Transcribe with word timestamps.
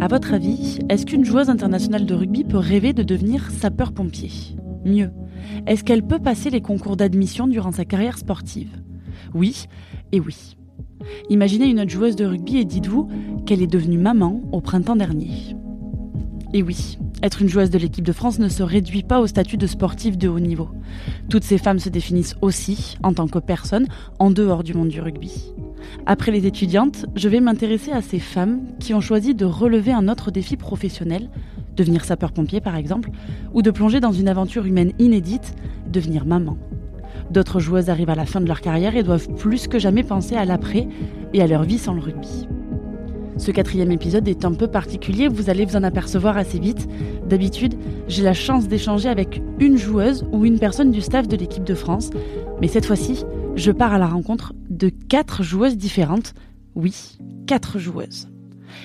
À 0.00 0.06
votre 0.06 0.32
avis, 0.32 0.78
est-ce 0.88 1.04
qu'une 1.04 1.24
joueuse 1.24 1.50
internationale 1.50 2.06
de 2.06 2.14
rugby 2.14 2.44
peut 2.44 2.56
rêver 2.56 2.92
de 2.92 3.02
devenir 3.02 3.50
sapeur-pompier? 3.50 4.30
Mieux, 4.84 5.10
est-ce 5.66 5.82
qu'elle 5.82 6.04
peut 6.04 6.20
passer 6.20 6.50
les 6.50 6.60
concours 6.60 6.96
d'admission 6.96 7.48
durant 7.48 7.72
sa 7.72 7.84
carrière 7.84 8.16
sportive? 8.16 8.70
Oui 9.34 9.64
et 10.12 10.20
oui. 10.20 10.56
Imaginez 11.30 11.66
une 11.66 11.80
autre 11.80 11.90
joueuse 11.90 12.14
de 12.14 12.24
rugby 12.24 12.58
et 12.58 12.64
dites-vous 12.64 13.08
qu'elle 13.44 13.60
est 13.60 13.66
devenue 13.66 13.98
maman 13.98 14.40
au 14.52 14.60
printemps 14.60 14.94
dernier. 14.94 15.56
Et 16.54 16.62
oui, 16.62 16.98
être 17.22 17.42
une 17.42 17.48
joueuse 17.48 17.70
de 17.70 17.78
l'équipe 17.78 18.04
de 18.04 18.12
France 18.12 18.38
ne 18.38 18.48
se 18.48 18.62
réduit 18.62 19.02
pas 19.02 19.20
au 19.20 19.26
statut 19.26 19.56
de 19.56 19.66
sportive 19.66 20.16
de 20.16 20.28
haut 20.28 20.40
niveau. 20.40 20.68
Toutes 21.28 21.44
ces 21.44 21.58
femmes 21.58 21.78
se 21.78 21.88
définissent 21.88 22.36
aussi, 22.42 22.96
en 23.02 23.12
tant 23.12 23.26
que 23.26 23.38
personnes, 23.38 23.86
en 24.18 24.30
dehors 24.30 24.62
du 24.62 24.74
monde 24.74 24.88
du 24.88 25.00
rugby. 25.00 25.52
Après 26.06 26.30
les 26.30 26.46
étudiantes, 26.46 27.06
je 27.16 27.28
vais 27.28 27.40
m'intéresser 27.40 27.92
à 27.92 28.02
ces 28.02 28.18
femmes 28.18 28.60
qui 28.78 28.94
ont 28.94 29.00
choisi 29.00 29.34
de 29.34 29.44
relever 29.44 29.92
un 29.92 30.08
autre 30.08 30.30
défi 30.30 30.56
professionnel, 30.56 31.28
devenir 31.76 32.04
sapeur-pompier 32.04 32.60
par 32.60 32.76
exemple, 32.76 33.10
ou 33.52 33.62
de 33.62 33.70
plonger 33.70 34.00
dans 34.00 34.12
une 34.12 34.28
aventure 34.28 34.66
humaine 34.66 34.92
inédite, 34.98 35.54
devenir 35.86 36.26
maman. 36.26 36.56
D'autres 37.30 37.60
joueuses 37.60 37.90
arrivent 37.90 38.10
à 38.10 38.14
la 38.14 38.26
fin 38.26 38.40
de 38.40 38.48
leur 38.48 38.60
carrière 38.60 38.96
et 38.96 39.02
doivent 39.02 39.28
plus 39.34 39.68
que 39.68 39.78
jamais 39.78 40.02
penser 40.02 40.34
à 40.34 40.44
l'après 40.44 40.88
et 41.34 41.42
à 41.42 41.46
leur 41.46 41.64
vie 41.64 41.78
sans 41.78 41.94
le 41.94 42.00
rugby. 42.00 42.48
Ce 43.38 43.52
quatrième 43.52 43.92
épisode 43.92 44.26
est 44.26 44.44
un 44.44 44.52
peu 44.52 44.66
particulier, 44.66 45.28
vous 45.28 45.48
allez 45.48 45.64
vous 45.64 45.76
en 45.76 45.84
apercevoir 45.84 46.36
assez 46.36 46.58
vite. 46.58 46.88
D'habitude, 47.28 47.74
j'ai 48.08 48.24
la 48.24 48.34
chance 48.34 48.66
d'échanger 48.66 49.08
avec 49.08 49.40
une 49.60 49.78
joueuse 49.78 50.26
ou 50.32 50.44
une 50.44 50.58
personne 50.58 50.90
du 50.90 51.00
staff 51.00 51.28
de 51.28 51.36
l'équipe 51.36 51.62
de 51.62 51.74
France, 51.74 52.10
mais 52.60 52.66
cette 52.66 52.84
fois-ci, 52.84 53.24
je 53.54 53.70
pars 53.70 53.94
à 53.94 53.98
la 53.98 54.08
rencontre 54.08 54.54
de 54.68 54.88
quatre 54.88 55.44
joueuses 55.44 55.76
différentes. 55.76 56.34
Oui, 56.74 57.16
quatre 57.46 57.78
joueuses. 57.78 58.28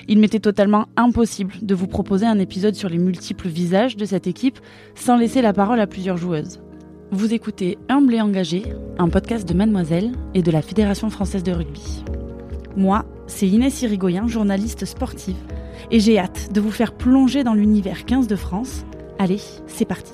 Il 0.08 0.20
m'était 0.20 0.40
totalement 0.40 0.86
impossible 0.96 1.54
de 1.60 1.74
vous 1.74 1.88
proposer 1.88 2.26
un 2.26 2.38
épisode 2.38 2.74
sur 2.74 2.88
les 2.88 2.98
multiples 2.98 3.48
visages 3.48 3.96
de 3.96 4.04
cette 4.04 4.28
équipe 4.28 4.58
sans 4.94 5.16
laisser 5.16 5.42
la 5.42 5.52
parole 5.52 5.80
à 5.80 5.86
plusieurs 5.88 6.16
joueuses. 6.16 6.60
Vous 7.10 7.34
écoutez 7.34 7.76
Humble 7.88 8.14
et 8.14 8.20
Engagé, 8.20 8.64
un 8.98 9.08
podcast 9.08 9.48
de 9.48 9.54
Mademoiselle 9.54 10.12
et 10.32 10.42
de 10.42 10.50
la 10.50 10.62
Fédération 10.62 11.10
française 11.10 11.42
de 11.42 11.52
rugby. 11.52 12.04
Moi, 12.76 13.04
c'est 13.26 13.48
Inès 13.48 13.82
Irigoyen, 13.82 14.26
journaliste 14.26 14.84
sportive, 14.84 15.36
et 15.90 16.00
j'ai 16.00 16.18
hâte 16.18 16.52
de 16.52 16.60
vous 16.60 16.70
faire 16.70 16.92
plonger 16.92 17.44
dans 17.44 17.54
l'univers 17.54 18.04
15 18.04 18.26
de 18.26 18.36
France. 18.36 18.84
Allez, 19.18 19.40
c'est 19.66 19.84
parti. 19.84 20.12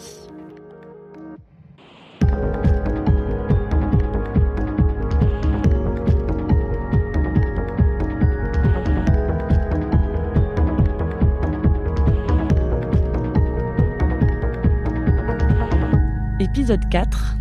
Épisode 16.41 16.89
4. 16.91 17.37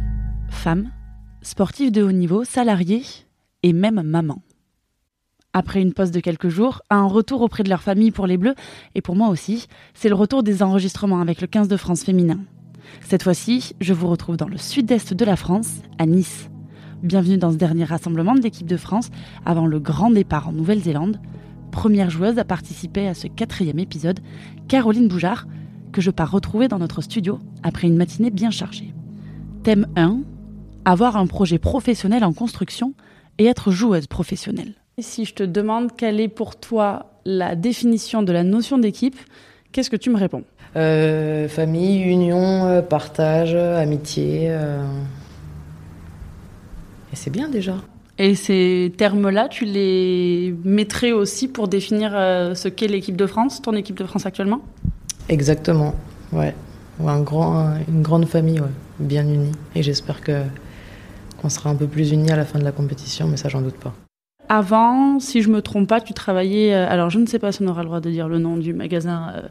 Femme, 0.50 0.92
sportive 1.42 1.92
de 1.92 2.04
haut 2.04 2.12
niveau, 2.12 2.44
salariée 2.44 3.04
et 3.64 3.74
même 3.74 4.02
maman. 4.02 4.42
Après 5.52 5.82
une 5.82 5.94
pause 5.94 6.12
de 6.12 6.20
quelques 6.20 6.50
jours, 6.50 6.84
un 6.92 7.06
retour 7.06 7.42
auprès 7.42 7.64
de 7.64 7.70
leur 7.70 7.82
famille 7.82 8.12
pour 8.12 8.28
les 8.28 8.38
Bleus, 8.38 8.54
et 8.94 9.02
pour 9.02 9.16
moi 9.16 9.30
aussi, 9.30 9.66
c'est 9.96 10.08
le 10.08 10.14
retour 10.14 10.44
des 10.44 10.62
enregistrements 10.62 11.22
avec 11.22 11.42
le 11.42 11.48
15 11.48 11.68
de 11.68 11.76
France 11.76 12.04
féminin. 12.04 12.42
Cette 13.02 13.24
fois-ci, 13.24 13.74
je 13.82 13.94
vous 13.94 14.08
retrouve 14.08 14.38
dans 14.38 14.48
le 14.48 14.58
sud-est 14.58 15.16
de 15.16 15.26
la 15.26 15.36
France, 15.36 15.78
à 15.98 16.06
Nice. 16.06 16.52
Bienvenue 17.02 17.40
dans 17.40 17.52
ce 17.52 17.58
dernier 17.58 17.84
rassemblement 17.84 18.36
de 18.36 18.64
de 18.64 18.78
France 18.78 19.10
avant 19.44 19.66
le 19.66 19.80
grand 19.80 20.12
départ 20.12 20.50
en 20.50 20.52
Nouvelle-Zélande. 20.52 21.20
Première 21.72 22.12
joueuse 22.12 22.38
à 22.38 22.44
participer 22.44 23.08
à 23.08 23.16
ce 23.16 23.26
quatrième 23.26 23.80
épisode, 23.80 24.20
Caroline 24.68 25.08
Boujard, 25.08 25.48
que 25.92 26.02
je 26.02 26.12
pars 26.12 26.30
retrouver 26.30 26.68
dans 26.68 26.78
notre 26.78 27.02
studio 27.02 27.40
après 27.64 27.88
une 27.88 27.98
matinée 27.98 28.30
bien 28.30 28.52
chargée. 28.52 28.94
Thème 29.64 29.88
1 29.96 30.20
Avoir 30.86 31.18
un 31.18 31.26
projet 31.26 31.58
professionnel 31.58 32.24
en 32.24 32.34
construction 32.34 32.94
et 33.40 33.46
être 33.46 33.72
joueuse 33.72 34.06
professionnelle. 34.06 34.76
Si 35.02 35.26
je 35.26 35.34
te 35.34 35.44
demande 35.44 35.96
quelle 35.96 36.20
est 36.20 36.28
pour 36.28 36.56
toi 36.56 37.06
la 37.26 37.56
définition 37.56 38.24
de 38.24 38.32
la 38.32 38.44
notion 38.44 38.78
d'équipe, 38.78 39.18
qu'est-ce 39.72 39.90
que 39.90 39.96
tu 39.96 40.10
me 40.10 40.18
réponds? 40.18 40.44
Euh, 40.76 41.48
Famille, 41.48 42.02
union, 42.02 42.66
euh, 42.66 42.82
partage, 42.82 43.56
amitié. 43.56 44.48
Euh. 44.50 44.84
Et 47.12 47.16
c'est 47.16 47.30
bien 47.30 47.50
déjà. 47.50 47.76
Et 48.18 48.36
ces 48.36 48.94
termes-là, 48.98 49.48
tu 49.48 49.66
les 49.66 50.54
mettrais 50.64 51.12
aussi 51.12 51.48
pour 51.48 51.68
définir 51.68 52.12
ce 52.12 52.68
qu'est 52.68 52.88
l'équipe 52.88 53.16
de 53.16 53.26
France, 53.26 53.62
ton 53.62 53.74
équipe 53.74 53.98
de 53.98 54.06
France 54.06 54.26
actuellement? 54.26 54.60
Exactement, 55.30 55.96
ouais. 56.34 56.54
Un 57.06 57.22
grand, 57.22 57.78
une 57.88 58.02
grande 58.02 58.26
famille, 58.26 58.62
bien 59.00 59.26
unie. 59.26 59.54
Et 59.74 59.84
j'espère 59.84 60.20
que 60.20 60.42
qu'on 61.42 61.48
sera 61.48 61.70
un 61.70 61.76
peu 61.76 61.88
plus 61.88 62.12
unis 62.12 62.30
à 62.30 62.36
la 62.36 62.44
fin 62.44 62.60
de 62.60 62.66
la 62.66 62.74
compétition, 62.74 63.26
mais 63.26 63.38
ça, 63.38 63.48
j'en 63.48 63.62
doute 63.62 63.78
pas. 63.78 63.94
Avant, 64.50 65.20
si 65.20 65.44
je 65.44 65.50
me 65.50 65.62
trompe 65.62 65.88
pas, 65.88 66.02
tu 66.02 66.14
travaillais. 66.14 66.74
Euh, 66.74 66.90
alors, 66.90 67.12
je 67.12 67.20
ne 67.20 67.28
sais 67.28 67.38
pas 67.38 67.52
si 67.52 67.62
on 67.62 67.68
aura 67.68 67.82
le 67.82 67.88
droit 67.88 68.00
de 68.00 68.10
dire 68.10 68.28
le 68.28 68.40
nom 68.40 68.58
du 68.58 68.74
magasin 68.74 69.32
euh, 69.36 69.42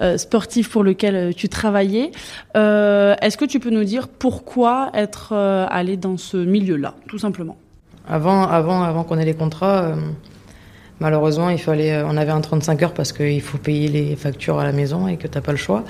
euh, 0.00 0.18
sportif 0.18 0.68
pour 0.68 0.82
lequel 0.82 1.34
tu 1.34 1.48
travaillais. 1.48 2.10
Est-ce 2.54 3.36
que 3.36 3.44
tu 3.44 3.60
peux 3.60 3.70
nous 3.70 3.84
dire 3.84 4.08
pourquoi 4.08 4.90
être 4.92 5.34
allé 5.34 5.96
dans 5.96 6.16
ce 6.16 6.36
milieu-là, 6.36 6.94
tout 7.08 7.18
simplement? 7.18 7.56
Avant, 8.08 8.42
avant, 8.42 8.82
avant 8.82 9.04
qu'on 9.04 9.18
ait 9.18 9.24
les 9.24 9.34
contrats, 9.34 9.94
Malheureusement, 11.02 11.48
il 11.48 11.58
fallait, 11.58 12.02
on 12.02 12.14
avait 12.18 12.30
un 12.30 12.42
35 12.42 12.82
heures 12.82 12.92
parce 12.92 13.12
qu'il 13.12 13.40
faut 13.40 13.56
payer 13.56 13.88
les 13.88 14.16
factures 14.16 14.58
à 14.58 14.64
la 14.64 14.72
maison 14.72 15.08
et 15.08 15.16
que 15.16 15.26
tu 15.26 15.34
n'as 15.34 15.40
pas 15.40 15.52
le 15.52 15.56
choix. 15.56 15.82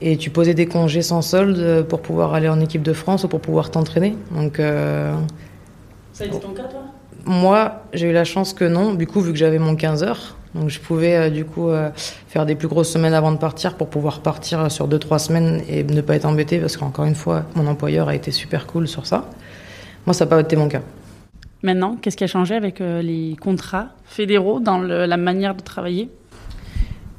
Et 0.00 0.16
tu 0.16 0.30
posais 0.30 0.54
des 0.54 0.66
congés 0.66 1.02
sans 1.02 1.22
solde 1.22 1.84
pour 1.88 2.00
pouvoir 2.00 2.34
aller 2.34 2.48
en 2.48 2.60
équipe 2.60 2.82
de 2.82 2.92
France 2.92 3.24
ou 3.24 3.28
pour 3.28 3.40
pouvoir 3.40 3.72
t'entraîner. 3.72 4.16
Donc, 4.30 4.60
euh, 4.60 5.12
ça 6.12 6.22
a 6.22 6.26
été 6.28 6.38
ton 6.38 6.50
cas, 6.50 6.64
toi? 6.64 6.82
Moi, 7.28 7.82
j'ai 7.92 8.08
eu 8.08 8.12
la 8.12 8.24
chance 8.24 8.54
que 8.54 8.64
non, 8.64 8.94
du 8.94 9.06
coup, 9.06 9.20
vu 9.20 9.32
que 9.32 9.38
j'avais 9.38 9.58
mon 9.58 9.76
15 9.76 10.02
heures. 10.02 10.34
Donc, 10.54 10.70
je 10.70 10.80
pouvais, 10.80 11.14
euh, 11.14 11.28
du 11.28 11.44
coup, 11.44 11.68
euh, 11.68 11.90
faire 12.26 12.46
des 12.46 12.54
plus 12.54 12.68
grosses 12.68 12.90
semaines 12.90 13.12
avant 13.12 13.32
de 13.32 13.36
partir 13.36 13.74
pour 13.74 13.90
pouvoir 13.90 14.20
partir 14.20 14.72
sur 14.72 14.88
2-3 14.88 15.18
semaines 15.18 15.62
et 15.68 15.84
ne 15.84 16.00
pas 16.00 16.16
être 16.16 16.24
embêté 16.24 16.58
parce 16.58 16.78
qu'encore 16.78 17.04
une 17.04 17.14
fois, 17.14 17.44
mon 17.54 17.66
employeur 17.66 18.08
a 18.08 18.14
été 18.14 18.30
super 18.30 18.66
cool 18.66 18.88
sur 18.88 19.04
ça. 19.04 19.28
Moi, 20.06 20.14
ça 20.14 20.24
n'a 20.24 20.30
pas 20.30 20.40
été 20.40 20.56
mon 20.56 20.68
cas. 20.68 20.80
Maintenant, 21.62 21.96
qu'est-ce 22.00 22.16
qui 22.16 22.24
a 22.24 22.28
changé 22.28 22.54
avec 22.54 22.80
euh, 22.80 23.02
les 23.02 23.36
contrats 23.36 23.88
fédéraux 24.06 24.60
dans 24.60 24.78
la 24.78 25.16
manière 25.18 25.54
de 25.54 25.60
travailler? 25.60 26.08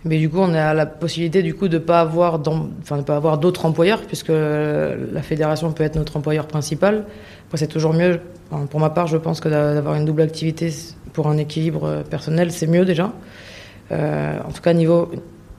Mais 0.05 0.17
du 0.17 0.29
coup, 0.29 0.39
on 0.39 0.53
a 0.53 0.73
la 0.73 0.85
possibilité 0.85 1.43
du 1.43 1.53
coup 1.53 1.67
de 1.67 1.77
pas 1.77 2.05
pas 2.05 3.15
avoir 3.15 3.37
d'autres 3.37 3.65
employeurs 3.65 4.01
puisque 4.01 4.29
la 4.31 5.21
fédération 5.21 5.71
peut 5.73 5.83
être 5.83 5.95
notre 5.95 6.15
employeur 6.17 6.47
principal. 6.47 7.05
Après, 7.47 7.57
c'est 7.57 7.67
toujours 7.67 7.93
mieux. 7.93 8.21
pour 8.69 8.79
ma 8.79 8.89
part, 8.89 9.07
je 9.07 9.17
pense 9.17 9.41
que 9.41 9.49
d'avoir 9.49 9.95
une 9.95 10.05
double 10.05 10.21
activité 10.21 10.73
pour 11.13 11.27
un 11.27 11.37
équilibre 11.37 12.03
personnel, 12.09 12.51
c'est 12.51 12.67
mieux 12.67 12.85
déjà. 12.85 13.11
Euh, 13.91 14.37
en 14.47 14.51
tout 14.51 14.61
cas, 14.61 14.73
niveau, 14.73 15.11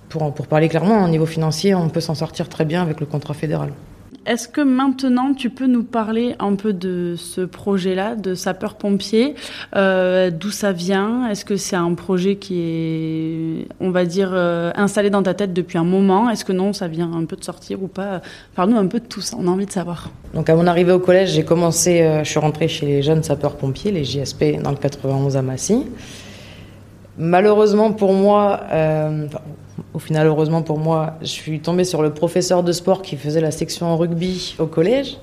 pour, 0.08 0.32
pour 0.32 0.46
parler 0.46 0.68
clairement, 0.68 1.04
au 1.04 1.08
niveau 1.08 1.26
financier, 1.26 1.74
on 1.74 1.88
peut 1.88 2.00
s'en 2.00 2.14
sortir 2.14 2.48
très 2.48 2.64
bien 2.64 2.82
avec 2.82 3.00
le 3.00 3.06
contrat 3.06 3.34
fédéral. 3.34 3.72
Est-ce 4.26 4.48
que 4.48 4.60
maintenant 4.60 5.32
tu 5.32 5.48
peux 5.48 5.66
nous 5.66 5.82
parler 5.82 6.34
un 6.40 6.54
peu 6.54 6.74
de 6.74 7.14
ce 7.16 7.40
projet-là, 7.40 8.16
de 8.16 8.34
sapeur-pompier 8.34 9.34
euh, 9.74 10.30
D'où 10.30 10.50
ça 10.50 10.72
vient? 10.72 11.26
Est-ce 11.28 11.46
que 11.46 11.56
c'est 11.56 11.76
un 11.76 11.94
projet 11.94 12.36
qui 12.36 12.60
est, 12.60 13.68
on 13.80 13.90
va 13.90 14.04
dire, 14.04 14.30
euh, 14.34 14.72
installé 14.74 15.08
dans 15.08 15.22
ta 15.22 15.32
tête 15.32 15.54
depuis 15.54 15.78
un 15.78 15.84
moment? 15.84 16.28
Est-ce 16.28 16.44
que 16.44 16.52
non, 16.52 16.74
ça 16.74 16.86
vient 16.86 17.10
un 17.10 17.24
peu 17.24 17.34
de 17.34 17.42
sortir 17.42 17.82
ou 17.82 17.88
pas? 17.88 18.20
Parle-nous 18.54 18.76
un 18.76 18.86
peu 18.88 19.00
de 19.00 19.06
tout 19.06 19.22
ça, 19.22 19.36
on 19.40 19.48
a 19.48 19.50
envie 19.50 19.64
de 19.64 19.72
savoir. 19.72 20.10
Donc 20.34 20.50
à 20.50 20.54
mon 20.54 20.66
arrivée 20.66 20.92
au 20.92 21.00
collège, 21.00 21.30
j'ai 21.30 21.44
commencé, 21.44 22.02
euh, 22.02 22.22
je 22.22 22.28
suis 22.28 22.40
rentrée 22.40 22.68
chez 22.68 22.84
les 22.84 23.02
jeunes 23.02 23.22
sapeurs-pompiers, 23.22 23.90
les 23.90 24.04
JSP, 24.04 24.60
dans 24.62 24.70
le 24.70 24.76
91 24.76 25.38
à 25.38 25.42
Massy. 25.42 25.86
Malheureusement 27.16 27.92
pour 27.92 28.12
moi, 28.12 28.60
au 29.94 29.98
final, 29.98 30.26
heureusement 30.26 30.62
pour 30.62 30.78
moi, 30.78 31.14
je 31.22 31.26
suis 31.26 31.60
tombée 31.60 31.84
sur 31.84 32.02
le 32.02 32.12
professeur 32.12 32.62
de 32.62 32.72
sport 32.72 33.02
qui 33.02 33.16
faisait 33.16 33.40
la 33.40 33.50
section 33.50 33.96
rugby 33.96 34.54
au 34.58 34.66
collège 34.66 35.18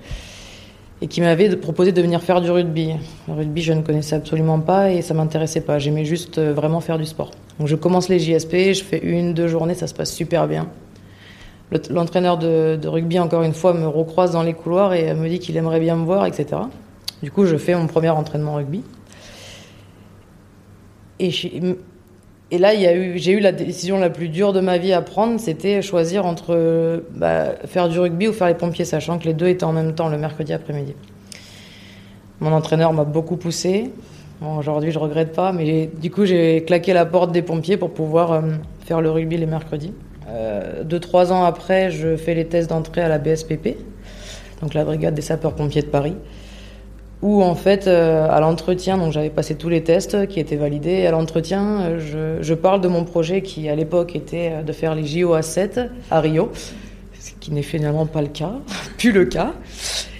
et 1.01 1.07
qui 1.07 1.21
m'avait 1.21 1.55
proposé 1.55 1.91
de 1.91 2.01
venir 2.01 2.21
faire 2.21 2.41
du 2.41 2.49
rugby. 2.49 2.93
Le 3.27 3.33
rugby, 3.33 3.61
je 3.61 3.73
ne 3.73 3.81
connaissais 3.81 4.15
absolument 4.15 4.59
pas 4.59 4.91
et 4.91 5.01
ça 5.01 5.13
m'intéressait 5.13 5.61
pas. 5.61 5.79
J'aimais 5.79 6.05
juste 6.05 6.37
euh, 6.37 6.53
vraiment 6.53 6.81
faire 6.81 6.97
du 6.97 7.05
sport. 7.05 7.31
Donc 7.59 7.67
je 7.67 7.75
commence 7.75 8.09
les 8.09 8.19
JSP, 8.19 8.73
je 8.73 8.83
fais 8.83 8.99
une, 8.99 9.33
deux 9.33 9.47
journées, 9.47 9.75
ça 9.75 9.87
se 9.87 9.93
passe 9.93 10.13
super 10.13 10.47
bien. 10.47 10.67
L'entraîneur 11.89 12.37
de, 12.37 12.87
rugby, 12.87 13.19
encore 13.19 13.43
une 13.43 13.53
fois, 13.53 13.73
me 13.73 13.87
recroise 13.87 14.31
dans 14.31 14.43
les 14.43 14.53
couloirs 14.53 14.93
et 14.93 15.13
me 15.13 15.27
dit 15.27 15.39
qu'il 15.39 15.57
aimerait 15.57 15.81
bien 15.81 15.97
me 15.97 16.05
voir, 16.05 16.25
etc. 16.25 16.61
Du 17.21 17.29
coup, 17.29 17.45
je 17.45 17.57
fais 17.57 17.75
mon 17.75 17.87
premier 17.87 18.09
entraînement 18.09 18.55
rugby. 18.55 18.83
Et 21.19 21.31
et 22.49 22.57
là, 22.57 22.71
j'ai 23.15 23.31
eu 23.31 23.39
la 23.39 23.51
décision 23.51 23.99
la 23.99 24.09
plus 24.09 24.29
dure 24.29 24.53
de 24.53 24.61
ma 24.61 24.77
vie 24.77 24.93
à 24.93 25.01
prendre, 25.01 25.39
c'était 25.39 25.81
choisir 25.81 26.25
entre 26.25 27.03
bah, 27.13 27.55
faire 27.65 27.89
du 27.89 27.99
rugby 27.99 28.27
ou 28.29 28.33
faire 28.33 28.47
les 28.47 28.53
pompiers, 28.53 28.85
sachant 28.85 29.19
que 29.19 29.25
les 29.25 29.33
deux 29.33 29.47
étaient 29.47 29.65
en 29.65 29.73
même 29.73 29.93
temps 29.93 30.07
le 30.07 30.17
mercredi 30.17 30.53
après-midi. 30.53 30.95
Mon 32.39 32.53
entraîneur 32.53 32.93
m'a 32.93 33.03
beaucoup 33.03 33.35
poussé. 33.35 33.91
Aujourd'hui, 34.41 34.91
je 34.91 34.99
regrette 34.99 35.33
pas, 35.33 35.51
mais 35.51 35.89
du 35.99 36.11
coup, 36.11 36.25
j'ai 36.25 36.63
claqué 36.63 36.93
la 36.93 37.05
porte 37.05 37.31
des 37.31 37.41
pompiers 37.41 37.75
pour 37.75 37.91
pouvoir 37.91 38.31
euh, 38.31 38.41
faire 38.85 39.01
le 39.01 39.09
rugby 39.09 39.35
les 39.35 39.47
mercredis. 39.47 39.93
Euh, 40.29 40.83
deux, 40.83 40.99
trois 40.99 41.33
ans 41.33 41.43
après, 41.43 41.89
je 41.89 42.15
fais 42.15 42.35
les 42.35 42.45
tests 42.45 42.69
d'entrée 42.69 43.01
à 43.01 43.09
la 43.09 43.17
BSPP, 43.17 43.77
donc 44.61 44.73
la 44.73 44.85
Brigade 44.85 45.15
des 45.15 45.21
sapeurs-pompiers 45.21 45.81
de 45.81 45.87
Paris, 45.87 46.15
où 47.21 47.41
en 47.41 47.55
fait, 47.55 47.87
euh, 47.87 48.27
à 48.29 48.39
l'entretien, 48.39 48.97
donc 48.97 49.11
j'avais 49.11 49.29
passé 49.29 49.55
tous 49.55 49.69
les 49.69 49.83
tests 49.83 50.27
qui 50.27 50.39
étaient 50.39 50.55
validés, 50.55 50.91
et 50.91 51.07
à 51.07 51.11
l'entretien, 51.11 51.81
euh, 51.81 51.99
je, 51.99 52.43
je, 52.43 52.53
parle 52.53 52.81
de 52.81 52.87
mon 52.87 53.03
projet 53.03 53.41
qui, 53.41 53.69
à 53.69 53.75
l'époque, 53.75 54.15
était 54.15 54.63
de 54.63 54.71
faire 54.71 54.93
les 54.93 55.05
JO 55.05 55.33
à 55.33 55.41
7 55.41 55.81
à 56.11 56.19
Rio, 56.19 56.51
ce 57.19 57.31
qui 57.39 57.51
n'est 57.51 57.63
finalement 57.63 58.05
pas 58.05 58.21
le 58.21 58.27
cas, 58.27 58.53
plus 58.97 59.11
le 59.11 59.25
cas. 59.25 59.53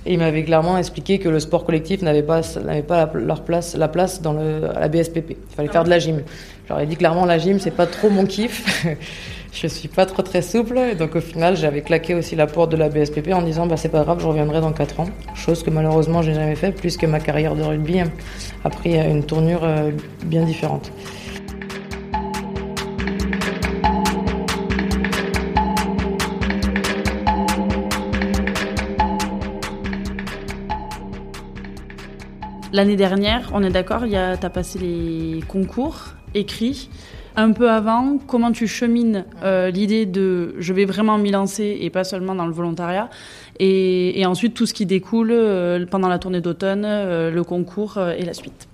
Et 0.06 0.14
il 0.14 0.20
m'avait 0.20 0.44
clairement 0.44 0.78
expliqué 0.78 1.20
que 1.20 1.28
le 1.28 1.40
sport 1.40 1.66
collectif 1.66 2.02
n'avait 2.02 2.24
pas, 2.24 2.42
n'avait 2.64 2.82
pas 2.82 3.06
la, 3.06 3.20
leur 3.20 3.44
place, 3.44 3.76
la 3.76 3.90
place 3.90 4.22
dans 4.22 4.34
le, 4.34 4.70
à 4.74 4.80
la 4.80 4.88
BSPP. 4.88 5.32
Il 5.32 5.56
fallait 5.56 5.68
faire 5.68 5.84
de 5.84 5.90
la 5.90 6.00
gym. 6.00 6.22
J'aurais 6.68 6.86
dit 6.86 6.96
clairement 6.96 7.26
la 7.26 7.38
gym, 7.38 7.60
c'est 7.60 7.72
pas 7.72 7.88
trop 7.88 8.10
mon 8.10 8.26
kiff. 8.26 8.86
je 9.52 9.68
suis 9.68 9.88
pas 9.88 10.06
trop 10.06 10.22
très 10.22 10.42
souple. 10.42 10.78
Et 10.78 10.96
donc 10.96 11.16
au 11.16 11.22
final, 11.22 11.56
j'avais 11.56 11.82
claqué 11.82 12.16
aussi 12.16 12.36
la 12.36 12.48
porte 12.48 12.72
de 12.72 12.78
la 12.78 12.90
BSPP 12.90 13.30
en 13.34 13.42
disant 13.42 13.68
bah 13.68 13.78
c'est 13.78 13.90
pas 13.90 14.04
grave, 14.04 14.20
je 14.22 14.28
reviendrai 14.28 14.62
dans 14.62 14.74
4 14.74 15.00
ans. 15.00 15.10
Chose 15.36 15.64
que 15.64 15.70
malheureusement 15.70 16.22
j'ai 16.22 16.34
jamais 16.34 16.56
fait 16.56 16.72
puisque 16.72 17.04
ma 17.04 17.20
carrière 17.20 17.56
de 17.56 17.64
rugby 17.64 18.00
a 18.64 18.70
pris 18.70 18.96
une 18.96 19.24
tournure 19.24 19.64
euh, 19.64 19.92
bien 20.24 20.44
différente. 20.44 20.92
L'année 32.74 32.96
dernière, 32.96 33.50
on 33.54 33.64
est 33.64 33.72
d'accord, 33.72 34.04
tu 34.08 34.16
as 34.16 34.50
passé 34.52 34.78
les 34.78 35.40
concours 35.48 36.14
écrits. 36.36 36.90
Un 37.40 37.52
peu 37.52 37.70
avant, 37.70 38.18
comment 38.26 38.52
tu 38.52 38.66
chemines 38.66 39.24
euh, 39.44 39.70
l'idée 39.70 40.08
de 40.08 40.56
je 40.58 40.74
vais 40.74 40.86
vraiment 40.86 41.20
m'y 41.20 41.30
lancer 41.30 41.78
et 41.80 41.92
pas 41.92 42.04
seulement 42.04 42.34
dans 42.34 42.48
le 42.48 42.52
volontariat 42.52 43.12
et, 43.60 44.24
ensuite 44.26 44.56
tout 44.56 44.66
ce 44.66 44.74
qui 44.74 44.88
découle 44.88 45.30
euh, 45.32 45.86
pendant 45.86 46.08
la 46.08 46.18
tournée 46.18 46.42
d'automne, 46.42 46.84
euh, 46.84 47.30
le 47.30 47.44
concours 47.44 48.00
et 48.00 48.26
la 48.26 48.34
suite 48.34 48.68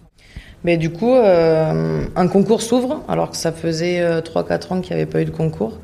mais 0.64 0.78
du 0.78 0.92
coup, 0.92 1.14
un 1.14 2.28
concours 2.30 2.62
s'ouvre, 2.62 3.04
alors 3.10 3.32
que 3.32 3.36
ça 3.36 3.52
faisait 3.52 4.22
3-4 4.22 4.72
ans 4.72 4.80
qu'il 4.80 4.96
n'y 4.96 5.02
avait 5.02 5.12
pas 5.12 5.22
eu 5.22 5.26
de 5.26 5.30
concours. 5.30 5.78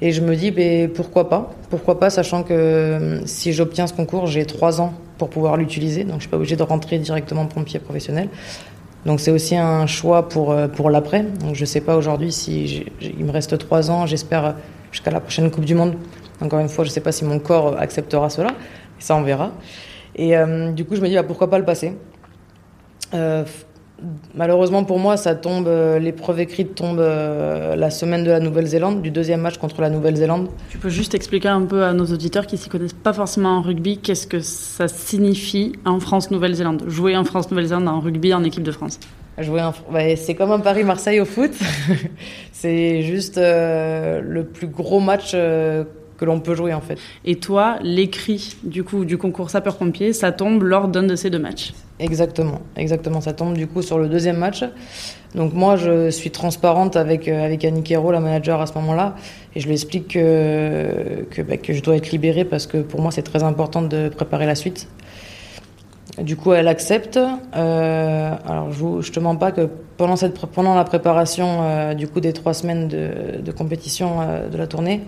Et 0.00 0.12
je 0.12 0.20
me 0.20 0.36
dis, 0.36 0.52
ben, 0.52 0.88
pourquoi 0.88 1.28
pas? 1.28 1.52
Pourquoi 1.68 1.98
pas, 1.98 2.10
sachant 2.10 2.44
que 2.44 3.22
si 3.24 3.52
j'obtiens 3.52 3.88
ce 3.88 3.92
concours, 3.92 4.28
j'ai 4.28 4.46
3 4.46 4.80
ans 4.80 4.94
pour 5.18 5.30
pouvoir 5.30 5.56
l'utiliser. 5.56 6.04
Donc 6.04 6.16
je 6.16 6.20
suis 6.20 6.28
pas 6.28 6.36
obligée 6.36 6.54
de 6.54 6.62
rentrer 6.62 6.98
directement 6.98 7.46
pompier 7.46 7.80
professionnel. 7.80 8.28
Donc 9.06 9.20
c'est 9.20 9.30
aussi 9.30 9.56
un 9.56 9.86
choix 9.86 10.28
pour, 10.28 10.52
euh, 10.52 10.68
pour 10.68 10.90
l'après. 10.90 11.22
Donc 11.22 11.54
je 11.54 11.64
sais 11.64 11.80
pas 11.80 11.96
aujourd'hui 11.96 12.32
si 12.32 12.84
il 13.00 13.24
me 13.24 13.30
reste 13.30 13.56
trois 13.58 13.90
ans, 13.90 14.06
j'espère 14.06 14.56
jusqu'à 14.92 15.10
la 15.10 15.20
prochaine 15.20 15.50
Coupe 15.50 15.64
du 15.64 15.74
Monde. 15.74 15.94
Encore 16.40 16.58
une 16.60 16.68
fois, 16.68 16.84
je 16.84 16.90
sais 16.90 17.00
pas 17.00 17.12
si 17.12 17.24
mon 17.24 17.38
corps 17.38 17.78
acceptera 17.78 18.30
cela. 18.30 18.50
Ça, 18.98 19.16
on 19.16 19.22
verra. 19.22 19.52
Et 20.16 20.36
euh, 20.36 20.72
du 20.72 20.84
coup, 20.84 20.96
je 20.96 21.00
me 21.00 21.08
dis, 21.08 21.14
bah, 21.14 21.22
pourquoi 21.22 21.50
pas 21.50 21.58
le 21.58 21.64
passer? 21.64 21.96
Euh, 23.14 23.44
Malheureusement 24.34 24.84
pour 24.84 24.98
moi, 24.98 25.16
ça 25.16 25.34
tombe, 25.34 25.68
euh, 25.68 25.98
l'épreuve 25.98 26.40
écrite 26.40 26.74
tombe 26.74 26.98
euh, 27.00 27.76
la 27.76 27.90
semaine 27.90 28.24
de 28.24 28.30
la 28.30 28.40
Nouvelle-Zélande, 28.40 29.02
du 29.02 29.10
deuxième 29.10 29.40
match 29.40 29.58
contre 29.58 29.80
la 29.80 29.90
Nouvelle-Zélande. 29.90 30.48
Tu 30.70 30.78
peux 30.78 30.88
juste 30.88 31.14
expliquer 31.14 31.48
un 31.48 31.62
peu 31.62 31.84
à 31.84 31.92
nos 31.92 32.06
auditeurs 32.06 32.46
qui 32.46 32.56
s'y 32.56 32.68
connaissent 32.68 32.92
pas 32.92 33.12
forcément 33.12 33.58
en 33.58 33.62
rugby, 33.62 33.98
qu'est-ce 33.98 34.26
que 34.26 34.40
ça 34.40 34.88
signifie 34.88 35.72
en 35.84 36.00
France-Nouvelle-Zélande? 36.00 36.84
Jouer 36.86 37.16
en 37.16 37.24
France-Nouvelle-Zélande 37.24 37.88
en 37.88 38.00
rugby 38.00 38.32
en 38.32 38.44
équipe 38.44 38.62
de 38.62 38.72
France? 38.72 39.00
Jouer 39.38 39.62
bah, 39.90 40.16
c'est 40.16 40.34
comme 40.34 40.52
un 40.52 40.60
Paris-Marseille 40.60 41.20
au 41.20 41.24
foot. 41.24 41.52
c'est 42.52 43.02
juste 43.02 43.38
euh, 43.38 44.20
le 44.22 44.44
plus 44.44 44.66
gros 44.66 45.00
match 45.00 45.34
que 46.20 46.26
l'on 46.26 46.38
peut 46.38 46.54
jouer 46.54 46.74
en 46.74 46.82
fait. 46.82 46.98
Et 47.24 47.36
toi, 47.36 47.78
l'écrit 47.82 48.56
du 48.62 48.84
coup 48.84 49.06
du 49.06 49.16
concours 49.16 49.48
sapeur-pompier, 49.48 50.12
ça 50.12 50.32
tombe 50.32 50.62
lors 50.62 50.86
d'un 50.88 51.02
de 51.02 51.16
ces 51.16 51.30
deux 51.30 51.38
matchs. 51.38 51.72
Exactement, 51.98 52.60
exactement. 52.76 53.20
Ça 53.22 53.32
tombe 53.32 53.54
du 53.56 53.66
coup 53.66 53.80
sur 53.80 53.98
le 53.98 54.08
deuxième 54.08 54.36
match. 54.36 54.62
Donc 55.34 55.54
moi, 55.54 55.76
je 55.76 56.10
suis 56.10 56.30
transparente 56.30 56.96
avec 56.96 57.26
euh, 57.26 57.44
avec 57.44 57.64
Annick 57.64 57.90
Hérault, 57.90 58.12
la 58.12 58.20
manager 58.20 58.60
à 58.60 58.66
ce 58.66 58.74
moment-là, 58.74 59.14
et 59.54 59.60
je 59.60 59.66
lui 59.66 59.72
explique 59.72 60.08
que 60.08 61.24
que, 61.30 61.40
bah, 61.40 61.56
que 61.56 61.72
je 61.72 61.82
dois 61.82 61.96
être 61.96 62.10
libérée 62.10 62.44
parce 62.44 62.66
que 62.66 62.78
pour 62.78 63.00
moi 63.00 63.10
c'est 63.10 63.22
très 63.22 63.42
important 63.42 63.80
de 63.80 64.10
préparer 64.10 64.46
la 64.46 64.54
suite. 64.54 64.88
Du 66.20 66.36
coup, 66.36 66.52
elle 66.52 66.68
accepte. 66.68 67.16
Euh, 67.18 68.34
alors, 68.46 68.72
je, 68.72 69.00
je 69.00 69.12
te 69.12 69.20
mens 69.20 69.36
pas 69.36 69.52
que 69.52 69.68
pendant 69.96 70.16
cette 70.16 70.38
pendant 70.38 70.74
la 70.74 70.84
préparation 70.84 71.62
euh, 71.62 71.94
du 71.94 72.08
coup 72.08 72.20
des 72.20 72.34
trois 72.34 72.52
semaines 72.52 72.88
de, 72.88 73.40
de 73.40 73.52
compétition 73.52 74.08
de 74.52 74.58
la 74.58 74.66
tournée, 74.66 75.00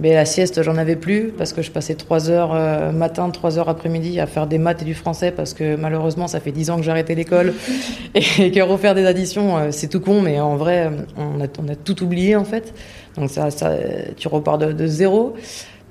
mais 0.00 0.12
la 0.12 0.24
sieste, 0.24 0.62
j'en 0.62 0.76
avais 0.76 0.96
plus 0.96 1.32
parce 1.38 1.52
que 1.52 1.62
je 1.62 1.70
passais 1.70 1.94
3 1.94 2.28
heures 2.28 2.52
euh, 2.52 2.90
matin, 2.90 3.30
3 3.30 3.58
heures 3.58 3.68
après-midi 3.68 4.18
à 4.18 4.26
faire 4.26 4.48
des 4.48 4.58
maths 4.58 4.82
et 4.82 4.84
du 4.84 4.94
français 4.94 5.30
parce 5.30 5.54
que 5.54 5.76
malheureusement, 5.76 6.26
ça 6.26 6.40
fait 6.40 6.50
10 6.50 6.70
ans 6.70 6.76
que 6.78 6.82
j'ai 6.82 6.90
arrêté 6.90 7.14
l'école 7.14 7.54
et 8.14 8.50
que 8.50 8.60
refaire 8.60 8.96
des 8.96 9.06
additions, 9.06 9.56
euh, 9.56 9.68
c'est 9.70 9.86
tout 9.86 10.00
con, 10.00 10.20
mais 10.20 10.40
en 10.40 10.56
vrai, 10.56 10.90
on 11.16 11.40
a, 11.40 11.46
on 11.60 11.68
a 11.68 11.76
tout 11.76 12.02
oublié 12.02 12.34
en 12.34 12.44
fait. 12.44 12.74
Donc 13.16 13.30
ça, 13.30 13.52
ça 13.52 13.72
tu 14.16 14.26
repars 14.26 14.58
de, 14.58 14.72
de, 14.72 14.86
zéro. 14.86 15.34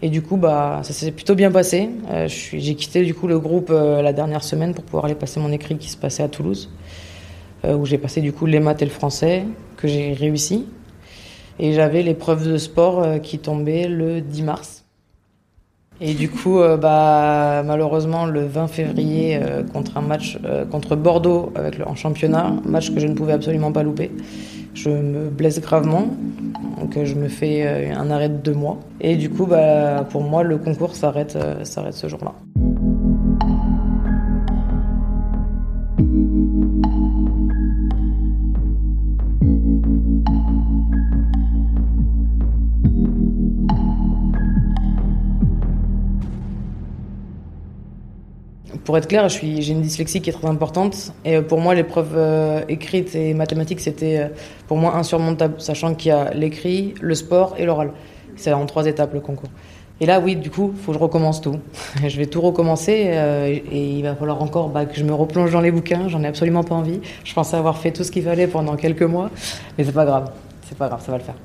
Et 0.01 0.09
du 0.09 0.21
coup, 0.21 0.35
bah, 0.35 0.81
ça 0.83 0.91
s'est 0.91 1.11
plutôt 1.11 1.35
bien 1.35 1.49
passé. 1.49 1.89
Euh, 2.11 2.27
j'ai 2.27 2.75
quitté 2.75 3.05
du 3.05 3.13
coup 3.13 3.27
le 3.27 3.39
groupe 3.39 3.69
la 3.69 4.11
dernière 4.11 4.43
semaine 4.43 4.73
pour 4.73 4.83
pouvoir 4.83 5.05
aller 5.05 5.15
passer 5.15 5.39
mon 5.39 5.51
écrit 5.53 5.77
qui 5.77 5.89
se 5.89 5.95
passait 5.95 6.23
à 6.23 6.27
Toulouse, 6.27 6.69
où 7.65 7.85
j'ai 7.85 7.97
passé 7.97 8.19
du 8.19 8.33
coup 8.33 8.45
les 8.45 8.59
maths 8.59 8.81
et 8.81 8.85
le 8.85 8.91
français 8.91 9.45
que 9.77 9.87
j'ai 9.87 10.11
réussi. 10.11 10.65
Et 11.59 11.73
j'avais 11.73 12.01
l'épreuve 12.01 12.47
de 12.47 12.57
sport 12.57 13.03
euh, 13.03 13.17
qui 13.19 13.39
tombait 13.39 13.87
le 13.87 14.21
10 14.21 14.43
mars. 14.43 14.85
Et 16.01 16.13
du 16.13 16.29
coup, 16.29 16.59
euh, 16.59 16.75
bah, 16.77 17.63
malheureusement, 17.65 18.25
le 18.25 18.45
20 18.45 18.67
février, 18.67 19.39
euh, 19.41 19.63
contre 19.63 19.97
un 19.97 20.01
match 20.01 20.37
contre 20.71 20.95
Bordeaux 20.95 21.51
avec 21.55 21.75
en 21.85 21.95
championnat, 21.95 22.55
match 22.65 22.91
que 22.91 22.99
je 22.99 23.07
ne 23.07 23.13
pouvais 23.13 23.33
absolument 23.33 23.71
pas 23.71 23.83
louper, 23.83 24.11
je 24.73 24.89
me 24.89 25.29
blesse 25.29 25.61
gravement. 25.61 26.07
Donc 26.79 27.01
je 27.01 27.15
me 27.15 27.29
fais 27.29 27.91
un 27.91 28.09
arrêt 28.09 28.29
de 28.29 28.37
deux 28.37 28.53
mois. 28.53 28.79
Et 28.99 29.15
du 29.15 29.29
coup, 29.29 29.45
bah, 29.45 30.05
pour 30.09 30.23
moi, 30.23 30.43
le 30.43 30.57
concours 30.57 30.95
s'arrête, 30.95 31.37
s'arrête 31.63 31.93
ce 31.93 32.07
jour-là. 32.07 32.33
Pour 48.83 48.97
être 48.97 49.07
clair, 49.07 49.29
j'ai 49.29 49.69
une 49.69 49.81
dyslexie 49.81 50.21
qui 50.21 50.29
est 50.29 50.33
très 50.33 50.47
importante. 50.47 51.13
Et 51.23 51.37
euh, 51.37 51.41
pour 51.41 51.59
moi, 51.59 51.73
l'épreuve 51.73 52.13
euh, 52.15 52.61
écrite 52.67 53.15
et 53.15 53.33
mathématique, 53.33 53.79
c'était 53.79 54.19
euh, 54.19 54.27
pour 54.67 54.77
moi 54.77 54.95
insurmontable, 54.95 55.55
sachant 55.59 55.95
qu'il 55.95 56.09
y 56.09 56.11
a 56.11 56.33
l'écrit, 56.33 56.93
le 56.99 57.15
sport 57.15 57.55
et 57.57 57.65
l'oral. 57.65 57.91
C'est 58.35 58.51
en 58.51 58.65
trois 58.65 58.85
étapes 58.85 59.13
le 59.13 59.21
concours. 59.21 59.49
Et 60.01 60.05
là, 60.05 60.19
oui, 60.19 60.35
du 60.35 60.49
coup, 60.49 60.73
il 60.75 60.81
faut 60.81 60.91
que 60.91 60.97
je 60.97 61.03
recommence 61.03 61.39
tout. 61.39 61.59
je 62.07 62.17
vais 62.17 62.25
tout 62.25 62.41
recommencer 62.41 63.13
et 63.71 63.97
il 63.97 64.01
va 64.01 64.15
falloir 64.15 64.41
encore 64.41 64.69
bah, 64.69 64.85
que 64.85 64.95
je 64.95 65.03
me 65.03 65.13
replonge 65.13 65.51
dans 65.51 65.61
les 65.61 65.71
bouquins. 65.71 66.09
J'en 66.09 66.23
ai 66.23 66.27
absolument 66.27 66.63
pas 66.63 66.75
envie. 66.75 66.99
Je 67.23 67.33
pensais 67.33 67.55
avoir 67.55 67.77
fait 67.77 67.91
tout 67.91 68.03
ce 68.03 68.11
qu'il 68.11 68.23
fallait 68.23 68.47
pendant 68.47 68.75
quelques 68.75 69.03
mois, 69.03 69.29
mais 69.77 69.83
c'est 69.83 69.93
pas 69.93 70.05
grave. 70.05 70.31
C'est 70.67 70.77
pas 70.77 70.87
grave, 70.87 71.01
ça 71.05 71.11
va 71.11 71.19
le 71.19 71.23
faire. 71.23 71.35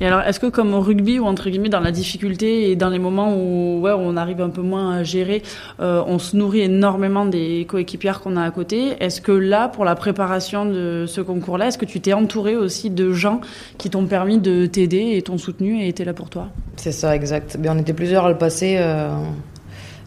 Et 0.00 0.06
alors, 0.06 0.20
est-ce 0.22 0.40
que 0.40 0.46
comme 0.46 0.72
au 0.72 0.80
rugby, 0.80 1.18
ou 1.18 1.26
entre 1.26 1.50
guillemets 1.50 1.68
dans 1.68 1.80
la 1.80 1.92
difficulté 1.92 2.70
et 2.70 2.76
dans 2.76 2.88
les 2.88 2.98
moments 2.98 3.34
où, 3.36 3.80
ouais, 3.80 3.92
on 3.94 4.16
arrive 4.16 4.40
un 4.40 4.48
peu 4.48 4.62
moins 4.62 4.96
à 4.96 5.02
gérer, 5.02 5.42
euh, 5.80 6.02
on 6.06 6.18
se 6.18 6.36
nourrit 6.36 6.62
énormément 6.62 7.26
des 7.26 7.66
coéquipières 7.68 8.20
qu'on 8.20 8.36
a 8.36 8.42
à 8.42 8.50
côté, 8.50 8.94
est-ce 9.00 9.20
que 9.20 9.32
là, 9.32 9.68
pour 9.68 9.84
la 9.84 9.94
préparation 9.94 10.64
de 10.64 11.04
ce 11.06 11.20
concours-là, 11.20 11.68
est-ce 11.68 11.78
que 11.78 11.84
tu 11.84 12.00
t'es 12.00 12.14
entouré 12.14 12.56
aussi 12.56 12.88
de 12.88 13.12
gens 13.12 13.40
qui 13.76 13.90
t'ont 13.90 14.06
permis 14.06 14.38
de 14.38 14.66
t'aider 14.66 15.12
et 15.16 15.22
t'ont 15.22 15.38
soutenu 15.38 15.82
et 15.82 15.88
étaient 15.88 16.04
là 16.04 16.14
pour 16.14 16.30
toi? 16.30 16.48
C'est 16.76 16.92
ça, 16.92 17.14
exact. 17.14 17.58
Mais 17.60 17.68
on 17.68 17.76
était 17.76 17.92
plusieurs 17.92 18.24
à 18.24 18.30
le 18.30 18.38
passer. 18.38 18.76
Euh, 18.78 19.10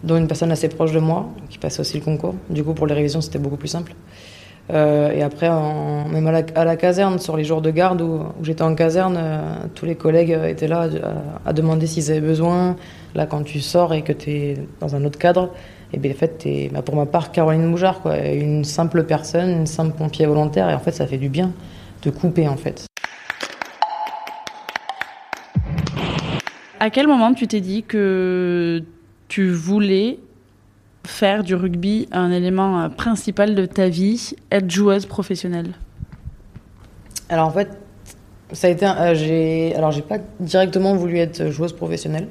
dont 0.04 0.18
une 0.18 0.28
personne 0.28 0.52
assez 0.52 0.68
proche 0.68 0.92
de 0.92 1.00
moi, 1.00 1.30
qui 1.50 1.58
passait 1.58 1.80
aussi 1.80 1.98
le 1.98 2.04
concours. 2.04 2.36
Du 2.50 2.64
coup, 2.64 2.74
pour 2.74 2.88
les 2.88 2.94
révisions, 2.94 3.22
c'était 3.22 3.40
beaucoup 3.40 3.56
plus 3.56 3.70
simple. 3.70 3.94
Euh, 4.72 5.12
et 5.12 5.22
après, 5.22 5.50
même 5.50 6.27
à 6.27 6.65
la, 6.65 6.75
caserne, 6.77 7.20
sur 7.20 7.36
les 7.36 7.43
jours 7.43 7.62
de 7.62 7.70
garde 7.70 8.01
où, 8.01 8.22
j'étais 8.41 8.62
en 8.62 8.75
caserne, 8.75 9.17
euh, 9.17 9.55
tous 9.75 9.86
les 9.86 9.96
collègues 9.96 10.38
étaient 10.48 10.67
là 10.67 10.88
à, 11.46 11.53
demander 11.53 11.86
s'ils 11.86 12.12
avaient 12.12 12.22
besoin. 12.22 12.75
Là, 13.13 13.25
quand 13.25 13.43
tu 13.43 13.60
sors 13.60 13.93
et 13.93 14.01
que 14.01 14.13
tu 14.13 14.32
es 14.32 14.58
dans 14.79 14.96
un 14.96 15.03
autre 15.03 15.20
cadre, 15.20 15.50
et 15.91 15.98
bien 15.98 16.12
en 16.12 16.15
fait, 16.15 16.46
es, 16.46 16.70
bah, 16.74 16.82
pour 16.82 16.96
ma 16.96 17.05
part, 17.05 17.32
Caroline 17.32 17.65
Moujard, 17.65 18.01
quoi, 18.01 18.17
une 18.17 18.63
simple 18.63 19.03
personne, 19.03 19.50
une 19.50 19.67
simple 19.67 19.96
pompier 19.96 20.25
volontaire, 20.25 20.70
et 20.70 20.74
en 20.74 20.79
fait, 20.79 20.91
ça 20.91 21.08
fait 21.08 21.17
du 21.17 21.29
bien 21.29 21.51
de 22.03 22.10
couper 22.10 22.48
en 22.48 22.58
fait. 22.58 22.86
À 26.79 26.89
quel 26.89 27.08
moment 27.08 27.34
tu 27.34 27.48
t'es 27.48 27.62
dit 27.62 27.84
que 27.84 28.84
tu 29.29 29.50
voulais 29.50 30.20
faire 31.05 31.43
du 31.43 31.55
rugby 31.55 32.07
un 32.12 32.31
élément 32.31 32.81
euh, 32.81 32.89
principal 32.89 33.55
de 33.55 33.65
ta 33.65 33.89
vie, 33.89 34.33
être 34.51 34.69
joueuse 34.69 35.05
professionnelle? 35.05 35.72
Alors 37.29 37.48
en 37.48 37.51
fait, 37.51 37.69
Ça 38.51 38.67
a 38.67 38.69
été, 38.69 38.86
euh, 38.86 39.15
j'ai, 39.15 39.75
alors 39.75 39.91
j'ai 39.91 40.01
pas 40.01 40.17
directement 40.39 40.95
voulu 40.95 41.17
être 41.17 41.50
joueuse 41.50 41.74
professionnelle, 41.74 42.27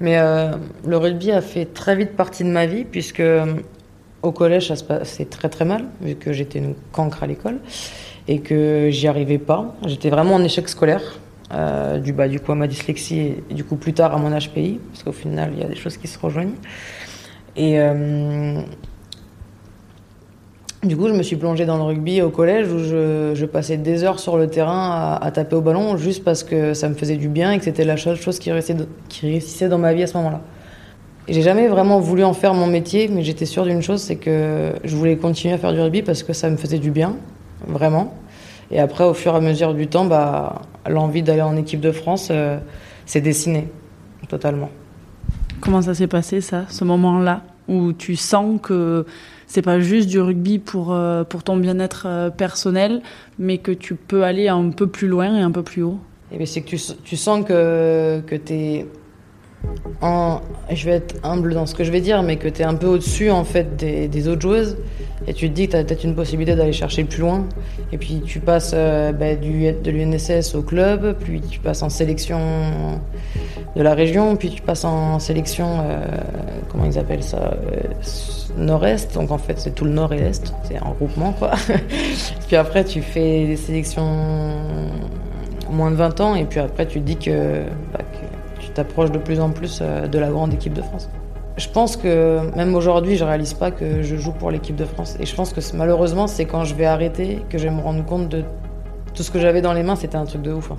mais 0.00 0.18
euh, 0.18 0.52
le 0.86 0.96
rugby 0.96 1.30
a 1.30 1.40
fait 1.40 1.66
très 1.66 1.94
vite 1.94 2.16
partie 2.16 2.44
de 2.44 2.48
ma 2.48 2.66
vie 2.66 2.84
puisque 2.84 3.22
au 4.22 4.32
collège 4.32 4.68
ça 4.68 4.76
se 4.76 4.84
passait 4.84 5.26
très 5.26 5.48
très 5.48 5.64
mal 5.64 5.84
vu 6.00 6.16
que 6.16 6.32
j'étais 6.32 6.58
une 6.58 6.74
cancre 6.92 7.22
à 7.22 7.26
l'école 7.26 7.60
et 8.26 8.40
que 8.40 8.88
j'y 8.90 9.06
arrivais 9.06 9.38
pas. 9.38 9.74
J'étais 9.86 10.10
vraiment 10.10 10.34
en 10.34 10.42
échec 10.42 10.68
scolaire. 10.68 11.20
Euh, 11.52 11.98
du, 11.98 12.12
bas 12.12 12.26
du 12.26 12.40
coup 12.40 12.52
à 12.52 12.54
ma 12.54 12.66
dyslexie 12.66 13.34
et, 13.50 13.54
du 13.54 13.64
coup 13.64 13.76
plus 13.76 13.92
tard 13.92 14.14
à 14.14 14.18
mon 14.18 14.30
HPI, 14.30 14.80
parce 14.90 15.04
qu'au 15.04 15.12
final 15.12 15.50
il 15.52 15.60
y 15.60 15.62
a 15.62 15.68
des 15.68 15.76
choses 15.76 15.96
qui 15.96 16.08
se 16.08 16.18
rejoignent. 16.18 16.56
Et 17.56 17.78
euh, 17.78 18.60
du 20.82 20.96
coup 20.96 21.08
je 21.08 21.12
me 21.12 21.22
suis 21.22 21.36
plongée 21.36 21.66
dans 21.66 21.76
le 21.76 21.84
rugby 21.84 22.20
au 22.20 22.30
collège 22.30 22.68
où 22.68 22.78
je, 22.78 23.44
passais 23.44 23.76
des 23.76 24.04
heures 24.04 24.18
sur 24.18 24.36
le 24.36 24.48
terrain 24.48 25.18
à, 25.20 25.30
taper 25.30 25.56
au 25.56 25.60
ballon 25.60 25.96
juste 25.96 26.24
parce 26.24 26.42
que 26.42 26.74
ça 26.74 26.88
me 26.88 26.94
faisait 26.94 27.16
du 27.16 27.28
bien 27.28 27.52
et 27.52 27.58
que 27.58 27.64
c'était 27.64 27.84
la 27.84 27.96
chose, 27.96 28.20
chose 28.20 28.38
qui, 28.38 28.50
réussissait, 28.50 28.76
qui 29.08 29.26
réussissait 29.26 29.68
dans 29.68 29.78
ma 29.78 29.94
vie 29.94 30.02
à 30.02 30.06
ce 30.06 30.16
moment-là. 30.16 30.40
J'ai 31.26 31.40
jamais 31.40 31.68
vraiment 31.68 32.00
voulu 32.00 32.22
en 32.22 32.34
faire 32.34 32.52
mon 32.52 32.66
métier, 32.66 33.08
mais 33.08 33.22
j'étais 33.22 33.46
sûre 33.46 33.64
d'une 33.64 33.80
chose, 33.80 34.02
c'est 34.02 34.16
que 34.16 34.72
je 34.84 34.94
voulais 34.94 35.16
continuer 35.16 35.54
à 35.54 35.58
faire 35.58 35.72
du 35.72 35.80
rugby 35.80 36.02
parce 36.02 36.22
que 36.22 36.34
ça 36.34 36.50
me 36.50 36.58
faisait 36.58 36.78
du 36.78 36.90
bien, 36.90 37.16
vraiment. 37.66 38.12
Et 38.70 38.78
après, 38.78 39.04
au 39.04 39.14
fur 39.14 39.32
et 39.32 39.36
à 39.36 39.40
mesure 39.40 39.72
du 39.72 39.86
temps, 39.86 40.04
bah, 40.04 40.62
l'envie 40.86 41.22
d'aller 41.22 41.40
en 41.40 41.56
équipe 41.56 41.80
de 41.80 41.92
France 41.92 42.28
euh, 42.30 42.58
s'est 43.06 43.22
dessinée 43.22 43.68
totalement. 44.28 44.68
Comment 45.64 45.80
ça 45.80 45.94
s'est 45.94 46.08
passé, 46.08 46.42
ça, 46.42 46.66
ce 46.68 46.84
moment-là, 46.84 47.42
où 47.68 47.94
tu 47.94 48.16
sens 48.16 48.60
que 48.62 49.06
c'est 49.46 49.62
pas 49.62 49.80
juste 49.80 50.10
du 50.10 50.20
rugby 50.20 50.58
pour, 50.58 50.92
euh, 50.92 51.24
pour 51.24 51.42
ton 51.42 51.56
bien-être 51.56 52.04
euh, 52.06 52.28
personnel, 52.28 53.00
mais 53.38 53.56
que 53.56 53.72
tu 53.72 53.94
peux 53.94 54.24
aller 54.24 54.48
un 54.48 54.68
peu 54.68 54.86
plus 54.86 55.08
loin 55.08 55.34
et 55.34 55.40
un 55.40 55.50
peu 55.50 55.62
plus 55.62 55.82
haut? 55.82 55.98
Eh 56.32 56.44
C'est 56.44 56.60
que 56.60 56.68
tu, 56.68 56.78
tu, 57.02 57.16
sens 57.16 57.46
que, 57.46 58.20
que 58.26 58.34
tu 58.34 58.52
es 58.52 58.86
je 60.70 60.84
vais 60.86 60.96
être 60.96 61.16
humble 61.22 61.54
dans 61.54 61.66
ce 61.66 61.74
que 61.74 61.84
je 61.84 61.90
vais 61.90 62.00
dire, 62.00 62.22
mais 62.22 62.36
que 62.36 62.48
tu 62.48 62.62
es 62.62 62.64
un 62.64 62.74
peu 62.74 62.86
au-dessus 62.86 63.30
en 63.30 63.44
fait 63.44 63.76
des, 63.76 64.28
autres 64.28 64.42
joueuses 64.42 64.76
et 65.26 65.32
tu 65.32 65.48
te 65.48 65.54
dis 65.54 65.66
que 65.66 65.72
tu 65.72 65.76
as 65.76 65.84
peut-être 65.84 66.04
une 66.04 66.14
possibilité 66.14 66.56
d'aller 66.56 66.72
chercher 66.72 67.04
plus 67.04 67.20
loin. 67.20 67.46
Et 67.92 67.98
puis 67.98 68.22
tu 68.24 68.40
passes 68.40 68.72
euh, 68.74 69.12
bah, 69.12 69.34
du, 69.34 69.72
de 69.72 69.90
l'UNSS 69.90 70.54
au 70.54 70.62
club, 70.62 71.16
puis 71.18 71.40
tu 71.40 71.60
passes 71.60 71.82
en 71.82 71.88
sélection 71.88 73.00
de 73.76 73.82
la 73.82 73.94
région, 73.94 74.36
puis 74.36 74.50
tu 74.50 74.62
passes 74.62 74.84
en 74.84 75.18
sélection, 75.18 75.80
euh, 75.80 76.06
comment 76.70 76.84
ils 76.84 76.98
appellent 76.98 77.22
ça, 77.22 77.54
euh, 77.54 77.80
nord-est. 78.56 79.14
Donc 79.14 79.30
en 79.30 79.38
fait 79.38 79.58
c'est 79.58 79.74
tout 79.74 79.84
le 79.84 79.92
nord 79.92 80.12
et 80.12 80.18
l'est, 80.18 80.52
c'est 80.64 80.76
un 80.76 80.90
groupement 80.90 81.32
quoi. 81.32 81.52
puis 82.46 82.56
après 82.56 82.84
tu 82.84 83.00
fais 83.02 83.46
des 83.46 83.56
sélections 83.56 84.60
moins 85.70 85.90
de 85.90 85.96
20 85.96 86.20
ans 86.20 86.34
et 86.34 86.44
puis 86.44 86.60
après 86.60 86.86
tu 86.86 87.00
te 87.00 87.04
dis 87.04 87.16
que, 87.16 87.62
bah, 87.92 88.03
t'approches 88.74 89.10
de 89.10 89.18
plus 89.18 89.40
en 89.40 89.50
plus 89.50 89.80
euh, 89.80 90.06
de 90.06 90.18
la 90.18 90.28
grande 90.28 90.52
équipe 90.52 90.74
de 90.74 90.82
France. 90.82 91.08
Je 91.56 91.68
pense 91.68 91.96
que 91.96 92.40
même 92.56 92.74
aujourd'hui, 92.74 93.16
je 93.16 93.24
réalise 93.24 93.54
pas 93.54 93.70
que 93.70 94.02
je 94.02 94.16
joue 94.16 94.32
pour 94.32 94.50
l'équipe 94.50 94.74
de 94.74 94.84
France. 94.84 95.16
Et 95.20 95.26
je 95.26 95.34
pense 95.36 95.52
que 95.52 95.60
malheureusement, 95.74 96.26
c'est 96.26 96.46
quand 96.46 96.64
je 96.64 96.74
vais 96.74 96.86
arrêter 96.86 97.42
que 97.48 97.58
je 97.58 97.64
vais 97.64 97.74
me 97.74 97.80
rendre 97.80 98.04
compte 98.04 98.28
de 98.28 98.42
tout 99.14 99.22
ce 99.22 99.30
que 99.30 99.38
j'avais 99.38 99.62
dans 99.62 99.72
les 99.72 99.84
mains, 99.84 99.94
c'était 99.94 100.16
un 100.16 100.24
truc 100.24 100.42
de 100.42 100.52
ouf. 100.52 100.72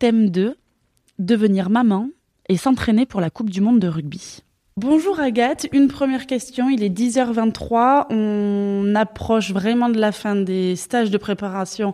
Thème 0.00 0.30
2 0.30 0.56
Devenir 1.18 1.68
maman 1.68 2.08
et 2.48 2.56
s'entraîner 2.56 3.04
pour 3.04 3.20
la 3.20 3.28
Coupe 3.28 3.50
du 3.50 3.60
Monde 3.60 3.80
de 3.80 3.86
rugby. 3.86 4.38
Bonjour 4.78 5.20
Agathe, 5.20 5.68
une 5.72 5.88
première 5.88 6.26
question, 6.26 6.70
il 6.70 6.82
est 6.82 6.88
10h23, 6.88 8.06
on 8.08 8.94
approche 8.94 9.52
vraiment 9.52 9.90
de 9.90 10.00
la 10.00 10.10
fin 10.10 10.36
des 10.36 10.74
stages 10.74 11.10
de 11.10 11.18
préparation 11.18 11.92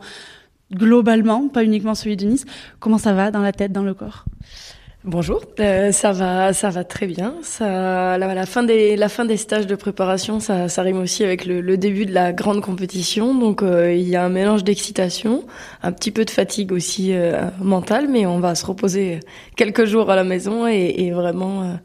globalement, 0.72 1.48
pas 1.48 1.64
uniquement 1.64 1.96
celui 1.96 2.16
de 2.16 2.26
Nice. 2.26 2.44
Comment 2.78 2.98
ça 2.98 3.12
va 3.12 3.32
dans 3.32 3.42
la 3.42 3.50
tête, 3.50 3.72
dans 3.72 3.82
le 3.82 3.92
corps? 3.92 4.24
Bonjour, 5.06 5.40
euh, 5.60 5.92
ça 5.92 6.10
va, 6.10 6.52
ça 6.52 6.68
va 6.68 6.82
très 6.82 7.06
bien. 7.06 7.36
Ça, 7.42 8.18
la, 8.18 8.44
fin 8.44 8.64
des, 8.64 8.96
la 8.96 9.08
fin 9.08 9.24
des 9.24 9.36
stages 9.36 9.68
de 9.68 9.76
préparation, 9.76 10.40
ça, 10.40 10.68
ça 10.68 10.82
rime 10.82 10.98
aussi 10.98 11.22
avec 11.22 11.44
le, 11.44 11.60
le 11.60 11.76
début 11.76 12.06
de 12.06 12.12
la 12.12 12.32
grande 12.32 12.60
compétition. 12.60 13.32
Donc 13.32 13.62
euh, 13.62 13.94
il 13.94 14.08
y 14.08 14.16
a 14.16 14.24
un 14.24 14.28
mélange 14.28 14.64
d'excitation, 14.64 15.44
un 15.84 15.92
petit 15.92 16.10
peu 16.10 16.24
de 16.24 16.30
fatigue 16.30 16.72
aussi 16.72 17.14
euh, 17.14 17.48
mentale, 17.60 18.08
mais 18.08 18.26
on 18.26 18.40
va 18.40 18.56
se 18.56 18.66
reposer 18.66 19.20
quelques 19.54 19.84
jours 19.84 20.10
à 20.10 20.16
la 20.16 20.24
maison 20.24 20.66
et, 20.66 20.94
et 20.98 21.12
vraiment, 21.12 21.78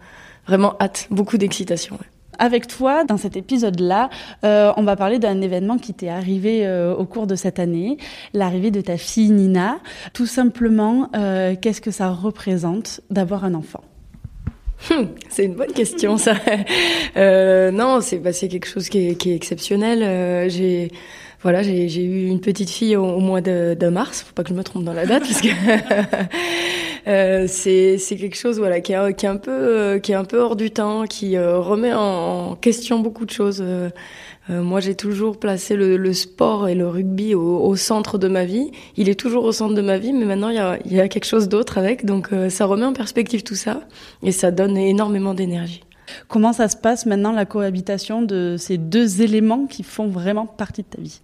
vraiment 0.48 0.76
hâte, 0.82 1.06
beaucoup 1.12 1.38
d'excitation. 1.38 2.00
Avec 2.42 2.66
toi, 2.66 3.04
dans 3.04 3.18
cet 3.18 3.38
épisode-là, 3.38 4.10
euh, 4.44 4.74
on 4.76 4.82
va 4.82 4.96
parler 4.96 5.20
d'un 5.20 5.42
événement 5.42 5.78
qui 5.78 5.94
t'est 5.94 6.10
arrivé 6.10 6.66
euh, 6.66 6.92
au 6.92 7.06
cours 7.06 7.28
de 7.28 7.36
cette 7.36 7.60
année, 7.60 7.98
l'arrivée 8.34 8.72
de 8.72 8.82
ta 8.82 8.98
fille 8.98 9.30
Nina. 9.30 9.78
Tout 10.14 10.26
simplement, 10.26 11.12
euh, 11.16 11.54
qu'est-ce 11.62 11.82
que 11.82 11.92
ça 11.92 12.10
représente 12.10 13.02
d'avoir 13.12 13.46
un 13.46 13.54
enfant? 13.54 13.84
Hum, 14.90 15.10
c'est 15.30 15.46
une 15.46 15.54
bonne 15.54 15.72
question, 15.72 16.18
ça. 16.18 16.34
Non, 17.16 18.02
c'est 18.02 18.18
bah, 18.18 18.32
quelque 18.34 18.68
chose 18.68 18.90
qui 18.90 19.10
est, 19.10 19.14
qui 19.14 19.30
est 19.30 19.36
exceptionnel. 19.36 20.50
Voilà, 21.44 21.64
j'ai 21.64 22.04
eu 22.04 22.28
une 22.28 22.40
petite 22.40 22.70
fille 22.70 22.96
au, 22.96 23.20
mois 23.20 23.42
de, 23.42 23.76
de, 23.80 23.88
mars. 23.88 24.22
Faut 24.22 24.34
pas 24.34 24.44
que 24.44 24.50
je 24.50 24.54
me 24.54 24.64
trompe 24.64 24.84
dans 24.84 24.94
la 24.94 25.08
date, 25.08 25.24
parce 25.24 25.42
que 25.42 25.48
euh, 27.08 27.46
c'est 27.48 27.98
quelque 28.16 28.38
chose 28.38 28.60
voilà 28.60 28.80
qui 28.80 28.94
est, 28.94 29.14
qui 29.16 29.26
est 29.26 29.30
un 29.30 29.38
peu 29.38 29.52
euh, 29.52 30.00
qui 30.00 30.12
est 30.12 30.16
un 30.16 30.24
peu 30.24 30.40
hors 30.40 30.56
du 30.56 30.70
temps, 30.70 31.06
qui 31.06 31.36
euh, 31.36 31.58
remet 31.58 31.94
en, 31.94 32.56
question 32.56 33.00
beaucoup 33.00 33.26
de 33.26 33.32
choses. 33.32 33.60
Euh, 33.62 33.90
moi, 34.50 34.82
j'ai 34.82 34.96
toujours 34.96 35.40
placé 35.40 35.76
le, 35.76 35.98
le, 35.98 36.14
sport 36.14 36.68
et 36.68 36.76
le 36.76 36.88
rugby 36.88 37.34
au, 37.34 37.64
au, 37.64 37.76
centre 37.76 38.18
de 38.18 38.28
ma 38.28 38.46
vie. 38.46 38.72
Il 38.96 39.10
est 39.10 39.20
toujours 39.20 39.46
au 39.46 39.52
centre 39.52 39.74
de 39.74 39.82
ma 39.82 39.98
vie, 39.98 40.14
mais 40.14 40.26
maintenant 40.26 40.50
il 40.50 40.56
y 40.56 40.60
a, 40.60 40.78
il 40.86 40.94
y 40.94 41.00
a 41.00 41.08
quelque 41.08 41.26
chose 41.26 41.48
d'autre 41.50 41.78
avec. 41.78 42.06
Donc, 42.06 42.30
ça 42.50 42.66
remet 42.66 42.86
en 42.86 42.94
perspective 42.94 43.44
tout 43.44 43.56
ça 43.56 43.82
et 44.24 44.32
ça 44.32 44.52
donne 44.52 44.78
énormément 44.78 45.34
d'énergie. 45.34 45.84
Comment 46.28 46.54
ça 46.54 46.68
se 46.68 46.76
passe 46.76 47.06
maintenant 47.06 47.32
la 47.32 47.46
cohabitation 47.46 48.22
de 48.22 48.56
ces 48.58 48.78
deux 48.78 49.22
éléments 49.22 49.66
qui 49.66 49.84
font 49.84 50.08
vraiment 50.08 50.46
partie 50.46 50.82
de 50.82 50.88
ta 50.88 51.02
vie? 51.02 51.22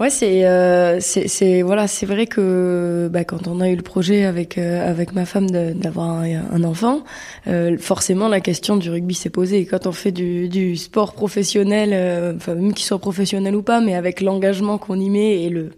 Ouais, 0.00 0.10
c'est 0.10 0.46
euh, 0.46 1.00
c'est 1.00 1.62
voilà, 1.62 1.88
c'est 1.88 2.06
vrai 2.06 2.28
que 2.28 3.08
bah, 3.12 3.24
quand 3.24 3.48
on 3.48 3.60
a 3.60 3.68
eu 3.68 3.74
le 3.74 3.82
projet 3.82 4.24
avec 4.24 4.56
euh, 4.56 4.88
avec 4.88 5.12
ma 5.12 5.26
femme 5.26 5.50
d'avoir 5.50 6.20
un, 6.20 6.62
enfant, 6.62 7.02
euh, 7.48 7.76
forcément 7.78 8.28
la 8.28 8.40
question 8.40 8.76
du 8.76 8.90
rugby 8.90 9.14
s'est 9.14 9.28
posée. 9.28 9.66
quand 9.66 9.88
on 9.88 9.92
fait 9.92 10.12
du, 10.12 10.48
du 10.48 10.76
sport 10.76 11.14
professionnel, 11.14 11.90
euh, 11.92 12.34
enfin 12.36 12.54
même 12.54 12.74
qu'il 12.74 12.86
soit 12.86 13.00
professionnel 13.00 13.56
ou 13.56 13.62
pas, 13.62 13.80
mais 13.80 13.96
avec 13.96 14.20
l'engagement 14.20 14.78
qu'on 14.78 15.00
y 15.00 15.10
met 15.10 15.42
et 15.42 15.48
le 15.48 15.72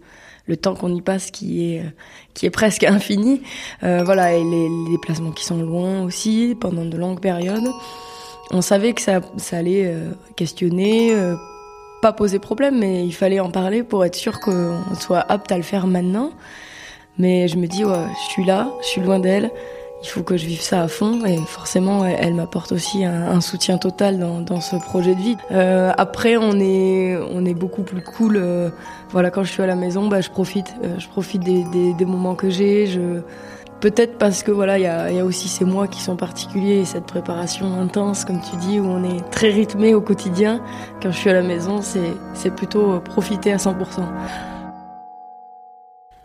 le 0.45 0.57
temps 0.57 0.75
qu'on 0.75 0.93
y 0.93 1.01
passe 1.01 1.31
qui 1.31 1.73
est 1.73 1.83
qui 2.35 2.45
est 2.45 2.51
presque 2.51 2.83
infini, 2.87 3.41
euh, 3.81 4.03
voilà, 4.03 4.33
et 4.35 4.43
les, 4.43 4.69
les 4.69 4.91
déplacements 4.91 5.31
qui 5.31 5.45
sont 5.45 5.57
loin 5.57 6.03
aussi 6.03 6.55
pendant 6.61 6.85
de 6.85 6.95
longues 6.95 7.21
périodes. 7.21 7.69
On 8.51 8.61
savait 8.61 8.93
que 8.93 9.01
ça 9.01 9.21
ça 9.37 9.57
allait 9.57 9.91
questionner 10.35 11.15
pas 12.01 12.13
poser 12.13 12.39
problème, 12.39 12.79
mais 12.79 13.05
il 13.05 13.13
fallait 13.13 13.39
en 13.39 13.51
parler 13.51 13.83
pour 13.83 14.03
être 14.05 14.15
sûr 14.15 14.39
qu'on 14.39 14.79
soit 14.99 15.23
apte 15.29 15.51
à 15.51 15.57
le 15.57 15.63
faire 15.63 15.87
maintenant. 15.87 16.31
Mais 17.17 17.47
je 17.47 17.57
me 17.57 17.67
dis, 17.67 17.85
ouais, 17.85 18.05
je 18.25 18.31
suis 18.31 18.45
là, 18.45 18.69
je 18.81 18.87
suis 18.87 19.01
loin 19.01 19.19
d'elle, 19.19 19.51
il 20.03 20.07
faut 20.07 20.23
que 20.23 20.37
je 20.37 20.45
vive 20.45 20.61
ça 20.61 20.81
à 20.81 20.87
fond. 20.87 21.23
Et 21.25 21.37
forcément, 21.37 22.05
elle, 22.05 22.33
m'apporte 22.33 22.71
aussi 22.71 23.05
un, 23.05 23.41
soutien 23.41 23.77
total 23.77 24.19
dans, 24.19 24.41
dans, 24.41 24.61
ce 24.61 24.75
projet 24.75 25.13
de 25.13 25.19
vie. 25.19 25.37
Euh, 25.51 25.91
après, 25.97 26.37
on 26.37 26.59
est, 26.59 27.17
on 27.31 27.45
est 27.45 27.53
beaucoup 27.53 27.83
plus 27.83 28.01
cool. 28.01 28.37
Euh, 28.37 28.69
voilà, 29.11 29.29
quand 29.29 29.43
je 29.43 29.51
suis 29.51 29.61
à 29.61 29.67
la 29.67 29.75
maison, 29.75 30.07
bah, 30.07 30.21
je 30.21 30.29
profite, 30.29 30.73
euh, 30.83 30.97
je 30.97 31.07
profite 31.07 31.43
des, 31.43 31.63
des, 31.65 31.93
des 31.93 32.05
moments 32.05 32.35
que 32.35 32.49
j'ai. 32.49 32.87
Je 32.87 33.21
Peut-être 33.81 34.19
parce 34.19 34.43
que 34.43 34.51
voilà, 34.51 34.77
il 34.77 34.83
y 34.83 34.85
a, 34.85 35.25
aussi 35.25 35.47
ces 35.47 35.65
mois 35.65 35.87
qui 35.87 36.01
sont 36.01 36.15
particuliers 36.15 36.81
et 36.81 36.85
cette 36.85 37.07
préparation 37.07 37.79
intense, 37.81 38.25
comme 38.25 38.39
tu 38.39 38.55
dis, 38.57 38.79
où 38.79 38.85
on 38.85 39.03
est 39.03 39.27
très 39.31 39.49
rythmé 39.49 39.95
au 39.95 40.01
quotidien. 40.01 40.63
Quand 41.01 41.09
je 41.09 41.17
suis 41.17 41.31
à 41.31 41.33
la 41.33 41.41
maison, 41.41 41.81
c'est 41.81 42.55
plutôt 42.55 42.99
profiter 42.99 43.51
à 43.51 43.57
100%. 43.57 43.73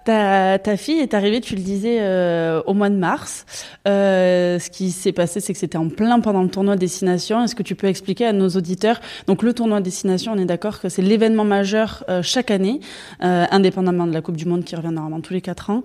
Ta, 0.05 0.59
ta 0.59 0.77
fille 0.77 0.99
est 0.99 1.15
arrivée, 1.15 1.41
tu 1.41 1.57
le 1.57 1.63
disais, 1.63 1.97
euh, 2.01 2.63
au 2.67 2.75
mois 2.75 2.91
de 2.91 2.95
mars. 2.95 3.47
Euh, 3.89 4.59
ce 4.59 4.69
qui 4.69 4.91
s'est 4.91 5.13
passé, 5.13 5.41
c'est 5.41 5.55
que 5.55 5.59
c'était 5.59 5.79
en 5.79 5.89
plein 5.89 6.21
pendant 6.21 6.43
le 6.43 6.51
tournoi 6.51 6.77
Destination. 6.77 7.43
Est-ce 7.43 7.55
que 7.55 7.63
tu 7.63 7.75
peux 7.75 7.87
expliquer 7.87 8.27
à 8.27 8.33
nos 8.35 8.51
auditeurs 8.51 9.01
Donc 9.27 9.43
le 9.43 9.55
tournoi 9.55 9.81
Destination, 9.81 10.33
on 10.33 10.39
est 10.39 10.45
d'accord 10.45 10.79
que 10.79 10.91
c'est 10.91 11.03
l'événement 11.03 11.45
majeur 11.45 12.05
euh, 12.11 12.23
chaque 12.23 12.51
année, 12.51 12.81
euh, 13.25 13.47
indépendamment 13.51 14.07
de 14.07 14.13
la 14.13 14.21
Coupe 14.21 14.37
du 14.37 14.45
Monde 14.45 14.63
qui 14.63 14.77
revient 14.77 14.93
normalement 14.93 15.23
tous 15.23 15.33
les 15.33 15.41
quatre 15.41 15.71
ans. 15.71 15.83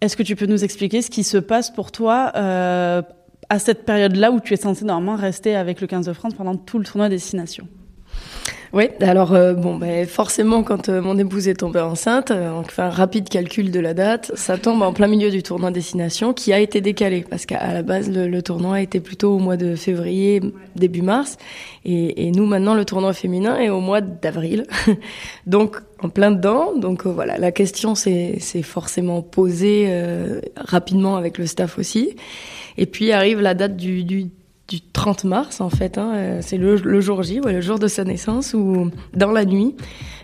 Est-ce 0.00 0.16
que 0.16 0.22
tu 0.22 0.36
peux 0.36 0.46
nous 0.46 0.62
expliquer 0.62 1.02
ce 1.02 1.10
qui 1.10 1.24
se 1.24 1.38
passe 1.38 1.70
pour 1.70 1.90
toi 1.90 2.32
euh, 2.36 3.02
à 3.48 3.58
cette 3.58 3.84
période-là 3.84 4.30
où 4.30 4.40
tu 4.40 4.54
es 4.54 4.56
censé 4.56 4.84
normalement 4.84 5.16
rester 5.16 5.56
avec 5.56 5.80
le 5.80 5.86
15 5.86 6.06
de 6.06 6.12
France 6.12 6.34
pendant 6.34 6.56
tout 6.56 6.78
le 6.78 6.84
tournoi 6.84 7.08
Destination 7.08 7.66
oui, 8.74 8.88
alors 9.00 9.32
euh, 9.32 9.54
bon, 9.54 9.76
ben 9.76 10.06
forcément, 10.06 10.62
quand 10.62 10.90
euh, 10.90 11.00
mon 11.00 11.16
épouse 11.16 11.48
est 11.48 11.54
tombée 11.54 11.80
enceinte, 11.80 12.30
euh, 12.30 12.62
rapide 12.76 13.28
calcul 13.30 13.70
de 13.70 13.80
la 13.80 13.94
date, 13.94 14.30
ça 14.34 14.58
tombe 14.58 14.82
en 14.82 14.92
plein 14.92 15.06
milieu 15.06 15.30
du 15.30 15.42
tournoi 15.42 15.70
destination 15.70 16.34
qui 16.34 16.52
a 16.52 16.58
été 16.60 16.82
décalé 16.82 17.24
parce 17.28 17.46
qu'à 17.46 17.72
la 17.72 17.82
base 17.82 18.10
le, 18.10 18.28
le, 18.28 18.42
tournoi 18.42 18.82
était 18.82 19.00
plutôt 19.00 19.34
au 19.34 19.38
mois 19.38 19.56
de 19.56 19.74
février, 19.74 20.42
début 20.76 21.00
mars, 21.00 21.38
et, 21.86 22.30
nous 22.30 22.44
maintenant 22.44 22.74
le 22.74 22.84
tournoi 22.84 23.14
féminin 23.14 23.58
est 23.58 23.70
au 23.70 23.80
mois 23.80 24.02
d'avril, 24.02 24.64
donc 25.46 25.76
en 26.00 26.10
plein 26.10 26.30
dedans. 26.30 26.74
Donc 26.76 27.06
voilà, 27.06 27.38
la 27.38 27.52
question 27.52 27.94
s'est 27.94 28.38
forcément 28.62 29.22
posée 29.22 29.90
rapidement 30.56 31.16
avec 31.16 31.38
le 31.38 31.46
staff 31.46 31.78
aussi. 31.78 32.16
Et 32.76 32.86
puis 32.86 33.12
arrive 33.12 33.40
la 33.40 33.54
date 33.54 33.76
du, 33.76 34.04
du 34.04 34.28
du 34.68 34.80
30 34.82 35.24
mars 35.24 35.60
en 35.60 35.70
fait. 35.70 35.98
Hein, 35.98 36.12
euh, 36.14 36.38
c'est 36.42 36.58
le, 36.58 36.76
le, 36.76 37.00
jour 37.00 37.22
J, 37.22 37.40
ouais, 37.40 37.54
le 37.54 37.60
jour 37.60 37.78
de 37.78 37.88
sa 37.88 38.04
naissance, 38.04 38.54
où 38.54 38.90
dans 39.14 39.32
la 39.32 39.44
nuit, 39.46 39.74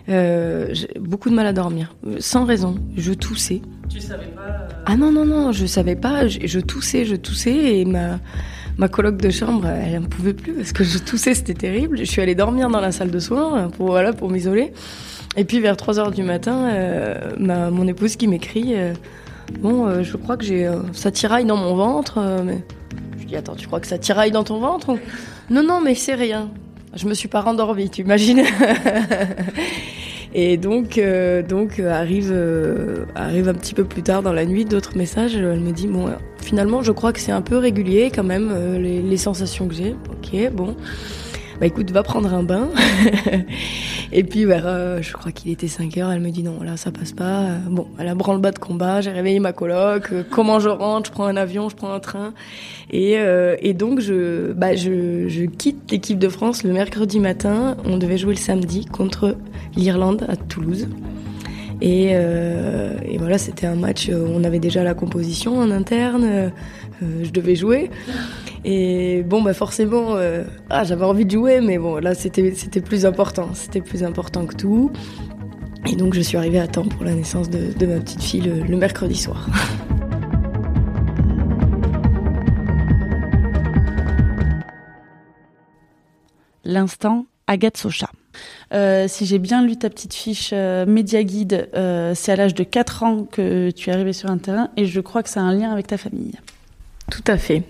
euh, 0.07 0.69
j'ai 0.71 0.89
beaucoup 0.99 1.29
de 1.29 1.35
mal 1.35 1.47
à 1.47 1.53
dormir, 1.53 1.95
sans 2.19 2.45
raison. 2.45 2.75
Je 2.95 3.13
toussais. 3.13 3.61
Tu 3.89 3.99
savais 3.99 4.27
pas 4.27 4.41
euh... 4.41 4.67
Ah 4.85 4.95
non 4.95 5.11
non 5.11 5.25
non, 5.25 5.51
je 5.51 5.65
savais 5.65 5.95
pas. 5.95 6.27
Je, 6.27 6.39
je, 6.45 6.59
toussais, 6.59 7.05
je 7.05 7.15
toussais 7.15 7.79
et 7.79 7.85
ma 7.85 8.19
ma 8.77 8.89
coloc 8.89 9.17
de 9.17 9.29
chambre, 9.29 9.67
elle 9.67 10.01
ne 10.01 10.05
pouvait 10.05 10.33
plus 10.33 10.53
parce 10.53 10.73
que 10.73 10.83
je 10.83 10.97
toussais, 10.99 11.33
c'était 11.33 11.53
terrible. 11.53 11.97
Je 11.97 12.03
suis 12.03 12.21
allée 12.21 12.35
dormir 12.35 12.69
dans 12.69 12.81
la 12.81 12.91
salle 12.91 13.09
de 13.09 13.19
soins 13.19 13.69
pour 13.69 13.87
voilà 13.87 14.13
pour 14.13 14.29
m'isoler. 14.29 14.73
Et 15.37 15.43
puis 15.43 15.59
vers 15.59 15.75
3 15.75 15.99
heures 15.99 16.11
du 16.11 16.23
matin, 16.23 16.69
euh, 16.71 17.31
ma, 17.39 17.71
mon 17.71 17.87
épouse 17.87 18.15
qui 18.15 18.27
m'écrit, 18.27 18.75
bon, 19.59 20.03
je 20.03 20.17
crois 20.17 20.37
que 20.37 20.45
j'ai 20.45 20.69
ça 20.93 21.09
tiraille 21.09 21.45
dans 21.45 21.57
mon 21.57 21.75
ventre, 21.75 22.19
mais 22.45 22.63
je 23.25 23.29
dis, 23.29 23.35
attends, 23.35 23.55
tu 23.55 23.65
crois 23.65 23.79
que 23.79 23.87
ça 23.87 23.97
tiraille 23.97 24.29
dans 24.29 24.43
ton 24.43 24.59
ventre. 24.59 24.97
Non, 25.49 25.63
non, 25.63 25.81
mais 25.81 25.95
c'est 25.95 26.13
rien. 26.13 26.51
Je 26.93 27.07
me 27.07 27.15
suis 27.15 27.27
pas 27.27 27.41
rendormie, 27.41 27.89
tu 27.89 28.01
imagines? 28.01 28.43
Et 30.35 30.57
donc, 30.57 30.97
euh, 30.97 31.41
donc 31.41 31.79
euh, 31.79 31.91
arrive, 31.91 32.29
euh, 32.31 33.05
arrive 33.15 33.49
un 33.49 33.53
petit 33.53 33.73
peu 33.73 33.83
plus 33.83 34.03
tard 34.03 34.21
dans 34.21 34.33
la 34.33 34.45
nuit 34.45 34.63
d'autres 34.65 34.95
messages. 34.95 35.35
Elle 35.35 35.59
me 35.59 35.71
dit 35.71 35.87
bon, 35.87 36.09
finalement, 36.39 36.83
je 36.83 36.91
crois 36.91 37.13
que 37.13 37.19
c'est 37.19 37.31
un 37.31 37.41
peu 37.41 37.57
régulier 37.57 38.11
quand 38.13 38.23
même 38.23 38.53
les 38.77 39.17
sensations 39.17 39.67
que 39.67 39.73
j'ai. 39.73 39.95
Ok, 40.11 40.51
bon 40.51 40.75
bah 41.59 41.67
écoute, 41.67 41.89
va 41.91 42.03
prendre 42.03 42.33
un 42.33 42.43
bain. 42.43 42.69
et 44.11 44.23
puis 44.23 44.43
vers, 44.43 44.67
euh, 44.67 45.01
je 45.01 45.13
crois 45.13 45.31
qu'il 45.31 45.51
était 45.51 45.69
5 45.69 45.97
heures, 45.97 46.11
elle 46.11 46.19
me 46.19 46.29
dit 46.29 46.43
non, 46.43 46.61
là 46.61 46.75
ça 46.75 46.91
passe 46.91 47.13
pas. 47.13 47.45
Bon, 47.69 47.87
elle 47.97 48.09
a 48.09 48.15
branle-bas 48.15 48.51
de 48.51 48.59
combat, 48.59 48.99
j'ai 48.99 49.11
réveillé 49.11 49.39
ma 49.39 49.53
coloc, 49.53 50.11
euh, 50.11 50.23
comment 50.29 50.59
je 50.59 50.67
rentre, 50.67 51.07
je 51.07 51.11
prends 51.13 51.25
un 51.25 51.37
avion, 51.37 51.69
je 51.69 51.75
prends 51.77 51.93
un 51.93 52.01
train. 52.01 52.33
Et, 52.91 53.17
euh, 53.19 53.55
et 53.61 53.73
donc 53.73 54.01
je, 54.01 54.51
bah, 54.51 54.75
je, 54.75 55.29
je 55.29 55.45
quitte 55.45 55.89
l'équipe 55.91 56.19
de 56.19 56.27
France 56.27 56.63
le 56.63 56.73
mercredi 56.73 57.19
matin. 57.19 57.77
On 57.85 57.97
devait 57.97 58.17
jouer 58.17 58.33
le 58.33 58.39
samedi 58.39 58.85
contre 58.85 59.37
l'Irlande 59.77 60.25
à 60.27 60.35
Toulouse. 60.35 60.87
Et, 61.81 62.11
et 62.11 63.17
voilà, 63.17 63.37
c'était 63.37 63.67
un 63.67 63.75
match, 63.75 64.09
on 64.09 64.45
avait 64.45 64.59
déjà 64.59 64.81
la 64.81 64.93
composition 64.93 65.57
en 65.57 65.71
interne, 65.71 66.51
euh, 67.03 67.23
je 67.23 67.31
devais 67.31 67.55
jouer. 67.55 67.89
Et 68.63 69.23
bon, 69.23 69.41
bah 69.41 69.53
forcément, 69.53 70.15
euh, 70.15 70.43
ah, 70.69 70.83
j'avais 70.83 71.05
envie 71.05 71.25
de 71.25 71.31
jouer, 71.31 71.61
mais 71.61 71.77
bon, 71.77 71.97
là, 71.97 72.15
c'était, 72.15 72.51
plus 72.81 73.05
important. 73.05 73.49
C'était 73.53 73.81
plus 73.81 74.03
important 74.03 74.45
que 74.45 74.55
tout. 74.55 74.91
Et 75.87 75.95
donc, 75.95 76.13
je 76.15 76.21
suis 76.21 76.37
arrivée 76.37 76.59
à 76.59 76.67
temps 76.67 76.85
pour 76.87 77.03
la 77.03 77.13
naissance 77.13 77.49
de, 77.49 77.85
ma 77.85 77.99
petite 77.99 78.23
fille 78.23 78.41
le, 78.41 78.77
mercredi 78.77 79.15
soir. 79.15 79.47
L'instant 86.63 87.27
Agathe 87.45 87.77
Socha. 87.77 88.09
Euh, 88.73 89.07
si 89.07 89.27
j'ai 89.27 89.37
bien 89.37 89.63
lu 89.63 89.77
ta 89.77 89.91
petite 89.91 90.15
fiche 90.15 90.51
Média 90.51 91.23
Guide, 91.23 91.69
c'est 92.15 92.31
à 92.31 92.35
l'âge 92.35 92.55
de 92.55 92.63
4 92.63 93.03
ans 93.03 93.23
que 93.23 93.69
tu 93.69 93.91
es 93.91 93.93
arrivée 93.93 94.13
sur 94.13 94.31
un 94.31 94.39
terrain 94.39 94.71
et 94.75 94.87
je 94.87 94.99
crois 94.99 95.21
que 95.21 95.29
ça 95.29 95.41
a 95.41 95.43
un 95.43 95.53
lien 95.53 95.71
avec 95.71 95.85
ta 95.85 95.97
famille. 95.97 96.33
Tout 97.11 97.23
à 97.27 97.37
fait. 97.37 97.63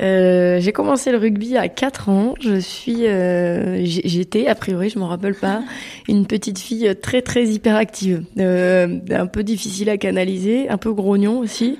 Euh, 0.00 0.58
j'ai 0.60 0.72
commencé 0.72 1.12
le 1.12 1.18
rugby 1.18 1.56
à 1.56 1.68
4 1.68 2.08
ans. 2.08 2.34
Je 2.40 2.58
suis, 2.58 3.06
euh, 3.06 3.80
j'étais, 3.84 4.48
a 4.48 4.56
priori, 4.56 4.88
je 4.88 4.98
m'en 4.98 5.06
rappelle 5.06 5.36
pas, 5.36 5.62
une 6.08 6.26
petite 6.26 6.58
fille 6.58 6.92
très 7.00 7.22
très 7.22 7.44
hyperactive, 7.46 8.24
euh, 8.38 8.98
un 9.10 9.26
peu 9.26 9.44
difficile 9.44 9.88
à 9.88 9.96
canaliser, 9.96 10.68
un 10.68 10.78
peu 10.78 10.92
grognon 10.92 11.38
aussi. 11.38 11.78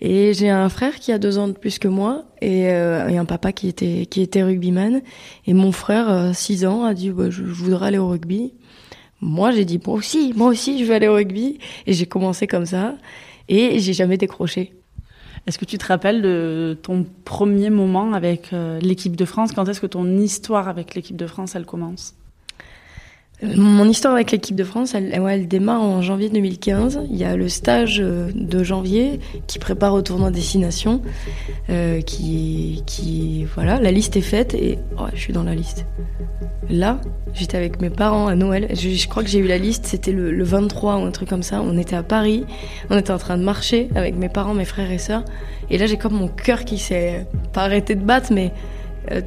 Et 0.00 0.34
j'ai 0.34 0.50
un 0.50 0.68
frère 0.68 0.96
qui 0.96 1.12
a 1.12 1.18
deux 1.18 1.38
ans 1.38 1.46
de 1.46 1.52
plus 1.52 1.78
que 1.78 1.86
moi 1.86 2.24
et, 2.42 2.68
euh, 2.68 3.08
et 3.08 3.16
un 3.16 3.24
papa 3.24 3.52
qui 3.52 3.68
était 3.68 4.06
qui 4.06 4.20
était 4.20 4.42
rugbyman. 4.42 5.02
Et 5.46 5.54
mon 5.54 5.70
frère, 5.70 6.34
6 6.34 6.66
ans, 6.66 6.84
a 6.84 6.94
dit 6.94 7.10
bah, 7.10 7.30
je, 7.30 7.44
je 7.44 7.52
voudrais 7.52 7.86
aller 7.86 7.98
au 7.98 8.08
rugby. 8.08 8.54
Moi, 9.20 9.52
j'ai 9.52 9.64
dit 9.64 9.80
moi 9.86 9.94
aussi, 9.94 10.32
moi 10.34 10.48
aussi, 10.48 10.80
je 10.80 10.84
veux 10.84 10.94
aller 10.94 11.08
au 11.08 11.14
rugby. 11.14 11.58
Et 11.86 11.92
j'ai 11.92 12.06
commencé 12.06 12.48
comme 12.48 12.66
ça 12.66 12.96
et 13.48 13.78
j'ai 13.78 13.92
jamais 13.92 14.16
décroché. 14.16 14.72
Est-ce 15.46 15.58
que 15.58 15.66
tu 15.66 15.76
te 15.76 15.86
rappelles 15.86 16.22
de 16.22 16.78
ton 16.82 17.04
premier 17.24 17.68
moment 17.68 18.14
avec 18.14 18.52
euh, 18.52 18.80
l'équipe 18.80 19.14
de 19.14 19.24
France? 19.26 19.52
Quand 19.52 19.68
est-ce 19.68 19.80
que 19.80 19.86
ton 19.86 20.16
histoire 20.16 20.68
avec 20.68 20.94
l'équipe 20.94 21.16
de 21.16 21.26
France, 21.26 21.54
elle 21.54 21.66
commence? 21.66 22.14
Mon 23.56 23.88
histoire 23.88 24.14
avec 24.14 24.30
l'équipe 24.30 24.56
de 24.56 24.64
France, 24.64 24.94
elle, 24.94 25.48
démarre 25.48 25.82
en 25.82 26.02
janvier 26.02 26.28
2015. 26.30 27.00
Il 27.10 27.16
y 27.16 27.24
a 27.24 27.36
le 27.36 27.48
stage 27.48 27.98
de 27.98 28.64
janvier 28.64 29.20
qui 29.46 29.58
prépare 29.58 29.94
au 29.94 30.02
tournoi 30.02 30.30
destination, 30.30 31.02
euh, 31.70 32.00
qui, 32.00 32.82
qui, 32.86 33.44
voilà, 33.54 33.80
la 33.80 33.90
liste 33.90 34.16
est 34.16 34.22
faite 34.22 34.54
et 34.54 34.78
je 35.14 35.20
suis 35.20 35.32
dans 35.32 35.44
la 35.44 35.54
liste. 35.54 35.86
Là, 36.70 37.00
j'étais 37.34 37.56
avec 37.56 37.80
mes 37.80 37.90
parents 37.90 38.26
à 38.26 38.34
Noël. 38.34 38.68
Je, 38.74 39.08
crois 39.08 39.22
que 39.22 39.28
j'ai 39.28 39.38
eu 39.38 39.46
la 39.46 39.58
liste, 39.58 39.86
c'était 39.86 40.12
le, 40.12 40.32
le, 40.32 40.44
23 40.44 40.96
ou 40.96 41.04
un 41.04 41.10
truc 41.10 41.28
comme 41.28 41.42
ça. 41.42 41.60
On 41.60 41.76
était 41.76 41.96
à 41.96 42.02
Paris, 42.02 42.44
on 42.90 42.98
était 42.98 43.10
en 43.10 43.18
train 43.18 43.36
de 43.36 43.42
marcher 43.42 43.88
avec 43.94 44.16
mes 44.16 44.28
parents, 44.28 44.54
mes 44.54 44.64
frères 44.64 44.90
et 44.90 44.98
sœurs. 44.98 45.24
Et 45.70 45.78
là, 45.78 45.86
j'ai 45.86 45.96
comme 45.96 46.14
mon 46.14 46.28
cœur 46.28 46.64
qui 46.64 46.78
s'est 46.78 47.26
pas 47.52 47.62
arrêté 47.64 47.94
de 47.94 48.02
battre, 48.02 48.32
mais 48.32 48.52
euh, 49.10 49.20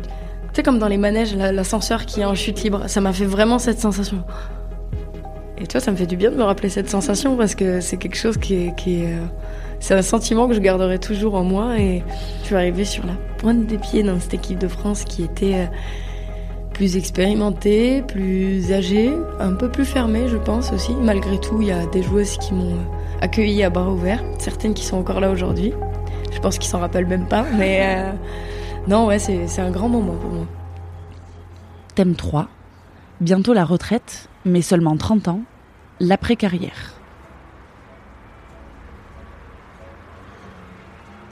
sais, 0.57 0.63
comme 0.63 0.79
dans 0.79 0.87
les 0.87 0.97
manèges, 0.97 1.35
l'ascenseur 1.35 2.05
qui 2.05 2.21
est 2.21 2.25
en 2.25 2.33
chute 2.33 2.63
libre, 2.63 2.87
ça 2.87 2.99
m'a 2.99 3.13
fait 3.13 3.25
vraiment 3.25 3.59
cette 3.59 3.79
sensation. 3.79 4.23
Et 5.59 5.67
tu 5.67 5.73
vois, 5.73 5.81
ça 5.81 5.91
me 5.91 5.95
fait 5.95 6.07
du 6.07 6.17
bien 6.17 6.31
de 6.31 6.35
me 6.35 6.43
rappeler 6.43 6.69
cette 6.69 6.89
sensation 6.89 7.37
parce 7.37 7.53
que 7.53 7.79
c'est 7.79 7.97
quelque 7.97 8.17
chose 8.17 8.37
qui 8.37 8.55
est. 8.55 8.73
Euh, 8.89 9.25
c'est 9.79 9.93
un 9.93 10.01
sentiment 10.01 10.47
que 10.47 10.55
je 10.55 10.59
garderai 10.59 10.97
toujours 10.97 11.35
en 11.35 11.43
moi 11.43 11.77
et 11.77 12.03
je 12.41 12.45
suis 12.47 12.55
arrivée 12.55 12.85
sur 12.85 13.05
la 13.05 13.13
pointe 13.37 13.67
des 13.67 13.77
pieds 13.77 14.01
dans 14.01 14.19
cette 14.19 14.33
équipe 14.33 14.57
de 14.57 14.67
France 14.67 15.03
qui 15.03 15.23
était 15.23 15.53
euh, 15.53 15.65
plus 16.73 16.97
expérimentée, 16.97 18.01
plus 18.01 18.71
âgée, 18.73 19.11
un 19.39 19.53
peu 19.53 19.69
plus 19.69 19.85
fermée, 19.85 20.27
je 20.27 20.37
pense 20.37 20.71
aussi. 20.73 20.93
Malgré 20.99 21.39
tout, 21.39 21.61
il 21.61 21.67
y 21.67 21.71
a 21.71 21.85
des 21.85 22.01
joueuses 22.01 22.37
qui 22.37 22.55
m'ont 22.55 22.79
accueillie 23.21 23.63
à 23.63 23.69
bras 23.69 23.91
ouverts, 23.91 24.23
certaines 24.39 24.73
qui 24.73 24.85
sont 24.85 24.97
encore 24.97 25.19
là 25.19 25.29
aujourd'hui. 25.29 25.73
Je 26.31 26.39
pense 26.39 26.57
qu'ils 26.57 26.69
s'en 26.69 26.79
rappellent 26.79 27.07
même 27.07 27.27
pas, 27.27 27.45
mais. 27.57 27.81
Euh, 27.83 28.11
non, 28.87 29.05
ouais, 29.05 29.19
c'est 29.19 29.59
un 29.59 29.71
grand 29.71 29.89
moment 29.89 30.15
pour 30.15 30.31
moi. 30.31 30.45
Thème 31.95 32.15
3. 32.15 32.47
Bientôt 33.21 33.53
la 33.53 33.65
retraite, 33.65 34.29
mais 34.45 34.61
seulement 34.61 34.95
30 34.95 35.27
ans, 35.27 35.41
l'après-carrière. 35.99 36.93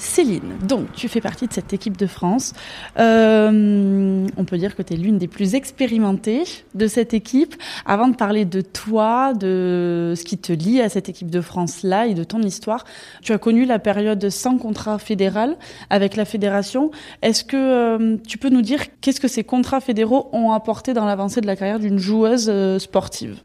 Céline, 0.05 0.57
donc 0.67 0.93
tu 0.93 1.09
fais 1.09 1.21
partie 1.21 1.47
de 1.47 1.53
cette 1.53 1.73
équipe 1.73 1.97
de 1.97 2.07
France. 2.07 2.53
Euh, 2.99 4.27
on 4.37 4.45
peut 4.45 4.57
dire 4.57 4.75
que 4.75 4.81
tu 4.81 4.93
es 4.93 4.97
l'une 4.97 5.17
des 5.17 5.27
plus 5.27 5.55
expérimentées 5.55 6.43
de 6.73 6.87
cette 6.87 7.13
équipe. 7.13 7.55
Avant 7.85 8.07
de 8.07 8.15
parler 8.15 8.45
de 8.45 8.61
toi, 8.61 9.33
de 9.33 10.13
ce 10.15 10.23
qui 10.23 10.37
te 10.37 10.53
lie 10.53 10.81
à 10.81 10.89
cette 10.89 11.09
équipe 11.09 11.31
de 11.31 11.41
France-là 11.41 12.07
et 12.07 12.13
de 12.13 12.23
ton 12.23 12.41
histoire, 12.41 12.85
tu 13.21 13.33
as 13.33 13.37
connu 13.37 13.65
la 13.65 13.79
période 13.79 14.29
sans 14.29 14.57
contrat 14.57 14.99
fédéral 14.99 15.57
avec 15.89 16.15
la 16.15 16.25
fédération. 16.25 16.91
Est-ce 17.21 17.43
que 17.43 17.57
euh, 17.57 18.17
tu 18.27 18.37
peux 18.37 18.49
nous 18.49 18.61
dire 18.61 18.81
qu'est-ce 19.01 19.19
que 19.19 19.27
ces 19.27 19.43
contrats 19.43 19.81
fédéraux 19.81 20.29
ont 20.33 20.51
apporté 20.51 20.93
dans 20.93 21.05
l'avancée 21.05 21.41
de 21.41 21.47
la 21.47 21.55
carrière 21.55 21.79
d'une 21.79 21.99
joueuse 21.99 22.47
euh, 22.49 22.79
sportive? 22.79 23.41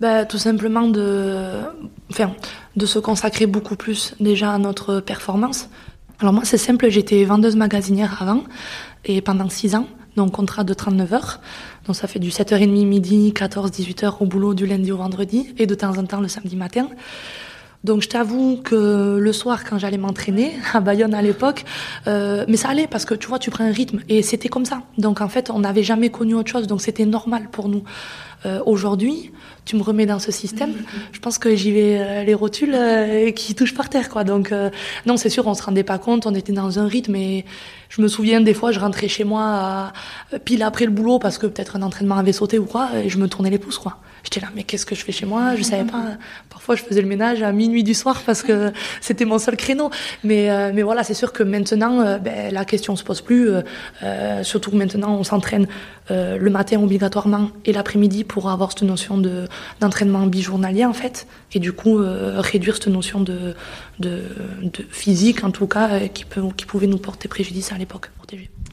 Bah, 0.00 0.24
tout 0.24 0.38
simplement 0.38 0.88
de, 0.88 1.50
enfin, 2.10 2.32
de 2.76 2.86
se 2.86 2.98
consacrer 2.98 3.46
beaucoup 3.46 3.76
plus 3.76 4.14
déjà 4.18 4.52
à 4.52 4.58
notre 4.58 5.00
performance. 5.00 5.68
Alors 6.20 6.32
moi, 6.32 6.44
c'est 6.44 6.58
simple, 6.58 6.88
j'étais 6.88 7.24
vendeuse 7.24 7.56
magasinière 7.56 8.20
avant 8.22 8.42
et 9.04 9.20
pendant 9.20 9.48
6 9.48 9.74
ans, 9.74 9.86
donc 10.16 10.32
contrat 10.32 10.64
de 10.64 10.74
39 10.74 11.12
heures. 11.12 11.40
Donc 11.86 11.96
ça 11.96 12.06
fait 12.08 12.18
du 12.18 12.30
7h30 12.30 12.84
midi, 12.86 13.32
14, 13.34 13.70
18 13.70 14.04
heures 14.04 14.22
au 14.22 14.26
boulot 14.26 14.54
du 14.54 14.66
lundi 14.66 14.92
au 14.92 14.96
vendredi 14.96 15.54
et 15.58 15.66
de 15.66 15.74
temps 15.74 15.96
en 15.96 16.04
temps 16.04 16.20
le 16.20 16.28
samedi 16.28 16.56
matin. 16.56 16.88
Donc 17.82 18.02
je 18.02 18.08
t'avoue 18.08 18.58
que 18.62 19.16
le 19.18 19.32
soir, 19.32 19.64
quand 19.64 19.78
j'allais 19.78 19.96
m'entraîner 19.96 20.52
à 20.74 20.80
Bayonne 20.80 21.14
à 21.14 21.22
l'époque, 21.22 21.64
euh, 22.06 22.44
mais 22.46 22.58
ça 22.58 22.68
allait 22.68 22.86
parce 22.86 23.06
que 23.06 23.14
tu 23.14 23.26
vois, 23.26 23.38
tu 23.38 23.50
prends 23.50 23.64
un 23.64 23.72
rythme 23.72 24.00
et 24.10 24.22
c'était 24.22 24.48
comme 24.50 24.66
ça. 24.66 24.82
Donc 24.98 25.22
en 25.22 25.28
fait, 25.30 25.48
on 25.50 25.60
n'avait 25.60 25.82
jamais 25.82 26.10
connu 26.10 26.34
autre 26.34 26.50
chose, 26.50 26.66
donc 26.66 26.82
c'était 26.82 27.06
normal 27.06 27.48
pour 27.50 27.68
nous. 27.70 27.82
Euh, 28.46 28.60
Aujourd'hui, 28.66 29.32
tu 29.66 29.76
me 29.76 29.82
remets 29.82 30.06
dans 30.06 30.18
ce 30.18 30.30
système, 30.32 30.72
je 31.12 31.20
pense 31.20 31.38
que 31.38 31.54
j'y 31.54 31.72
vais 31.72 31.98
euh, 32.00 32.24
les 32.24 32.34
rotules 32.34 32.74
euh, 32.74 33.30
qui 33.32 33.54
touchent 33.54 33.74
par 33.74 33.88
terre, 33.88 34.08
quoi. 34.10 34.24
Donc 34.24 34.52
euh, 34.52 34.68
non, 35.06 35.16
c'est 35.16 35.28
sûr, 35.30 35.46
on 35.46 35.54
se 35.54 35.62
rendait 35.62 35.82
pas 35.82 35.98
compte, 35.98 36.26
on 36.26 36.34
était 36.34 36.52
dans 36.52 36.78
un 36.78 36.86
rythme 36.86 37.16
et 37.16 37.44
je 37.88 38.02
me 38.02 38.08
souviens 38.08 38.40
des 38.42 38.54
fois, 38.54 38.72
je 38.72 38.80
rentrais 38.80 39.08
chez 39.08 39.24
moi 39.24 39.42
à- 39.42 39.92
pile 40.44 40.62
après 40.62 40.84
le 40.84 40.90
boulot 40.90 41.18
parce 41.18 41.38
que 41.38 41.46
peut-être 41.46 41.76
un 41.76 41.82
entraînement 41.82 42.16
avait 42.16 42.32
sauté 42.32 42.58
ou 42.58 42.64
quoi, 42.66 42.90
et 43.02 43.08
je 43.08 43.18
me 43.18 43.26
tournais 43.28 43.50
les 43.50 43.58
pouces, 43.58 43.78
quoi. 43.78 43.98
J'étais 44.24 44.40
là, 44.40 44.48
mais 44.54 44.64
qu'est-ce 44.64 44.86
que 44.86 44.94
je 44.94 45.04
fais 45.04 45.12
chez 45.12 45.26
moi? 45.26 45.56
Je 45.56 45.62
savais 45.62 45.84
pas. 45.84 46.04
Parfois, 46.48 46.76
je 46.76 46.82
faisais 46.82 47.00
le 47.00 47.08
ménage 47.08 47.42
à 47.42 47.52
minuit 47.52 47.82
du 47.82 47.94
soir 47.94 48.22
parce 48.24 48.42
que 48.42 48.72
c'était 49.00 49.24
mon 49.24 49.38
seul 49.38 49.56
créneau. 49.56 49.90
Mais, 50.24 50.50
euh, 50.50 50.72
mais 50.74 50.82
voilà, 50.82 51.04
c'est 51.04 51.14
sûr 51.14 51.32
que 51.32 51.42
maintenant, 51.42 52.00
euh, 52.00 52.18
ben, 52.18 52.52
la 52.52 52.64
question 52.64 52.96
se 52.96 53.04
pose 53.04 53.20
plus. 53.20 53.50
euh, 54.02 54.42
surtout 54.42 54.70
que 54.70 54.76
maintenant, 54.76 55.14
on 55.14 55.24
s'entraîne 55.24 55.66
le 56.12 56.48
matin 56.50 56.82
obligatoirement 56.82 57.50
et 57.64 57.72
l'après-midi 57.72 58.24
pour 58.24 58.50
avoir 58.50 58.72
cette 58.72 58.82
notion 58.82 59.16
de 59.16 59.44
d'entraînement 59.78 60.26
bijournalier 60.26 60.84
en 60.84 60.92
fait. 60.92 61.28
Et 61.52 61.60
du 61.60 61.72
coup, 61.72 62.00
réduire 62.00 62.74
cette 62.74 62.88
notion 62.88 63.20
de, 63.20 63.54
de, 64.00 64.22
physique, 64.90 65.44
en 65.44 65.52
tout 65.52 65.68
cas, 65.68 66.08
qui, 66.08 66.24
peut, 66.24 66.42
qui 66.56 66.66
pouvait 66.66 66.88
nous 66.88 66.98
porter 66.98 67.28
préjudice 67.28 67.70
à 67.70 67.78
l'époque. 67.78 68.10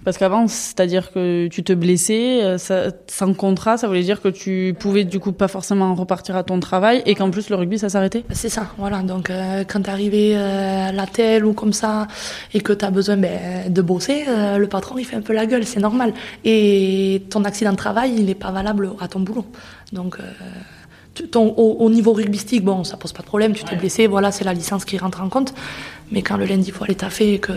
Parce 0.08 0.18
qu'avant, 0.18 0.48
c'est-à-dire 0.48 1.12
que 1.12 1.50
tu 1.50 1.64
te 1.66 1.74
blessais 1.74 2.42
euh, 2.42 2.58
ça- 2.58 2.92
sans 3.08 3.34
contrat, 3.34 3.76
ça 3.76 3.90
voulait 3.90 4.04
dire 4.04 4.22
que 4.22 4.30
tu 4.30 4.74
pouvais 4.80 5.04
du 5.04 5.20
coup 5.20 5.34
pas 5.34 5.50
forcément 5.50 5.94
repartir 5.96 6.38
à 6.38 6.44
ton 6.44 6.62
travail 6.62 7.04
et 7.06 7.14
qu'en 7.14 7.30
plus 7.30 7.50
le 7.50 7.58
rugby 7.58 7.78
ça 7.78 7.90
s'arrêtait 7.90 8.24
C'est 8.32 8.48
ça, 8.48 8.68
voilà. 8.78 9.02
Donc, 9.02 9.30
euh, 9.30 9.66
quand 9.68 9.82
t'es 9.82 9.90
arrivé 9.92 10.32
euh, 10.38 10.88
à 10.88 10.92
la 10.94 11.08
telle 11.08 11.44
ou 11.46 11.52
comme 11.52 11.74
ça 11.74 12.08
et 12.54 12.62
que 12.62 12.72
t'as 12.72 12.90
besoin 12.90 13.18
ben, 13.18 13.70
de 13.70 13.82
bosser, 13.82 14.24
euh, 14.30 14.58
le 14.58 14.68
patron 14.68 14.98
il 14.98 15.04
fait 15.04 15.18
un 15.18 15.22
peu 15.22 15.34
la 15.34 15.46
gueule, 15.46 15.66
c'est 15.66 15.82
normal. 15.82 16.14
Et 16.46 17.24
ton 17.30 17.44
accident 17.44 17.72
de 17.74 17.76
travail, 17.76 18.14
il 18.16 18.24
n'est 18.28 18.34
pas 18.34 18.52
valable 18.52 18.92
à 19.02 19.10
ton 19.10 19.20
boulot. 19.20 19.44
Donc, 19.92 20.20
ton, 21.32 21.54
au, 21.58 21.80
au 21.86 21.90
niveau 21.90 22.14
rugbystique, 22.14 22.64
bon, 22.64 22.86
ça 22.86 22.96
pose 22.96 23.12
pas 23.12 23.24
de 23.24 23.28
problème, 23.28 23.52
tu 23.52 23.66
t'es 23.66 23.76
blessé, 23.76 24.08
voilà, 24.08 24.32
c'est 24.32 24.46
la 24.46 24.54
licence 24.54 24.86
qui 24.86 24.98
rentre 24.98 25.22
en 25.22 25.28
compte. 25.28 25.54
Mais 26.14 26.22
quand 26.22 26.38
le 26.38 26.46
lundi, 26.46 26.70
il 26.70 26.74
faut 26.74 26.86
aller 26.86 26.96
taffer 26.96 27.34
et 27.34 27.40
que, 27.40 27.52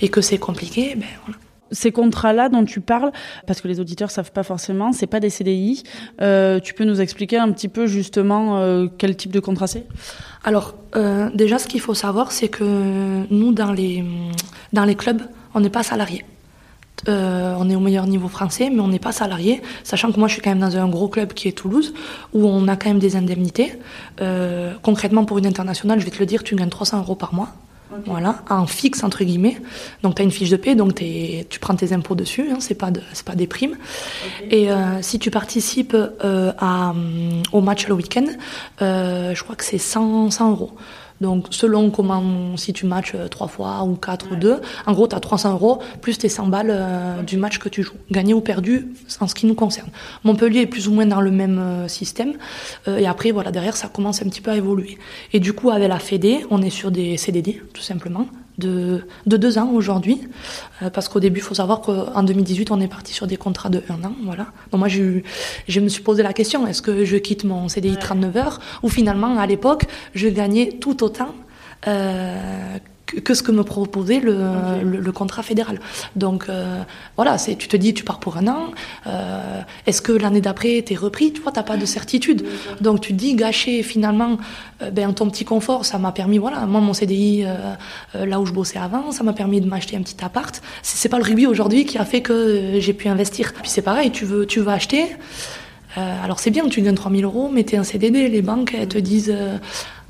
et 0.00 0.08
que 0.08 0.20
c'est 0.20 0.38
compliqué, 0.38 0.96
ben 0.96 1.06
voilà. 1.24 1.38
Ces 1.72 1.90
contrats-là 1.90 2.48
dont 2.48 2.64
tu 2.64 2.80
parles, 2.80 3.12
parce 3.46 3.60
que 3.60 3.68
les 3.68 3.80
auditeurs 3.80 4.10
savent 4.10 4.32
pas 4.32 4.42
forcément, 4.42 4.92
c'est 4.92 5.06
pas 5.06 5.20
des 5.20 5.30
CDI. 5.30 5.82
Euh, 6.20 6.60
tu 6.60 6.74
peux 6.74 6.84
nous 6.84 7.00
expliquer 7.00 7.38
un 7.38 7.50
petit 7.50 7.68
peu 7.68 7.86
justement 7.86 8.58
euh, 8.58 8.86
quel 8.98 9.16
type 9.16 9.32
de 9.32 9.40
contrat 9.40 9.66
c'est? 9.66 9.86
Alors, 10.44 10.74
euh, 10.96 11.30
déjà, 11.34 11.58
ce 11.58 11.66
qu'il 11.66 11.80
faut 11.80 11.94
savoir, 11.94 12.30
c'est 12.30 12.48
que 12.48 12.64
nous, 13.30 13.52
dans 13.52 13.72
les, 13.72 14.04
dans 14.72 14.84
les 14.84 14.94
clubs, 14.94 15.22
on 15.54 15.60
n'est 15.60 15.70
pas 15.70 15.82
salarié. 15.82 16.24
On 17.08 17.68
est 17.68 17.74
au 17.74 17.80
meilleur 17.80 18.06
niveau 18.06 18.28
français, 18.28 18.70
mais 18.72 18.78
on 18.78 18.86
n'est 18.86 19.00
pas 19.00 19.10
salarié, 19.10 19.60
sachant 19.82 20.12
que 20.12 20.20
moi, 20.20 20.28
je 20.28 20.34
suis 20.34 20.42
quand 20.42 20.50
même 20.50 20.60
dans 20.60 20.76
un 20.76 20.88
gros 20.88 21.08
club 21.08 21.32
qui 21.32 21.48
est 21.48 21.52
Toulouse, 21.52 21.94
où 22.32 22.46
on 22.46 22.68
a 22.68 22.76
quand 22.76 22.90
même 22.90 23.00
des 23.00 23.16
indemnités. 23.16 23.72
Concrètement, 24.82 25.24
pour 25.24 25.38
une 25.38 25.46
internationale, 25.46 25.98
je 25.98 26.04
vais 26.04 26.12
te 26.12 26.20
le 26.20 26.26
dire, 26.26 26.44
tu 26.44 26.54
gagnes 26.54 26.68
300 26.68 27.00
euros 27.00 27.16
par 27.16 27.34
mois. 27.34 27.48
Voilà, 28.06 28.42
en 28.50 28.66
fixe 28.66 29.02
entre 29.04 29.24
guillemets. 29.24 29.56
Donc 30.02 30.16
tu 30.16 30.22
as 30.22 30.24
une 30.24 30.30
fiche 30.30 30.50
de 30.50 30.56
paie, 30.56 30.74
donc 30.74 30.94
t'es- 30.96 31.46
tu 31.48 31.58
prends 31.60 31.74
tes 31.74 31.92
impôts 31.92 32.14
dessus, 32.14 32.46
hein, 32.50 32.56
c'est 32.60 32.74
pas 32.74 32.90
de- 32.90 33.02
pas 33.24 33.34
des 33.34 33.46
primes. 33.46 33.76
Et 34.50 34.70
euh, 34.70 35.00
si 35.02 35.18
tu 35.18 35.30
participes 35.30 35.94
euh, 35.94 36.52
à, 36.58 36.90
hum, 36.90 37.42
au 37.52 37.60
match 37.60 37.86
le 37.88 37.94
week-end, 37.94 38.26
euh, 38.80 39.34
je 39.34 39.42
crois 39.42 39.56
que 39.56 39.64
c'est 39.64 39.78
100, 39.78 40.30
100 40.30 40.50
euros. 40.50 40.72
Donc 41.22 41.46
selon 41.50 41.90
comment, 41.90 42.56
si 42.56 42.72
tu 42.72 42.84
matches 42.84 43.14
euh, 43.14 43.28
trois 43.28 43.46
fois 43.46 43.84
ou 43.84 43.94
quatre 43.94 44.32
ou 44.32 44.36
deux, 44.36 44.60
en 44.86 44.92
gros 44.92 45.06
tu 45.06 45.14
as 45.14 45.20
300 45.20 45.52
euros 45.52 45.78
plus 46.00 46.18
tes 46.18 46.28
100 46.28 46.48
balles 46.48 46.70
euh, 46.70 47.22
du 47.22 47.36
match 47.36 47.58
que 47.58 47.68
tu 47.68 47.84
joues, 47.84 47.94
gagné 48.10 48.34
ou 48.34 48.40
perdu 48.40 48.88
en 49.20 49.28
ce 49.28 49.34
qui 49.34 49.46
nous 49.46 49.54
concerne. 49.54 49.88
Montpellier 50.24 50.62
est 50.62 50.66
plus 50.66 50.88
ou 50.88 50.92
moins 50.92 51.06
dans 51.06 51.20
le 51.20 51.30
même 51.30 51.58
euh, 51.58 51.88
système. 51.88 52.34
Euh, 52.88 52.98
et 52.98 53.06
après 53.06 53.30
voilà 53.30 53.52
derrière 53.52 53.76
ça 53.76 53.88
commence 53.88 54.20
un 54.20 54.28
petit 54.28 54.40
peu 54.40 54.50
à 54.50 54.56
évoluer. 54.56 54.98
Et 55.32 55.38
du 55.38 55.52
coup 55.52 55.70
avec 55.70 55.88
la 55.88 56.00
Fédé, 56.00 56.44
on 56.50 56.60
est 56.60 56.70
sur 56.70 56.90
des 56.90 57.16
CDD 57.16 57.62
tout 57.72 57.82
simplement 57.82 58.26
de, 58.58 59.06
de 59.26 59.36
deux 59.36 59.58
ans 59.58 59.70
aujourd'hui. 59.72 60.20
Euh, 60.82 60.90
parce 60.90 61.08
qu'au 61.08 61.20
début, 61.20 61.40
il 61.40 61.42
faut 61.42 61.54
savoir 61.54 61.80
qu'en 61.80 62.22
2018, 62.22 62.70
on 62.70 62.80
est 62.80 62.88
parti 62.88 63.12
sur 63.12 63.26
des 63.26 63.36
contrats 63.36 63.68
de 63.70 63.82
un 63.88 64.04
an. 64.04 64.12
Voilà. 64.24 64.46
Donc 64.70 64.78
moi, 64.80 64.88
eu- 64.88 65.22
je 65.68 65.80
me 65.80 65.88
suis 65.88 66.02
posé 66.02 66.22
la 66.22 66.32
question, 66.32 66.66
est-ce 66.66 66.82
que 66.82 67.04
je 67.04 67.16
quitte 67.16 67.44
mon 67.44 67.68
CDI 67.68 67.96
39 67.96 68.36
heures 68.36 68.60
ou 68.82 68.88
finalement, 68.88 69.38
à 69.38 69.46
l'époque, 69.46 69.84
je 70.14 70.28
gagnais 70.28 70.78
tout 70.80 71.02
autant 71.02 71.34
euh, 71.88 72.78
que, 73.20 73.34
ce 73.34 73.42
que 73.42 73.52
me 73.52 73.62
proposait 73.64 74.20
le, 74.20 74.38
le, 74.82 75.00
le 75.00 75.12
contrat 75.12 75.42
fédéral. 75.42 75.80
Donc 76.16 76.46
euh, 76.48 76.82
voilà, 77.16 77.38
c'est, 77.38 77.56
tu 77.56 77.68
te 77.68 77.76
dis, 77.76 77.94
tu 77.94 78.04
pars 78.04 78.18
pour 78.20 78.36
un 78.36 78.48
an. 78.48 78.70
euh, 79.06 79.60
est-ce 79.86 80.00
que 80.02 80.12
l'année 80.12 80.40
d'après, 80.40 80.82
t'es 80.82 80.94
repris? 80.94 81.32
Tu 81.32 81.40
vois, 81.42 81.52
t'as 81.52 81.62
pas 81.62 81.76
de 81.76 81.86
certitude. 81.86 82.44
Donc 82.80 83.00
tu 83.00 83.12
te 83.12 83.18
dis, 83.18 83.34
gâcher 83.34 83.82
finalement 83.82 84.38
euh, 84.82 84.90
ben, 84.90 85.12
ton 85.12 85.28
petit 85.28 85.44
confort, 85.44 85.84
ça 85.84 85.98
m'a 85.98 86.12
permis, 86.12 86.38
voilà, 86.38 86.66
moi 86.66 86.80
mon 86.80 86.92
CDI, 86.94 87.44
là 88.14 88.40
où 88.40 88.46
je 88.46 88.52
bossais 88.52 88.78
avant, 88.78 89.10
ça 89.12 89.24
m'a 89.24 89.32
permis 89.32 89.60
de 89.60 89.68
m'acheter 89.68 89.96
un 89.96 90.02
petit 90.02 90.22
appart. 90.24 90.62
C'est, 90.82 90.96
c'est 90.96 91.08
pas 91.08 91.18
le 91.18 91.24
rugby 91.24 91.46
aujourd'hui 91.46 91.84
qui 91.84 91.98
a 91.98 92.04
fait 92.04 92.22
que 92.22 92.78
j'ai 92.78 92.92
pu 92.92 93.08
investir. 93.08 93.52
Puis 93.52 93.68
c'est 93.70 93.82
pareil, 93.82 94.10
tu 94.10 94.24
veux, 94.24 94.46
tu 94.46 94.60
veux 94.60 94.68
acheter. 94.68 95.04
Alors 95.96 96.40
c'est 96.40 96.50
bien, 96.50 96.66
tu 96.68 96.80
gagnes 96.80 96.94
3000 96.94 97.24
euros, 97.24 97.50
mais 97.52 97.64
t'es 97.64 97.76
un 97.76 97.84
CDD. 97.84 98.28
Les 98.28 98.40
banques, 98.40 98.74
elles 98.74 98.88
te 98.88 98.96
disent 98.98 99.34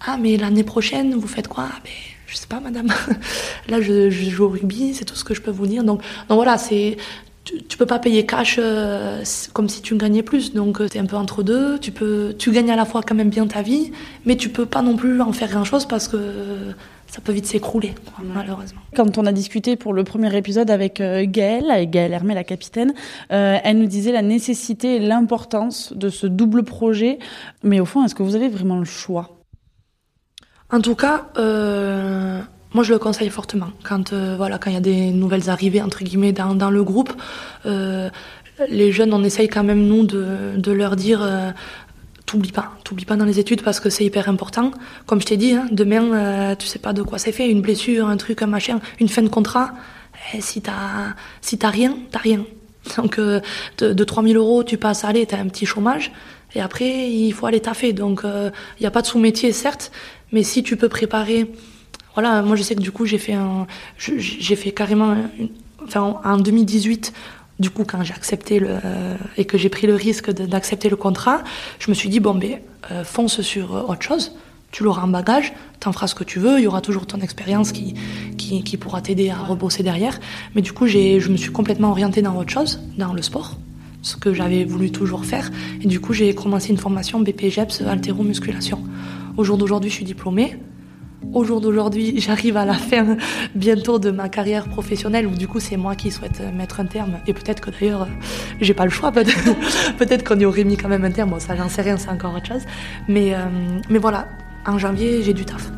Ah, 0.06 0.16
mais 0.20 0.36
l'année 0.36 0.62
prochaine, 0.62 1.14
vous 1.14 1.26
faites 1.26 1.48
quoi? 1.48 1.64
Ben, 1.84 1.90
Je 2.32 2.38
sais 2.38 2.46
pas, 2.46 2.60
madame. 2.60 2.88
Là, 3.68 3.82
je, 3.82 4.08
je 4.08 4.30
joue 4.30 4.44
au 4.44 4.48
rugby, 4.48 4.94
c'est 4.94 5.04
tout 5.04 5.14
ce 5.14 5.22
que 5.22 5.34
je 5.34 5.42
peux 5.42 5.50
vous 5.50 5.66
dire. 5.66 5.84
Donc, 5.84 6.00
donc 6.28 6.36
voilà, 6.36 6.56
c'est. 6.56 6.96
Tu, 7.44 7.62
tu 7.64 7.76
peux 7.76 7.86
pas 7.86 7.98
payer 7.98 8.24
cash 8.24 8.56
euh, 8.58 9.22
comme 9.52 9.68
si 9.68 9.82
tu 9.82 9.96
gagnais 9.96 10.22
plus, 10.22 10.54
donc 10.54 10.78
tu 10.88 10.96
es 10.96 11.00
un 11.00 11.06
peu 11.06 11.16
entre 11.16 11.42
deux. 11.42 11.78
Tu 11.78 11.90
peux, 11.90 12.34
tu 12.38 12.52
gagnes 12.52 12.70
à 12.70 12.76
la 12.76 12.86
fois 12.86 13.02
quand 13.02 13.16
même 13.16 13.28
bien 13.28 13.46
ta 13.46 13.60
vie, 13.60 13.92
mais 14.24 14.36
tu 14.36 14.48
peux 14.48 14.64
pas 14.64 14.80
non 14.80 14.96
plus 14.96 15.20
en 15.20 15.32
faire 15.32 15.50
grand 15.50 15.64
chose 15.64 15.84
parce 15.84 16.08
que 16.08 16.16
ça 17.08 17.20
peut 17.20 17.32
vite 17.32 17.44
s'écrouler, 17.44 17.94
malheureusement. 18.22 18.80
Quand 18.96 19.18
on 19.18 19.26
a 19.26 19.32
discuté 19.32 19.76
pour 19.76 19.92
le 19.92 20.02
premier 20.02 20.34
épisode 20.34 20.70
avec 20.70 21.02
euh, 21.02 21.26
Gaëlle, 21.28 21.70
avec 21.70 21.90
Gaëlle 21.90 22.14
Hermé, 22.14 22.32
la 22.32 22.44
capitaine, 22.44 22.94
euh, 23.32 23.58
elle 23.62 23.76
nous 23.76 23.86
disait 23.86 24.12
la 24.12 24.22
nécessité 24.22 24.96
et 24.96 24.98
l'importance 24.98 25.92
de 25.92 26.08
ce 26.08 26.26
double 26.26 26.62
projet. 26.62 27.18
Mais 27.62 27.80
au 27.80 27.84
fond, 27.84 28.02
est-ce 28.02 28.14
que 28.14 28.22
vous 28.22 28.36
avez 28.36 28.48
vraiment 28.48 28.78
le 28.78 28.86
choix? 28.86 29.41
En 30.72 30.80
tout 30.80 30.94
cas, 30.94 31.26
euh, 31.36 32.40
moi 32.72 32.82
je 32.82 32.94
le 32.94 32.98
conseille 32.98 33.28
fortement. 33.28 33.68
Quand 33.82 34.14
euh, 34.14 34.36
voilà, 34.38 34.56
quand 34.56 34.70
il 34.70 34.74
y 34.74 34.78
a 34.78 34.80
des 34.80 35.10
nouvelles 35.10 35.50
arrivées 35.50 35.82
entre 35.82 36.02
guillemets 36.02 36.32
dans, 36.32 36.70
le 36.70 36.82
groupe, 36.82 37.12
euh, 37.66 38.08
les 38.70 38.90
jeunes, 38.90 39.12
on 39.12 39.22
essaye 39.22 39.48
quand 39.48 39.64
même 39.64 39.86
nous 39.86 40.04
de, 40.04 40.72
leur 40.72 40.96
dire. 40.96 41.20
T'oublies 42.24 42.52
pas, 42.52 42.72
t'oublies 42.82 43.04
pas 43.04 43.16
dans 43.16 43.26
les 43.26 43.38
études 43.38 43.62
parce 43.62 43.78
que 43.78 43.90
c'est 43.90 44.06
hyper 44.06 44.30
important. 44.30 44.70
Comme 45.04 45.20
je 45.20 45.26
t'ai 45.26 45.36
dit, 45.36 45.52
hein, 45.52 45.66
demain, 45.70 46.56
tu 46.56 46.66
sais 46.66 46.78
pas 46.78 46.94
de 46.94 47.02
quoi 47.02 47.18
c'est 47.18 47.32
fait, 47.32 47.50
une 47.50 47.60
blessure, 47.60 48.08
un 48.08 48.16
truc, 48.16 48.40
un 48.40 48.46
machin, 48.46 48.80
une 49.00 49.08
fin 49.08 49.20
de 49.20 49.28
contrat. 49.28 49.72
eh, 50.32 50.40
si 50.40 50.62
t'as 50.62 51.14
si 51.42 51.58
t'as 51.58 51.68
rien, 51.68 51.98
t'as 52.10 52.20
rien. 52.20 52.46
Donc 52.96 53.20
de, 53.20 53.42
de 53.78 54.04
3000 54.04 54.38
euros, 54.38 54.64
tu 54.64 54.78
passes 54.78 55.04
à 55.04 55.08
aller, 55.08 55.26
t'as 55.26 55.36
un 55.38 55.48
petit 55.48 55.66
chômage. 55.66 56.12
Et 56.54 56.60
après, 56.60 57.10
il 57.10 57.32
faut 57.32 57.44
aller 57.44 57.60
taffer. 57.60 57.92
Donc 57.92 58.22
il 58.24 58.80
n'y 58.80 58.86
a 58.86 58.90
pas 58.90 59.02
de 59.02 59.06
sous-métier, 59.06 59.52
certes, 59.52 59.92
mais 60.32 60.42
si 60.42 60.62
tu 60.62 60.76
peux 60.76 60.88
préparer 60.88 61.48
voilà, 62.14 62.42
moi 62.42 62.56
je 62.56 62.62
sais 62.62 62.74
que 62.74 62.80
du 62.80 62.92
coup 62.92 63.06
j'ai 63.06 63.18
fait 63.18 63.32
un, 63.32 63.66
j'ai 63.96 64.56
fait 64.56 64.72
carrément, 64.72 65.16
enfin 65.84 66.20
en 66.22 66.36
2018, 66.36 67.12
du 67.58 67.70
coup 67.70 67.84
quand 67.84 68.02
j'ai 68.02 68.12
accepté 68.12 68.58
le 68.58 68.76
et 69.36 69.46
que 69.46 69.56
j'ai 69.56 69.70
pris 69.70 69.86
le 69.86 69.94
risque 69.94 70.30
d'accepter 70.30 70.90
le 70.90 70.96
contrat, 70.96 71.42
je 71.78 71.90
me 71.90 71.94
suis 71.94 72.10
dit 72.10 72.20
bon 72.20 72.34
ben 72.34 72.58
euh, 72.90 73.04
fonce 73.04 73.40
sur 73.40 73.76
euh, 73.76 73.82
autre 73.82 74.02
chose, 74.02 74.36
tu 74.72 74.82
l'auras 74.82 75.02
en 75.02 75.08
bagage, 75.08 75.54
t'en 75.80 75.92
feras 75.92 76.06
ce 76.06 76.14
que 76.14 76.24
tu 76.24 76.38
veux, 76.38 76.58
il 76.58 76.64
y 76.64 76.66
aura 76.66 76.82
toujours 76.82 77.06
ton 77.06 77.20
expérience 77.20 77.72
qui, 77.72 77.94
qui 78.36 78.76
pourra 78.76 79.00
t'aider 79.00 79.30
à 79.30 79.36
rebosser 79.36 79.82
derrière. 79.82 80.18
Mais 80.54 80.60
du 80.60 80.72
coup 80.72 80.86
j'ai, 80.86 81.18
je 81.18 81.30
me 81.30 81.36
suis 81.36 81.50
complètement 81.50 81.90
orientée 81.90 82.20
dans 82.20 82.36
autre 82.36 82.50
chose, 82.50 82.80
dans 82.98 83.14
le 83.14 83.22
sport 83.22 83.56
ce 84.02 84.16
que 84.16 84.34
j'avais 84.34 84.64
voulu 84.64 84.90
toujours 84.90 85.24
faire. 85.24 85.48
Et 85.80 85.86
du 85.86 86.00
coup, 86.00 86.12
j'ai 86.12 86.34
commencé 86.34 86.70
une 86.70 86.76
formation 86.76 87.20
BPGEPS 87.20 87.82
haltéro-musculation. 87.82 88.82
Au 89.36 89.44
jour 89.44 89.56
d'aujourd'hui, 89.56 89.90
je 89.90 89.96
suis 89.96 90.04
diplômée. 90.04 90.58
Au 91.32 91.44
jour 91.44 91.60
d'aujourd'hui, 91.60 92.14
j'arrive 92.20 92.56
à 92.56 92.64
la 92.64 92.74
fin 92.74 93.16
bientôt 93.54 93.98
de 93.98 94.10
ma 94.10 94.28
carrière 94.28 94.68
professionnelle 94.68 95.26
où 95.26 95.30
du 95.30 95.48
coup 95.48 95.60
c'est 95.60 95.76
moi 95.76 95.94
qui 95.94 96.10
souhaite 96.10 96.40
euh, 96.40 96.52
mettre 96.52 96.80
un 96.80 96.86
terme. 96.86 97.18
Et 97.26 97.32
peut-être 97.32 97.60
que 97.60 97.70
d'ailleurs 97.70 98.02
euh, 98.02 98.06
j'ai 98.60 98.74
pas 98.74 98.84
le 98.84 98.90
choix. 98.90 99.12
Peut-être 99.98 100.24
qu'on 100.24 100.38
y 100.38 100.44
aurait 100.44 100.64
mis 100.64 100.76
quand 100.76 100.88
même 100.88 101.04
un 101.04 101.10
terme. 101.10 101.30
Bon 101.30 101.40
ça 101.40 101.56
j'en 101.56 101.68
sais 101.68 101.82
rien 101.82 101.96
c'est 101.96 102.10
encore 102.10 102.34
autre 102.34 102.46
chose. 102.46 102.62
Mais 103.08 103.34
euh, 103.34 103.38
mais 103.88 103.98
voilà. 103.98 104.28
En 104.66 104.78
janvier 104.78 105.22
j'ai 105.22 105.32
du 105.32 105.44
taf. 105.44 105.70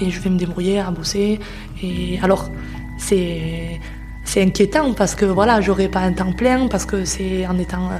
Et 0.00 0.10
je 0.10 0.20
vais 0.20 0.30
me 0.30 0.38
débrouiller 0.38 0.78
à 0.78 0.90
bosser. 0.90 1.40
Et 1.82 2.20
alors 2.22 2.50
c'est 2.98 3.80
c'est 4.24 4.42
inquiétant 4.42 4.92
parce 4.92 5.14
que 5.14 5.24
voilà 5.24 5.60
j'aurai 5.60 5.88
pas 5.88 6.00
un 6.00 6.12
temps 6.12 6.32
plein 6.32 6.68
parce 6.68 6.84
que 6.84 7.04
c'est 7.04 7.46
en 7.46 7.58
étant 7.58 7.90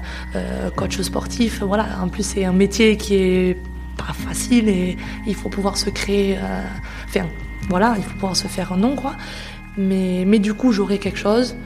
coach 0.76 1.00
sportif. 1.00 1.62
Voilà 1.62 1.86
en 2.02 2.08
plus 2.08 2.22
c'est 2.22 2.44
un 2.44 2.52
métier 2.52 2.96
qui 2.96 3.14
est 3.14 3.56
pas 3.96 4.12
facile 4.12 4.68
et 4.68 4.96
il 5.26 5.34
faut 5.34 5.48
pouvoir 5.48 5.76
se 5.76 5.90
créer. 5.90 6.36
Euh, 6.38 6.62
enfin, 7.06 7.26
voilà, 7.68 7.94
il 7.96 8.04
faut 8.04 8.14
pouvoir 8.14 8.36
se 8.36 8.46
faire 8.46 8.72
un 8.72 8.76
nom, 8.76 8.96
quoi. 8.96 9.14
Mais, 9.76 10.24
mais 10.26 10.38
du 10.38 10.54
coup, 10.54 10.72
j'aurai 10.72 10.98
quelque 10.98 11.18
chose 11.18 11.56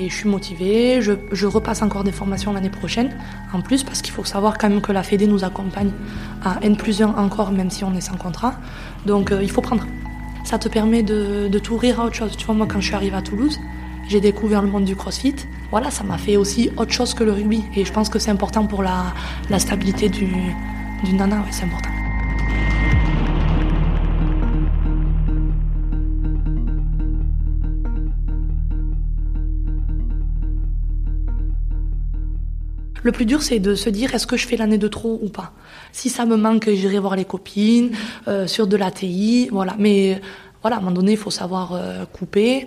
et 0.00 0.08
je 0.08 0.14
suis 0.14 0.28
motivée. 0.28 1.00
Je, 1.00 1.46
repasse 1.46 1.82
encore 1.82 2.04
des 2.04 2.12
formations 2.12 2.52
l'année 2.52 2.70
prochaine, 2.70 3.16
en 3.52 3.60
plus, 3.60 3.84
parce 3.84 4.02
qu'il 4.02 4.12
faut 4.12 4.24
savoir 4.24 4.58
quand 4.58 4.68
même 4.68 4.80
que 4.80 4.92
la 4.92 5.02
Fédé 5.02 5.26
nous 5.26 5.44
accompagne 5.44 5.92
à 6.42 6.58
N 6.62 6.76
plus 6.76 7.00
1 7.02 7.14
encore, 7.14 7.52
même 7.52 7.70
si 7.70 7.84
on 7.84 7.94
est 7.94 8.00
sans 8.00 8.16
contrat. 8.16 8.54
Donc, 9.06 9.30
euh, 9.30 9.42
il 9.42 9.50
faut 9.50 9.60
prendre. 9.60 9.86
Ça 10.44 10.58
te 10.58 10.68
permet 10.68 11.02
de, 11.02 11.48
de 11.48 11.58
t'ouvrir 11.58 12.00
à 12.00 12.04
autre 12.04 12.16
chose. 12.16 12.36
Tu 12.36 12.44
vois, 12.44 12.54
moi, 12.54 12.66
quand 12.68 12.80
je 12.80 12.86
suis 12.86 12.94
arrivée 12.94 13.16
à 13.16 13.22
Toulouse, 13.22 13.58
j'ai 14.08 14.20
découvert 14.20 14.60
le 14.60 14.68
monde 14.68 14.84
du 14.84 14.96
crossfit. 14.96 15.36
Voilà, 15.70 15.90
ça 15.90 16.04
m'a 16.04 16.18
fait 16.18 16.36
aussi 16.36 16.70
autre 16.76 16.92
chose 16.92 17.14
que 17.14 17.24
le 17.24 17.32
rugby. 17.32 17.64
Et 17.74 17.84
je 17.84 17.92
pense 17.92 18.08
que 18.08 18.18
c'est 18.18 18.30
important 18.30 18.66
pour 18.66 18.82
la, 18.82 19.14
la 19.48 19.58
stabilité 19.58 20.10
du, 20.10 20.54
du 21.04 21.14
nana, 21.14 21.36
ouais, 21.36 21.52
c'est 21.52 21.64
important. 21.64 21.90
Le 33.02 33.12
plus 33.12 33.26
dur, 33.26 33.42
c'est 33.42 33.58
de 33.58 33.74
se 33.74 33.90
dire 33.90 34.14
est-ce 34.14 34.26
que 34.26 34.38
je 34.38 34.46
fais 34.46 34.56
l'année 34.56 34.78
de 34.78 34.88
trop 34.88 35.20
ou 35.22 35.28
pas? 35.28 35.52
Si 35.92 36.08
ça 36.08 36.24
me 36.24 36.36
manque, 36.36 36.70
j'irai 36.70 36.98
voir 36.98 37.16
les 37.16 37.26
copines 37.26 37.90
euh, 38.28 38.46
sur 38.46 38.66
de 38.66 38.76
l'ATI, 38.76 39.50
voilà. 39.52 39.76
Mais 39.78 40.22
voilà, 40.62 40.76
à 40.76 40.78
un 40.78 40.82
moment 40.82 40.96
donné, 40.96 41.12
il 41.12 41.18
faut 41.18 41.30
savoir 41.30 41.74
euh, 41.74 42.06
couper. 42.06 42.66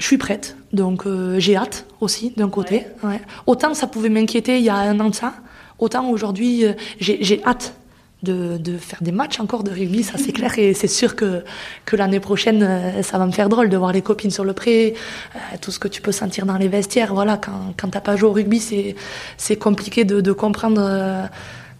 Je 0.00 0.04
suis 0.04 0.18
prête, 0.18 0.56
donc 0.72 1.06
euh, 1.06 1.38
j'ai 1.38 1.54
hâte 1.54 1.86
aussi 2.00 2.32
d'un 2.36 2.48
côté. 2.48 2.86
Ouais. 3.04 3.20
Autant 3.46 3.74
ça 3.74 3.86
pouvait 3.86 4.08
m'inquiéter 4.08 4.58
il 4.58 4.64
y 4.64 4.70
a 4.70 4.76
un 4.76 4.98
an 4.98 5.10
de 5.10 5.14
ça, 5.14 5.34
autant 5.80 6.10
aujourd'hui 6.10 6.64
euh, 6.64 6.72
j'ai 7.00 7.42
hâte 7.44 7.74
de, 8.22 8.76
faire 8.76 9.02
des 9.02 9.12
matchs 9.12 9.40
encore 9.40 9.64
de 9.64 9.70
rugby, 9.70 10.02
ça 10.02 10.18
c'est 10.18 10.32
clair, 10.32 10.58
et 10.58 10.74
c'est 10.74 10.88
sûr 10.88 11.16
que, 11.16 11.42
que 11.86 11.96
l'année 11.96 12.20
prochaine, 12.20 12.62
euh, 12.62 13.02
ça 13.02 13.16
va 13.16 13.24
me 13.24 13.32
faire 13.32 13.48
drôle 13.48 13.70
de 13.70 13.76
voir 13.78 13.92
les 13.92 14.02
copines 14.02 14.30
sur 14.30 14.44
le 14.44 14.52
pré, 14.52 14.94
euh, 15.34 15.38
tout 15.62 15.70
ce 15.70 15.78
que 15.78 15.88
tu 15.88 16.02
peux 16.02 16.12
sentir 16.12 16.44
dans 16.44 16.58
les 16.58 16.68
vestiaires. 16.68 17.14
Voilà, 17.14 17.38
quand, 17.38 17.74
quand 17.78 17.88
t'as 17.88 18.02
pas 18.02 18.16
joué 18.16 18.28
au 18.28 18.32
rugby, 18.32 18.60
c'est, 18.60 19.56
compliqué 19.56 20.04
de, 20.04 20.32
comprendre 20.32 21.30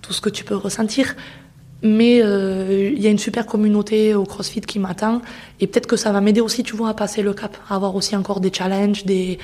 tout 0.01 0.15
ce 0.15 0.23
que 0.23 0.31
tu 0.31 0.45
peux 0.45 0.57
ressentir. 0.57 1.15
Mais 1.83 2.17
il 2.17 3.01
y 3.01 3.07
a 3.07 3.11
une 3.11 3.19
super 3.19 3.45
communauté 3.45 4.15
au 4.15 4.25
CrossFit 4.25 4.63
qui 4.63 4.79
m'attend, 4.79 5.21
et 5.61 5.67
peut-être 5.67 5.87
que 5.87 5.97
ça 5.97 6.11
va 6.11 6.23
m'aider 6.23 6.41
aussi, 6.41 6.63
tu 6.63 6.75
vois, 6.75 6.89
à 6.89 6.95
passer 6.95 7.21
le 7.21 7.35
cap, 7.35 7.55
à 7.69 7.75
avoir 7.75 7.95
aussi 7.97 8.17
encore 8.17 8.41
des 8.41 8.53
challenges, 8.53 9.05
des 9.05 9.39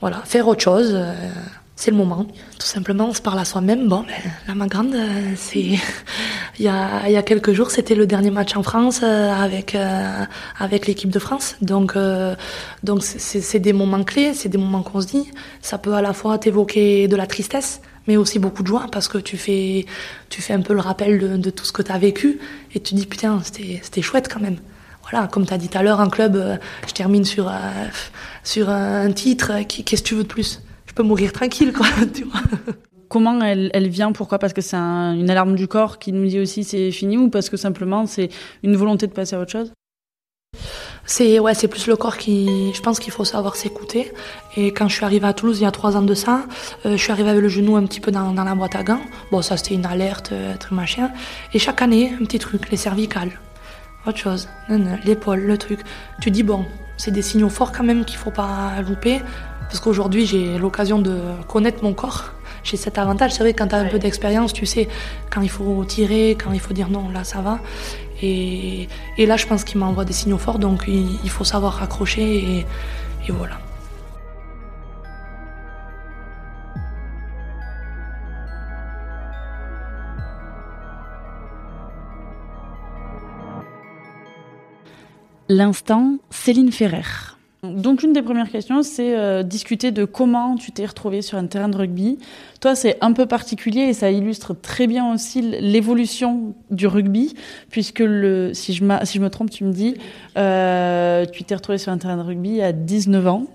voilà, 0.00 0.18
faire 0.24 0.48
autre 0.48 0.62
chose. 0.62 0.96
C'est 1.80 1.92
le 1.92 1.96
moment, 1.96 2.26
tout 2.58 2.66
simplement. 2.66 3.06
On 3.08 3.14
se 3.14 3.22
parle 3.22 3.38
à 3.38 3.46
soi-même. 3.46 3.88
Bon, 3.88 4.04
ben, 4.46 4.54
là, 4.58 4.98
euh, 4.98 5.32
c'est 5.34 5.60
il 6.58 6.64
y 6.66 6.68
a, 6.68 7.06
il 7.06 7.12
y 7.12 7.16
a 7.16 7.22
quelques 7.22 7.54
jours, 7.54 7.70
c'était 7.70 7.94
le 7.94 8.06
dernier 8.06 8.30
match 8.30 8.54
en 8.54 8.62
France 8.62 9.00
euh, 9.02 9.32
avec 9.32 9.74
euh, 9.74 10.24
avec 10.58 10.86
l'équipe 10.86 11.08
de 11.08 11.18
France. 11.18 11.56
Donc 11.62 11.96
donc 12.82 13.02
c'est 13.02 13.58
des 13.60 13.72
moments 13.72 14.04
clés, 14.04 14.34
c'est 14.34 14.50
des 14.50 14.58
moments 14.58 14.82
qu'on 14.82 15.00
se 15.00 15.06
dit. 15.06 15.30
Ça 15.62 15.78
peut 15.78 15.94
à 15.94 16.02
la 16.02 16.12
fois 16.12 16.36
t'évoquer 16.36 17.08
de 17.08 17.16
la 17.16 17.26
tristesse, 17.26 17.80
mais 18.06 18.18
aussi 18.18 18.38
beaucoup 18.38 18.62
de 18.62 18.68
joie 18.68 18.86
parce 18.92 19.08
que 19.08 19.16
tu 19.16 19.38
fais 19.38 19.86
tu 20.28 20.42
fais 20.42 20.52
un 20.52 20.60
peu 20.60 20.74
le 20.74 20.80
rappel 20.80 21.40
de, 21.40 21.50
tout 21.50 21.64
ce 21.64 21.72
que 21.72 21.80
tu 21.80 21.92
as 21.92 21.98
vécu 21.98 22.40
et 22.74 22.80
tu 22.80 22.94
dis 22.94 23.06
putain 23.06 23.40
c'était 23.42 24.02
chouette 24.02 24.28
quand 24.30 24.40
même. 24.40 24.58
Voilà, 25.10 25.28
comme 25.28 25.46
tu 25.46 25.54
as 25.54 25.58
dit 25.58 25.70
tout 25.70 25.78
à 25.78 25.82
l'heure, 25.82 26.02
un 26.02 26.10
club, 26.10 26.60
je 26.86 26.92
termine 26.92 27.24
sur 27.24 27.50
sur 28.44 28.68
un 28.68 29.10
titre. 29.12 29.52
Qu'est-ce 29.66 30.02
que 30.02 30.08
tu 30.08 30.14
veux 30.14 30.24
de 30.24 30.28
plus? 30.28 30.60
Peux 31.00 31.06
mourir 31.06 31.32
tranquille, 31.32 31.72
quoi. 31.72 31.86
Tu 32.14 32.24
vois 32.24 32.40
comment 33.08 33.40
elle, 33.42 33.70
elle, 33.74 33.88
vient 33.88 34.12
Pourquoi? 34.12 34.38
Parce 34.38 34.52
que 34.52 34.60
c'est 34.60 34.76
un, 34.76 35.14
une 35.14 35.30
alarme 35.30 35.56
du 35.56 35.66
corps 35.66 35.98
qui 35.98 36.12
nous 36.12 36.26
dit 36.26 36.38
aussi 36.38 36.62
c'est 36.62 36.92
fini 36.92 37.16
ou 37.16 37.28
parce 37.28 37.50
que 37.50 37.56
simplement 37.56 38.06
c'est 38.06 38.28
une 38.62 38.76
volonté 38.76 39.08
de 39.08 39.12
passer 39.12 39.34
à 39.34 39.40
autre 39.40 39.50
chose? 39.50 39.72
C'est 41.06 41.40
ouais, 41.40 41.54
c'est 41.54 41.66
plus 41.66 41.88
le 41.88 41.96
corps 41.96 42.18
qui, 42.18 42.72
je 42.72 42.80
pense 42.82 43.00
qu'il 43.00 43.12
faut 43.12 43.24
savoir 43.24 43.56
s'écouter. 43.56 44.12
Et 44.56 44.72
quand 44.72 44.86
je 44.86 44.94
suis 44.94 45.04
arrivée 45.04 45.26
à 45.26 45.32
Toulouse 45.32 45.58
il 45.58 45.64
y 45.64 45.66
a 45.66 45.72
trois 45.72 45.96
ans 45.96 46.02
de 46.02 46.14
ça, 46.14 46.44
euh, 46.86 46.92
je 46.92 47.02
suis 47.02 47.10
arrivée 47.10 47.30
avec 47.30 47.42
le 47.42 47.48
genou 47.48 47.74
un 47.74 47.84
petit 47.84 48.00
peu 48.00 48.12
dans, 48.12 48.32
dans 48.32 48.44
la 48.44 48.54
boîte 48.54 48.76
à 48.76 48.84
gants. 48.84 49.02
Bon, 49.32 49.42
ça 49.42 49.56
c'était 49.56 49.74
une 49.74 49.86
alerte, 49.86 50.30
euh, 50.30 50.56
truc 50.56 50.72
machin. 50.72 51.10
Et 51.52 51.58
chaque 51.58 51.82
année, 51.82 52.12
un 52.20 52.24
petit 52.24 52.38
truc, 52.38 52.70
les 52.70 52.76
cervicales, 52.76 53.32
autre 54.06 54.18
chose, 54.18 54.48
l'épaule, 55.04 55.40
le 55.40 55.58
truc. 55.58 55.80
Tu 56.20 56.30
dis 56.30 56.44
bon, 56.44 56.64
c'est 56.96 57.10
des 57.10 57.22
signaux 57.22 57.48
forts 57.48 57.72
quand 57.72 57.84
même 57.84 58.04
qu'il 58.04 58.18
faut 58.18 58.30
pas 58.30 58.80
louper, 58.86 59.20
parce 59.70 59.80
qu'aujourd'hui 59.80 60.26
j'ai 60.26 60.58
l'occasion 60.58 60.98
de 60.98 61.16
connaître 61.46 61.84
mon 61.84 61.94
corps 61.94 62.32
j'ai 62.62 62.76
cet 62.76 62.98
avantage. 62.98 63.32
C'est 63.32 63.42
vrai 63.42 63.52
que 63.52 63.58
quand 63.58 63.68
tu 63.68 63.74
as 63.74 63.78
un 63.78 63.86
peu 63.86 63.98
d'expérience, 63.98 64.52
tu 64.52 64.66
sais 64.66 64.88
quand 65.30 65.40
il 65.40 65.48
faut 65.48 65.84
tirer, 65.84 66.36
quand 66.42 66.52
il 66.52 66.60
faut 66.60 66.74
dire 66.74 66.90
non, 66.90 67.08
là 67.08 67.24
ça 67.24 67.40
va. 67.40 67.58
Et, 68.22 68.86
et 69.16 69.24
là, 69.24 69.38
je 69.38 69.46
pense 69.46 69.64
qu'il 69.64 69.78
m'envoie 69.78 70.04
des 70.04 70.12
signaux 70.12 70.36
forts, 70.36 70.58
donc 70.58 70.84
il, 70.86 71.18
il 71.24 71.30
faut 71.30 71.44
savoir 71.44 71.72
raccrocher 71.74 72.22
et, 72.22 72.66
et 73.26 73.32
voilà. 73.32 73.58
L'instant 85.48 86.18
Céline 86.30 86.70
Ferrer. 86.70 87.39
Donc 87.62 88.02
une 88.02 88.14
des 88.14 88.22
premières 88.22 88.50
questions, 88.50 88.82
c'est 88.82 89.14
euh, 89.18 89.42
discuter 89.42 89.90
de 89.90 90.06
comment 90.06 90.56
tu 90.56 90.72
t'es 90.72 90.86
retrouvée 90.86 91.20
sur 91.20 91.36
un 91.36 91.46
terrain 91.46 91.68
de 91.68 91.76
rugby. 91.76 92.18
Toi, 92.60 92.74
c'est 92.74 92.96
un 93.02 93.12
peu 93.12 93.26
particulier 93.26 93.82
et 93.82 93.92
ça 93.92 94.10
illustre 94.10 94.54
très 94.54 94.86
bien 94.86 95.12
aussi 95.12 95.42
l'évolution 95.42 96.54
du 96.70 96.86
rugby, 96.86 97.34
puisque 97.68 98.02
si 98.54 98.72
je, 98.72 98.82
me 98.84 99.28
trompe, 99.28 99.50
tu 99.50 99.64
me 99.64 99.72
dis, 99.72 99.94
euh, 100.38 101.26
tu 101.26 101.44
t'es 101.44 101.54
retrouvée 101.54 101.76
sur 101.76 101.92
un 101.92 101.98
terrain 101.98 102.16
de 102.16 102.22
rugby 102.22 102.62
à 102.62 102.72
19 102.72 103.26
ans. 103.26 103.46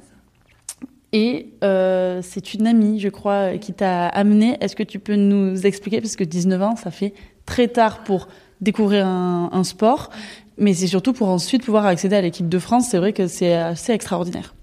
Et 1.12 1.54
euh, 1.63 2.20
c'est 2.22 2.54
une 2.54 2.68
amie, 2.68 3.00
je 3.00 3.10
crois, 3.10 3.58
qui 3.58 3.74
t'a 3.74 4.08
amené. 4.08 4.58
Est-ce 4.62 4.76
que 4.76 4.84
tu 4.84 5.00
peux 5.00 5.15
nous 5.15 5.65
expliquer, 5.65 6.00
parce 6.00 6.15
que 6.15 6.24
19 6.24 6.62
ans, 6.62 6.76
ça 6.76 6.91
fait 6.91 7.13
très 7.48 7.70
tard 7.70 8.04
pour 8.04 8.28
découvrir 8.62 9.06
un, 9.06 9.63
sport, 9.63 10.10
mais 10.58 10.74
c'est 10.74 10.88
surtout 10.88 11.13
pour 11.13 11.30
ensuite 11.30 11.63
pouvoir 11.63 11.86
accéder 11.86 12.15
à 12.15 12.22
l'équipe 12.22 12.50
de 12.50 12.60
France. 12.60 12.88
C'est 12.89 12.98
vrai 12.98 13.13
que 13.13 13.28
c'est 13.28 13.54
assez 13.54 13.91
extraordinaire. 13.91 14.54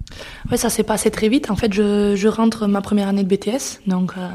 Ouais, 0.51 0.57
ça 0.57 0.71
s'est 0.71 0.83
passé 0.83 1.11
très 1.11 1.29
vite. 1.29 1.51
En 1.51 1.57
fait, 1.57 1.73
je, 1.73 2.29
rentre 2.29 2.67
ma 2.67 2.81
première 2.81 3.09
année 3.09 3.25
de 3.25 3.29
BTS, 3.35 3.81
donc 3.87 4.13
euh, 4.17 4.29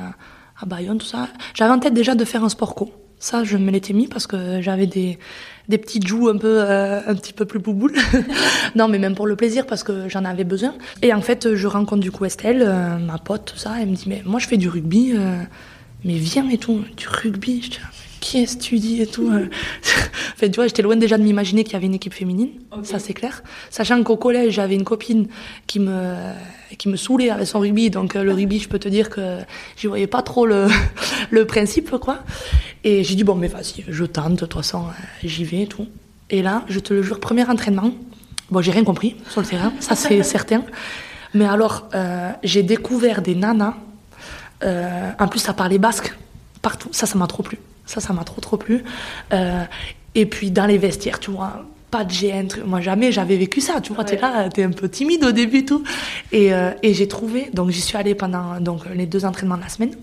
à 0.59 0.65
Bayonne, 0.65 0.97
tout 0.97 1.05
ça. 1.05 1.27
J'avais 1.53 1.71
en 1.71 1.79
tête 1.79 1.93
déjà 1.93 2.15
de 2.15 2.25
faire 2.25 2.43
un 2.43 2.49
sport 2.49 2.75
co. 2.75 2.91
Ça, 3.19 3.43
je 3.43 3.57
me 3.57 3.71
l'étais 3.71 3.93
mis 3.93 4.07
parce 4.07 4.27
que 4.27 4.61
j'avais 4.61 4.85
des, 4.85 5.17
des 5.69 5.79
petites 5.79 6.05
joues 6.05 6.29
un 6.29 6.37
peu, 6.37 6.61
euh, 6.61 7.01
un 7.07 7.15
petit 7.15 7.33
peu 7.33 7.45
plus 7.45 7.57
bouboules. 7.59 7.95
non, 8.75 8.87
mais 8.87 8.99
même 8.99 9.15
pour 9.15 9.25
le 9.25 9.35
plaisir 9.35 9.65
parce 9.65 9.83
que 9.83 10.07
j'en 10.07 10.23
avais 10.23 10.43
besoin. 10.43 10.75
Et 11.01 11.13
en 11.13 11.21
fait, 11.21 11.55
je 11.55 11.67
rencontre 11.67 12.01
du 12.01 12.11
coup 12.11 12.25
Estelle, 12.25 12.63
euh, 12.63 12.97
ma 12.97 13.17
pote, 13.17 13.45
tout 13.45 13.57
ça. 13.57 13.73
Elle 13.81 13.89
me 13.89 13.95
dit, 13.95 14.05
mais 14.07 14.21
moi, 14.23 14.39
je 14.39 14.47
fais 14.47 14.57
du 14.57 14.69
rugby, 14.69 15.13
mais 16.05 16.13
viens 16.13 16.47
et 16.49 16.59
tout, 16.59 16.83
du 16.95 17.07
rugby. 17.07 17.71
Qui 18.19 18.43
est-ce 18.43 18.57
tu 18.57 18.79
dis 18.79 19.01
et 19.01 19.07
tout 19.07 19.29
enfin, 20.33 20.49
tu 20.49 20.55
vois 20.55 20.67
j'étais 20.67 20.81
loin 20.81 20.95
déjà 20.95 21.17
de 21.17 21.23
m'imaginer 21.23 21.63
qu'il 21.63 21.73
y 21.73 21.75
avait 21.75 21.85
une 21.85 21.95
équipe 21.95 22.13
féminine 22.13 22.49
okay. 22.71 22.85
ça 22.85 22.99
c'est 22.99 23.13
clair. 23.13 23.43
Sachant 23.69 24.01
qu'au 24.03 24.17
collège 24.17 24.53
j'avais 24.53 24.75
une 24.75 24.83
copine 24.83 25.27
qui 25.65 25.79
me 25.79 26.15
qui 26.77 26.89
me 26.89 26.97
saoulait 26.97 27.29
avec 27.29 27.47
son 27.47 27.59
rugby 27.59 27.89
donc 27.89 28.13
le 28.15 28.33
rugby 28.33 28.59
je 28.59 28.69
peux 28.69 28.79
te 28.79 28.89
dire 28.89 29.09
que 29.09 29.39
j'y 29.75 29.87
voyais 29.87 30.07
pas 30.07 30.21
trop 30.21 30.45
le 30.45 30.67
le 31.29 31.45
principe 31.45 31.91
quoi. 31.97 32.19
Et 32.83 33.03
j'ai 33.03 33.15
dit 33.15 33.23
bon 33.23 33.35
mais 33.35 33.47
vas-y 33.47 33.83
je 33.87 34.05
tente 34.05 34.33
de 34.33 34.39
toute 34.39 34.53
façon 34.53 34.85
j'y 35.23 35.43
vais 35.43 35.63
et 35.63 35.67
tout. 35.67 35.87
Et 36.29 36.41
là 36.41 36.63
je 36.67 36.79
te 36.79 36.93
le 36.93 37.01
jure 37.01 37.19
premier 37.19 37.45
entraînement 37.49 37.91
bon 38.49 38.61
j'ai 38.61 38.71
rien 38.71 38.83
compris 38.83 39.15
sur 39.29 39.41
le 39.41 39.47
terrain 39.47 39.73
ça 39.79 39.95
c'est 39.95 40.23
certain. 40.35 40.63
Mais 41.33 41.45
alors 41.45 41.89
euh, 41.93 42.31
j'ai 42.43 42.63
découvert 42.63 43.21
des 43.21 43.35
nanas 43.35 43.75
euh, 44.63 45.11
en 45.19 45.27
plus 45.27 45.39
ça 45.39 45.53
parlait 45.53 45.77
basque 45.77 46.13
partout. 46.61 46.89
Ça 46.91 47.05
ça 47.05 47.17
m'a 47.17 47.27
trop 47.27 47.43
plu 47.43 47.59
ça, 47.87 47.99
ça 47.99 48.13
m'a 48.13 48.23
trop, 48.23 48.39
trop 48.41 48.57
plu. 48.57 48.83
Euh, 49.33 49.63
et 50.13 50.27
puis, 50.27 50.51
dans 50.51 50.67
les 50.67 50.77
vestiaires, 50.77 51.19
tu 51.19 51.31
vois, 51.31 51.65
pas 51.89 52.03
de 52.03 52.11
gêne. 52.11 52.49
Moi, 52.65 52.81
jamais 52.81 53.11
j'avais 53.11 53.37
vécu 53.37 53.61
ça. 53.61 53.81
Tu 53.81 53.93
vois, 53.93 54.03
ouais. 54.03 54.09
t'es 54.09 54.21
là, 54.21 54.49
t'es 54.49 54.63
un 54.63 54.71
peu 54.71 54.89
timide 54.89 55.23
au 55.23 55.31
début, 55.31 55.65
tout. 55.65 55.83
Et, 56.31 56.53
euh, 56.53 56.71
et 56.83 56.93
j'ai 56.93 57.07
trouvé, 57.07 57.49
donc 57.53 57.71
j'y 57.71 57.81
suis 57.81 57.97
allée 57.97 58.13
pendant 58.13 58.59
donc, 58.59 58.83
les 58.93 59.05
deux 59.05 59.25
entraînements 59.25 59.57
de 59.57 59.63
la 59.63 59.69
semaine. 59.69 59.95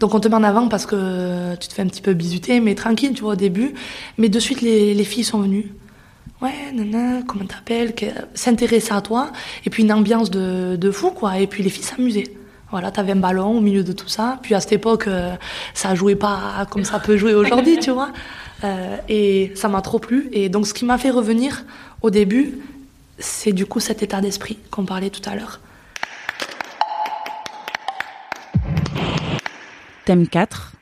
Donc 0.00 0.12
on 0.12 0.20
te 0.20 0.26
met 0.26 0.34
en 0.34 0.42
avant 0.42 0.68
parce 0.68 0.86
que 0.86 1.54
tu 1.54 1.68
te 1.68 1.72
fais 1.72 1.82
un 1.82 1.86
petit 1.86 2.02
peu 2.02 2.14
bisuter, 2.14 2.58
mais 2.58 2.74
tranquille, 2.74 3.12
tu 3.14 3.22
vois, 3.22 3.34
au 3.34 3.36
début. 3.36 3.74
Mais 4.18 4.28
de 4.28 4.40
suite, 4.40 4.60
les, 4.60 4.92
les 4.92 5.04
filles 5.04 5.24
sont 5.24 5.40
venues. 5.40 5.72
Ouais, 6.42 6.72
nana, 6.74 7.22
comment 7.22 7.44
t'appelles? 7.44 7.94
S'intéresser 8.34 8.92
à 8.92 9.00
toi. 9.00 9.30
Et 9.64 9.70
puis 9.70 9.84
une 9.84 9.92
ambiance 9.92 10.30
de, 10.30 10.76
de 10.76 10.90
fou, 10.90 11.10
quoi. 11.10 11.38
Et 11.38 11.46
puis 11.46 11.62
les 11.62 11.70
filles 11.70 11.84
s'amusaient. 11.84 12.34
Voilà, 12.74 12.90
t'avais 12.90 13.12
un 13.12 13.16
ballon 13.16 13.58
au 13.58 13.60
milieu 13.60 13.84
de 13.84 13.92
tout 13.92 14.08
ça. 14.08 14.40
Puis 14.42 14.52
à 14.52 14.58
cette 14.58 14.72
époque, 14.72 15.06
euh, 15.06 15.36
ça 15.74 15.94
jouait 15.94 16.16
pas 16.16 16.66
comme 16.70 16.82
ça 16.82 16.98
peut 16.98 17.16
jouer 17.16 17.32
aujourd'hui, 17.32 17.78
tu 17.78 17.92
vois. 17.92 18.08
Euh, 18.64 18.96
et 19.08 19.52
ça 19.54 19.68
m'a 19.68 19.80
trop 19.80 20.00
plu. 20.00 20.28
Et 20.32 20.48
donc, 20.48 20.66
ce 20.66 20.74
qui 20.74 20.84
m'a 20.84 20.98
fait 20.98 21.10
revenir 21.10 21.62
au 22.02 22.10
début, 22.10 22.58
c'est 23.20 23.52
du 23.52 23.64
coup 23.64 23.78
cet 23.78 24.02
état 24.02 24.20
d'esprit 24.20 24.58
qu'on 24.72 24.84
parlait 24.84 25.10
tout 25.10 25.22
à 25.24 25.36
l'heure. 25.36 25.60
Thème 30.04 30.26
4. 30.26 30.72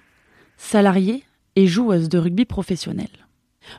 Salarié 0.56 1.24
et 1.56 1.66
joueuse 1.66 2.08
de 2.08 2.16
rugby 2.16 2.46
professionnelle. 2.46 3.08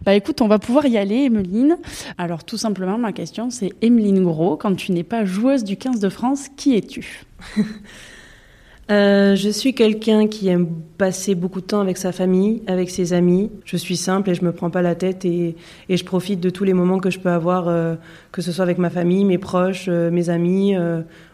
Bah 0.06 0.14
écoute, 0.14 0.40
on 0.42 0.48
va 0.48 0.60
pouvoir 0.60 0.86
y 0.86 1.00
aller, 1.00 1.24
Emeline. 1.24 1.78
Alors 2.20 2.44
tout 2.44 2.58
simplement, 2.58 3.00
ma 3.00 3.12
question 3.12 3.50
c'est 3.50 3.72
Emeline 3.82 4.24
Gros, 4.24 4.56
quand 4.56 4.76
tu 4.76 4.92
n'es 4.92 5.04
pas 5.04 5.26
joueuse 5.26 5.64
du 5.64 5.78
15 5.78 6.00
de 6.00 6.10
France, 6.10 6.48
qui 6.56 6.76
es-tu? 6.76 7.26
euh, 8.92 9.36
je 9.36 9.50
suis 9.50 9.74
quelqu'un 9.74 10.28
qui 10.28 10.48
aime 10.48 10.68
passer 10.98 11.36
beaucoup 11.36 11.62
de 11.62 11.66
temps 11.66 11.82
avec 11.82 11.98
sa 11.98 12.12
famille, 12.12 12.62
avec 12.68 12.90
ses 12.90 13.14
amis. 13.14 13.52
Je 13.66 13.78
suis 13.78 13.98
simple 13.98 14.30
et 14.30 14.36
je 14.36 14.44
me 14.44 14.52
prends 14.52 14.70
pas 14.70 14.82
la 14.82 14.96
tête 14.96 15.26
et, 15.26 15.56
je 15.90 16.04
profite 16.04 16.40
de 16.40 16.50
tous 16.50 16.64
les 16.64 16.74
moments 16.74 17.00
que 17.00 17.10
je 17.10 17.20
peux 17.20 17.30
avoir, 17.30 17.68
euh, 17.68 17.96
que 18.32 18.42
ce 18.42 18.52
soit 18.52 18.64
avec 18.64 18.78
ma 18.78 18.90
famille, 18.90 19.26
mes 19.26 19.38
proches, 19.38 19.86
euh, 19.88 20.12
mes 20.12 20.30
amis, 20.30 20.76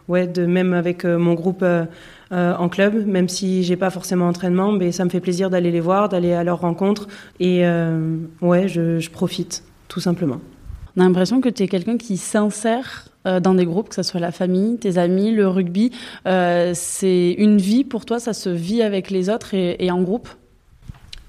ouais, 0.08 0.30
même 0.38 0.72
avec 0.72 1.04
mon 1.04 1.34
groupe 1.34 1.64
en 2.32 2.68
club, 2.68 3.06
même 3.06 3.28
si 3.28 3.64
j'ai 3.64 3.76
pas 3.76 3.90
forcément 3.90 4.28
entraînement, 4.28 4.72
mais 4.72 4.92
ça 4.92 5.04
me 5.04 5.10
fait 5.10 5.20
plaisir 5.20 5.50
d'aller 5.50 5.70
les 5.70 5.80
voir, 5.80 6.08
d'aller 6.08 6.32
à 6.32 6.44
leur 6.44 6.60
rencontre 6.60 7.08
et 7.40 7.64
ouais, 8.40 8.68
je 8.68 9.10
profite 9.10 9.64
tout 9.88 10.00
simplement. 10.00 10.40
On 10.96 11.00
a 11.00 11.04
l'impression 11.04 11.40
que 11.40 11.48
tu 11.48 11.62
es 11.62 11.68
quelqu'un 11.68 11.96
qui 11.96 12.16
s'insère 12.16 13.10
dans 13.24 13.54
des 13.54 13.66
groupes, 13.66 13.90
que 13.90 13.94
ce 13.94 14.02
soit 14.02 14.20
la 14.20 14.32
famille, 14.32 14.78
tes 14.78 14.96
amis, 14.96 15.30
le 15.30 15.46
rugby. 15.46 15.90
Euh, 16.26 16.72
c'est 16.74 17.32
une 17.32 17.58
vie 17.58 17.84
pour 17.84 18.06
toi, 18.06 18.18
ça 18.18 18.32
se 18.32 18.48
vit 18.48 18.82
avec 18.82 19.10
les 19.10 19.28
autres 19.28 19.54
et, 19.54 19.90
en 19.90 20.02
groupe? 20.02 20.28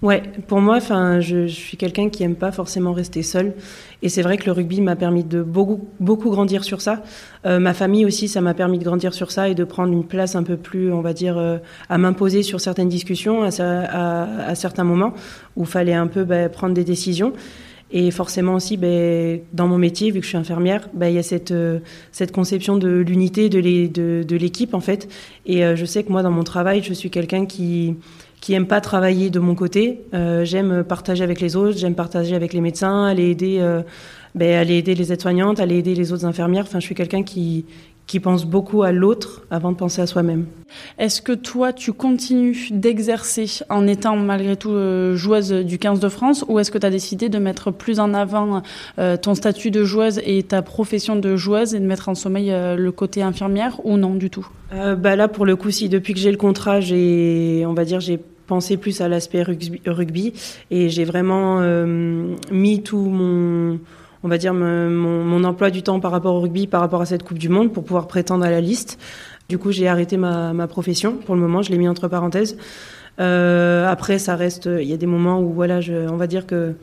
Ouais, 0.01 0.23
pour 0.47 0.61
moi, 0.61 0.77
enfin, 0.77 1.19
je, 1.19 1.45
suis 1.45 1.77
quelqu'un 1.77 2.09
qui 2.09 2.23
aime 2.23 2.35
pas 2.35 2.51
forcément 2.51 2.91
rester 2.91 3.21
seul, 3.21 3.53
et 4.01 4.09
c'est 4.09 4.23
vrai 4.23 4.37
que 4.37 4.45
le 4.45 4.51
rugby 4.51 4.81
m'a 4.81 4.95
permis 4.95 5.23
de 5.23 5.43
beaucoup, 5.43 5.87
beaucoup 5.99 6.31
grandir 6.31 6.63
sur 6.63 6.81
ça. 6.81 7.03
Euh, 7.45 7.59
ma 7.59 7.75
famille 7.75 8.03
aussi, 8.03 8.27
ça 8.27 8.41
m'a 8.41 8.55
permis 8.55 8.79
de 8.79 8.83
grandir 8.83 9.13
sur 9.13 9.31
ça 9.31 9.47
et 9.47 9.53
de 9.53 9.63
prendre 9.63 9.93
une 9.93 10.05
place 10.05 10.35
un 10.35 10.41
peu 10.41 10.57
plus, 10.57 10.91
on 10.91 11.01
va 11.01 11.13
dire, 11.13 11.37
euh, 11.37 11.57
à 11.87 11.99
m'imposer 11.99 12.41
sur 12.41 12.59
certaines 12.59 12.89
discussions, 12.89 13.43
à, 13.43 14.55
certains 14.55 14.83
moments 14.83 15.13
où 15.55 15.65
fallait 15.65 15.93
un 15.93 16.07
peu 16.07 16.23
bah, 16.23 16.49
prendre 16.49 16.73
des 16.73 16.83
décisions. 16.83 17.33
Et 17.93 18.09
forcément 18.11 18.55
aussi, 18.55 18.77
ben, 18.77 19.41
dans 19.53 19.67
mon 19.67 19.77
métier, 19.77 20.11
vu 20.11 20.19
que 20.19 20.23
je 20.23 20.29
suis 20.29 20.37
infirmière, 20.37 20.87
ben, 20.93 21.07
il 21.07 21.15
y 21.15 21.19
a 21.19 21.23
cette, 21.23 21.51
euh, 21.51 21.79
cette 22.11 22.31
conception 22.31 22.77
de 22.77 22.89
l'unité, 22.89 23.49
de 23.49 24.35
l'équipe, 24.35 24.73
en 24.73 24.79
fait. 24.79 25.09
Et 25.45 25.65
euh, 25.65 25.75
je 25.75 25.85
sais 25.85 26.03
que 26.03 26.11
moi, 26.11 26.23
dans 26.23 26.31
mon 26.31 26.43
travail, 26.43 26.81
je 26.83 26.93
suis 26.93 27.09
quelqu'un 27.09 27.45
qui 27.45 27.95
qui 28.39 28.53
aime 28.53 28.65
pas 28.65 28.81
travailler 28.81 29.29
de 29.29 29.39
mon 29.39 29.53
côté. 29.53 30.01
Euh, 30.15 30.45
j'aime 30.45 30.83
partager 30.83 31.23
avec 31.23 31.39
les 31.41 31.55
autres, 31.55 31.77
j'aime 31.77 31.93
partager 31.93 32.33
avec 32.33 32.53
les 32.53 32.61
médecins, 32.61 33.05
aller 33.05 33.29
aider, 33.29 33.59
ben, 34.33 34.57
aller 34.57 34.79
aider 34.79 34.95
les 34.95 35.13
aides-soignantes, 35.13 35.59
aller 35.59 35.77
aider 35.77 35.93
les 35.93 36.11
autres 36.11 36.25
infirmières. 36.25 36.63
Enfin, 36.63 36.79
je 36.79 36.85
suis 36.85 36.95
quelqu'un 36.95 37.21
qui 37.21 37.65
qui 38.11 38.19
pense 38.19 38.45
beaucoup 38.45 38.83
à 38.83 38.91
l'autre 38.91 39.43
avant 39.51 39.71
de 39.71 39.77
penser 39.77 40.01
à 40.01 40.05
soi-même. 40.05 40.45
Est-ce 40.99 41.21
que 41.21 41.31
toi, 41.31 41.71
tu 41.71 41.93
continues 41.93 42.67
d'exercer 42.69 43.63
en 43.69 43.87
étant 43.87 44.17
malgré 44.17 44.57
tout 44.57 44.71
euh, 44.71 45.15
joueuse 45.15 45.53
du 45.53 45.77
15 45.79 46.01
de 46.01 46.09
France 46.09 46.43
ou 46.49 46.59
est-ce 46.59 46.71
que 46.71 46.77
tu 46.77 46.85
as 46.85 46.89
décidé 46.89 47.29
de 47.29 47.39
mettre 47.39 47.71
plus 47.71 48.01
en 48.01 48.13
avant 48.13 48.63
euh, 48.99 49.15
ton 49.15 49.33
statut 49.33 49.71
de 49.71 49.85
joueuse 49.85 50.19
et 50.25 50.43
ta 50.43 50.61
profession 50.61 51.15
de 51.15 51.37
joueuse 51.37 51.73
et 51.73 51.79
de 51.79 51.85
mettre 51.85 52.09
en 52.09 52.15
sommeil 52.15 52.51
euh, 52.51 52.75
le 52.75 52.91
côté 52.91 53.21
infirmière 53.21 53.79
ou 53.85 53.95
non 53.95 54.15
du 54.15 54.29
tout? 54.29 54.45
Euh, 54.73 54.95
bah 54.95 55.15
Là, 55.15 55.29
pour 55.29 55.45
le 55.45 55.55
coup, 55.55 55.71
si 55.71 55.87
depuis 55.87 56.13
que 56.13 56.19
j'ai 56.19 56.31
le 56.31 56.37
contrat, 56.37 56.81
j'ai, 56.81 57.63
on 57.65 57.73
va 57.73 57.85
dire, 57.85 58.01
j'ai 58.01 58.19
pensé 58.47 58.75
plus 58.75 58.99
à 58.99 59.07
l'aspect 59.07 59.43
rugby, 59.43 59.79
rugby 59.85 60.33
et 60.69 60.89
j'ai 60.89 61.05
vraiment 61.05 61.59
euh, 61.61 62.35
mis 62.51 62.83
tout 62.83 63.05
mon 63.05 63.79
on 64.23 64.27
va 64.27 64.37
dire, 64.37 64.53
mon, 64.53 64.89
mon, 64.89 65.43
emploi 65.43 65.71
du 65.71 65.83
temps 65.83 65.99
par 65.99 66.11
rapport 66.11 66.35
au 66.35 66.41
rugby, 66.41 66.67
par 66.67 66.81
rapport 66.81 67.01
à 67.01 67.05
cette 67.05 67.23
Coupe 67.23 67.39
du 67.39 67.49
Monde, 67.49 67.73
pour 67.73 67.83
pouvoir 67.83 68.07
prétendre 68.07 68.45
à 68.45 68.51
la 68.51 68.61
liste. 68.61 68.99
Du 69.49 69.57
coup, 69.57 69.71
j'ai 69.71 69.87
arrêté 69.87 70.17
ma, 70.17 70.53
ma, 70.53 70.67
profession. 70.67 71.13
Pour 71.13 71.35
le 71.35 71.41
moment, 71.41 71.61
je 71.61 71.71
l'ai 71.71 71.77
mis 71.77 71.87
entre 71.87 72.07
parenthèses. 72.07 72.57
Euh, 73.19 73.87
après, 73.87 74.19
ça 74.19 74.35
reste. 74.35 74.69
Il 74.79 74.87
y 74.87 74.93
a 74.93 74.97
des 74.97 75.07
moments 75.07 75.41
où, 75.41 75.51
voilà, 75.51 75.81
je, 75.81 76.07
on 76.09 76.17
va 76.17 76.27
dire 76.27 76.45
que 76.45 76.75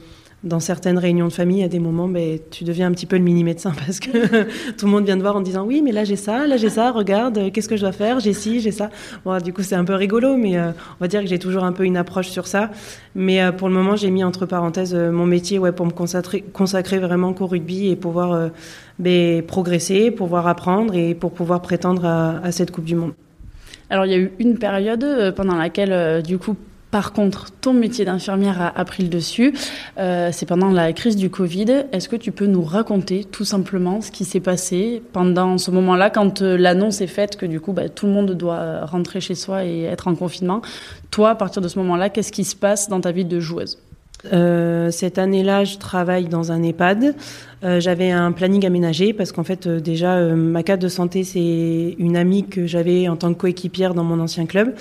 dans 0.44 0.60
certaines 0.60 0.98
réunions 0.98 1.28
de 1.28 1.32
famille, 1.32 1.64
à 1.64 1.68
des 1.68 1.80
moments, 1.80 2.08
ben, 2.08 2.38
tu 2.50 2.64
deviens 2.64 2.86
un 2.86 2.92
petit 2.92 3.06
peu 3.06 3.16
le 3.16 3.24
mini-médecin 3.24 3.72
parce 3.86 4.00
que 4.00 4.44
tout 4.76 4.86
le 4.86 4.92
monde 4.92 5.04
vient 5.04 5.16
te 5.16 5.22
voir 5.22 5.36
en 5.36 5.40
disant 5.40 5.64
oui, 5.64 5.82
mais 5.82 5.92
là 5.92 6.04
j'ai 6.04 6.16
ça, 6.16 6.46
là 6.46 6.56
j'ai 6.56 6.70
ça, 6.70 6.92
regarde, 6.92 7.50
qu'est-ce 7.52 7.68
que 7.68 7.76
je 7.76 7.82
dois 7.82 7.92
faire, 7.92 8.20
j'ai 8.20 8.32
ci, 8.32 8.60
j'ai 8.60 8.70
ça. 8.70 8.90
Bon, 9.24 9.36
du 9.38 9.52
coup, 9.52 9.62
c'est 9.62 9.74
un 9.74 9.84
peu 9.84 9.94
rigolo, 9.94 10.36
mais 10.36 10.56
euh, 10.56 10.70
on 10.70 11.04
va 11.04 11.08
dire 11.08 11.20
que 11.20 11.26
j'ai 11.26 11.38
toujours 11.38 11.64
un 11.64 11.72
peu 11.72 11.84
une 11.84 11.96
approche 11.96 12.28
sur 12.28 12.46
ça. 12.46 12.70
Mais 13.18 13.42
euh, 13.42 13.50
pour 13.50 13.68
le 13.68 13.74
moment, 13.74 13.96
j'ai 13.96 14.10
mis 14.10 14.22
entre 14.22 14.46
parenthèses 14.46 14.94
euh, 14.94 15.10
mon 15.10 15.26
métier 15.26 15.58
ouais, 15.58 15.72
pour 15.72 15.84
me 15.84 15.90
consacrer, 15.90 16.42
consacrer 16.52 16.98
vraiment 16.98 17.32
qu'au 17.32 17.48
rugby 17.48 17.88
et 17.88 17.96
pouvoir 17.96 18.32
euh, 18.32 18.48
ben, 19.00 19.42
progresser, 19.42 20.12
pouvoir 20.12 20.46
apprendre 20.46 20.94
et 20.94 21.16
pour 21.16 21.32
pouvoir 21.32 21.60
prétendre 21.60 22.04
à 22.06 22.52
cette 22.52 22.70
Coupe 22.70 22.84
du 22.84 22.94
Monde. 22.94 23.14
Alors, 23.90 24.06
il 24.06 24.12
y 24.12 24.14
a 24.14 24.18
eu 24.18 24.32
une 24.38 24.56
période 24.56 25.34
pendant 25.34 25.56
laquelle, 25.56 26.22
du 26.22 26.38
coup, 26.38 26.56
par 26.90 27.12
contre, 27.12 27.50
ton 27.60 27.72
métier 27.72 28.04
d'infirmière 28.04 28.72
a, 28.74 28.84
pris 28.84 29.02
le 29.02 29.08
dessus. 29.08 29.54
Euh, 29.98 30.30
c'est 30.32 30.46
pendant 30.46 30.70
la 30.70 30.92
crise 30.92 31.16
du 31.16 31.30
Covid. 31.30 31.84
Est-ce 31.92 32.08
que 32.08 32.16
tu 32.16 32.32
peux 32.32 32.46
nous 32.46 32.62
raconter 32.62 33.24
tout 33.24 33.44
simplement 33.44 34.00
ce 34.00 34.10
qui 34.10 34.24
s'est 34.24 34.40
passé 34.40 35.02
pendant 35.12 35.58
ce 35.58 35.70
moment-là, 35.70 36.10
quand 36.10 36.42
euh, 36.42 36.56
l'annonce 36.56 37.00
est 37.00 37.06
faite 37.06 37.36
que 37.36 37.46
du 37.46 37.60
coup 37.60 37.72
bah, 37.72 37.88
tout 37.88 38.06
le 38.06 38.12
monde 38.12 38.32
doit 38.32 38.86
rentrer 38.86 39.20
chez 39.20 39.34
soi 39.34 39.64
et 39.64 39.82
être 39.82 40.08
en 40.08 40.14
confinement? 40.14 40.62
Toi, 41.10 41.30
à 41.30 41.34
partir 41.34 41.62
de 41.62 41.68
ce 41.68 41.78
moment-là, 41.78 42.08
qu'est-ce 42.08 42.32
qui 42.32 42.44
se 42.44 42.56
passe 42.56 42.88
dans 42.88 43.00
ta 43.00 43.12
vie 43.12 43.24
de 43.24 43.40
joueuse? 43.40 43.78
Euh, 44.32 44.90
cette 44.90 45.18
année-là, 45.18 45.64
je 45.64 45.78
travaille 45.78 46.26
dans 46.26 46.52
un 46.52 46.62
EHPAD. 46.62 47.14
Euh, 47.64 47.80
j'avais 47.80 48.10
un 48.10 48.32
planning 48.32 48.66
aménagé 48.66 49.12
parce 49.12 49.32
qu'en 49.32 49.44
fait, 49.44 49.66
euh, 49.66 49.80
déjà, 49.80 50.20
ma 50.20 50.62
carte 50.62 50.80
de 50.80 50.88
santé, 50.88 51.24
c'est 51.24 51.96
une 51.98 52.16
amie 52.16 52.46
que 52.46 52.66
j'avais 52.66 53.08
en 53.08 53.16
tant 53.16 53.32
que 53.32 53.38
coéquipière 53.38 53.94
dans 53.94 54.04
mon 54.04 54.20
ancien 54.20 54.46
club. 54.46 54.74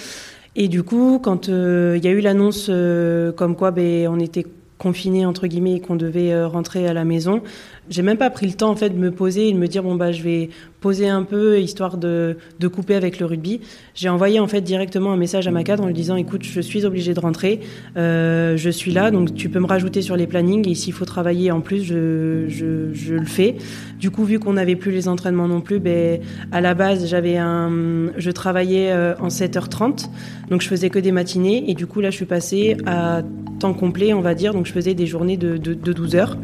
Et 0.60 0.70
du 0.70 0.82
coup, 0.82 1.20
quand 1.22 1.50
il 1.50 1.54
euh, 1.54 1.98
y 1.98 2.08
a 2.08 2.10
eu 2.10 2.20
l'annonce 2.20 2.66
euh, 2.70 3.32
comme 3.32 3.56
quoi 3.56 3.70
ben, 3.70 4.08
on 4.08 4.20
était 4.20 4.46
confiné 4.80 5.24
entre 5.24 5.46
guillemets 5.46 5.76
et 5.76 5.80
qu'on 5.80 5.96
devait 5.96 6.34
euh, 6.34 6.48
rentrer 6.48 6.88
à 6.88 6.94
la 6.94 7.06
maison, 7.06 7.44
j'ai 7.90 8.02
même 8.02 8.18
pas 8.18 8.32
pris 8.32 8.48
le 8.48 8.54
temps 8.54 8.74
de 8.74 8.90
me 8.90 9.12
poser 9.12 9.50
et 9.50 9.54
de 9.54 9.58
me 9.58 9.68
dire 9.68 9.84
bon 9.84 9.94
bah 9.94 10.12
je 10.12 10.24
vais 10.24 10.50
poser 10.80 11.10
un 11.10 11.24
peu 11.24 11.60
histoire 11.60 11.98
de, 11.98 12.38
de 12.60 12.68
couper 12.68 12.96
avec 12.96 13.20
le 13.20 13.26
rugby. 13.26 13.62
J'ai 13.96 14.10
envoyé 14.10 14.40
en 14.40 14.48
fait 14.48 14.62
directement 14.62 15.12
un 15.12 15.18
message 15.18 15.48
à 15.48 15.52
ma 15.52 15.64
cadre 15.64 15.84
en 15.84 15.88
lui 15.88 15.94
disant 15.94 16.16
écoute 16.16 16.44
je 16.44 16.62
suis 16.62 16.86
obligée 16.86 17.14
de 17.14 17.20
rentrer, 17.20 17.62
euh, 17.98 18.58
je 18.58 18.70
suis 18.70 18.92
là 18.92 19.10
donc 19.10 19.34
tu 19.34 19.50
peux 19.50 19.60
me 19.60 19.66
rajouter 19.66 20.02
sur 20.02 20.16
les 20.16 20.28
plannings 20.28 20.68
et 20.70 20.76
s'il 20.76 20.94
faut 20.94 21.06
travailler 21.06 21.52
en 21.52 21.62
plus 21.62 21.84
je, 21.84 22.46
je, 22.48 23.14
le 23.14 23.26
fais. 23.26 23.56
Du 24.00 24.12
coup 24.12 24.24
vu 24.24 24.40
qu'on 24.40 24.54
n'avait 24.54 24.76
plus 24.76 24.92
les 24.92 25.08
entraînements 25.08 25.48
non 25.48 25.62
plus, 25.62 25.80
ben 25.80 26.20
à 26.52 26.62
la 26.62 26.74
base 26.74 27.08
j'avais 27.08 27.38
un 27.38 28.12
je 28.18 28.32
travaillais 28.32 28.94
en 29.20 29.30
7h30 29.30 30.10
donc 30.50 30.62
je 30.62 30.68
faisais 30.68 30.90
que 30.90 31.00
des 31.00 31.12
matinées 31.12 31.70
et 31.70 31.74
du 31.74 31.88
coup 31.88 32.02
là 32.02 32.12
je 32.12 32.16
suis 32.16 32.26
passée 32.26 32.78
à 32.86 33.24
temps 33.60 33.74
complet 33.74 34.14
on 34.14 34.22
va 34.22 34.36
dire 34.36 34.54
donc 34.54 34.68
je 34.68 34.72
faisais 34.72 34.94
des 34.94 35.08
journées 35.08 35.38
de, 35.38 35.58
de, 35.58 35.74
de 35.74 35.94
12 35.94 36.16
heures 36.16 36.38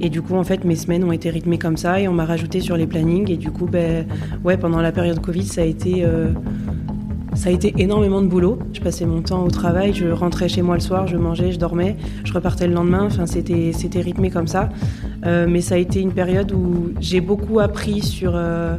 et 0.00 0.08
du 0.08 0.22
coup 0.22 0.36
en 0.36 0.44
fait 0.44 0.64
mes 0.64 0.76
semaines 0.76 1.02
ont 1.02 1.12
été 1.12 1.30
rythmées 1.30 1.58
comme 1.58 1.76
ça 1.76 2.00
et 2.00 2.06
on 2.06 2.12
m'a 2.12 2.24
rajouté 2.24 2.60
sur 2.60 2.76
les 2.76 2.86
plannings 2.86 3.30
et 3.30 3.36
du 3.36 3.50
coup 3.50 3.66
ben 3.66 3.79
ouais, 4.44 4.56
pendant 4.56 4.80
la 4.80 4.92
période 4.92 5.20
Covid, 5.20 5.44
ça 5.44 5.62
a 5.62 5.64
été 5.64 6.04
euh, 6.04 6.28
ça 7.34 7.48
a 7.48 7.52
été 7.52 7.74
énormément 7.78 8.22
de 8.22 8.26
boulot. 8.26 8.58
Je 8.72 8.80
passais 8.80 9.06
mon 9.06 9.22
temps 9.22 9.44
au 9.44 9.50
travail, 9.50 9.94
je 9.94 10.08
rentrais 10.08 10.48
chez 10.48 10.62
moi 10.62 10.74
le 10.74 10.80
soir, 10.80 11.06
je 11.06 11.16
mangeais, 11.16 11.52
je 11.52 11.58
dormais, 11.58 11.96
je 12.24 12.32
repartais 12.32 12.66
le 12.66 12.74
lendemain. 12.74 13.04
Enfin, 13.06 13.26
c'était 13.26 13.72
c'était 13.72 14.00
rythmé 14.00 14.30
comme 14.30 14.46
ça. 14.46 14.68
Euh, 15.26 15.46
mais 15.48 15.60
ça 15.60 15.74
a 15.74 15.78
été 15.78 16.00
une 16.00 16.12
période 16.12 16.52
où 16.52 16.92
j'ai 17.00 17.20
beaucoup 17.20 17.60
appris 17.60 18.02
sur 18.02 18.32
euh, 18.34 18.76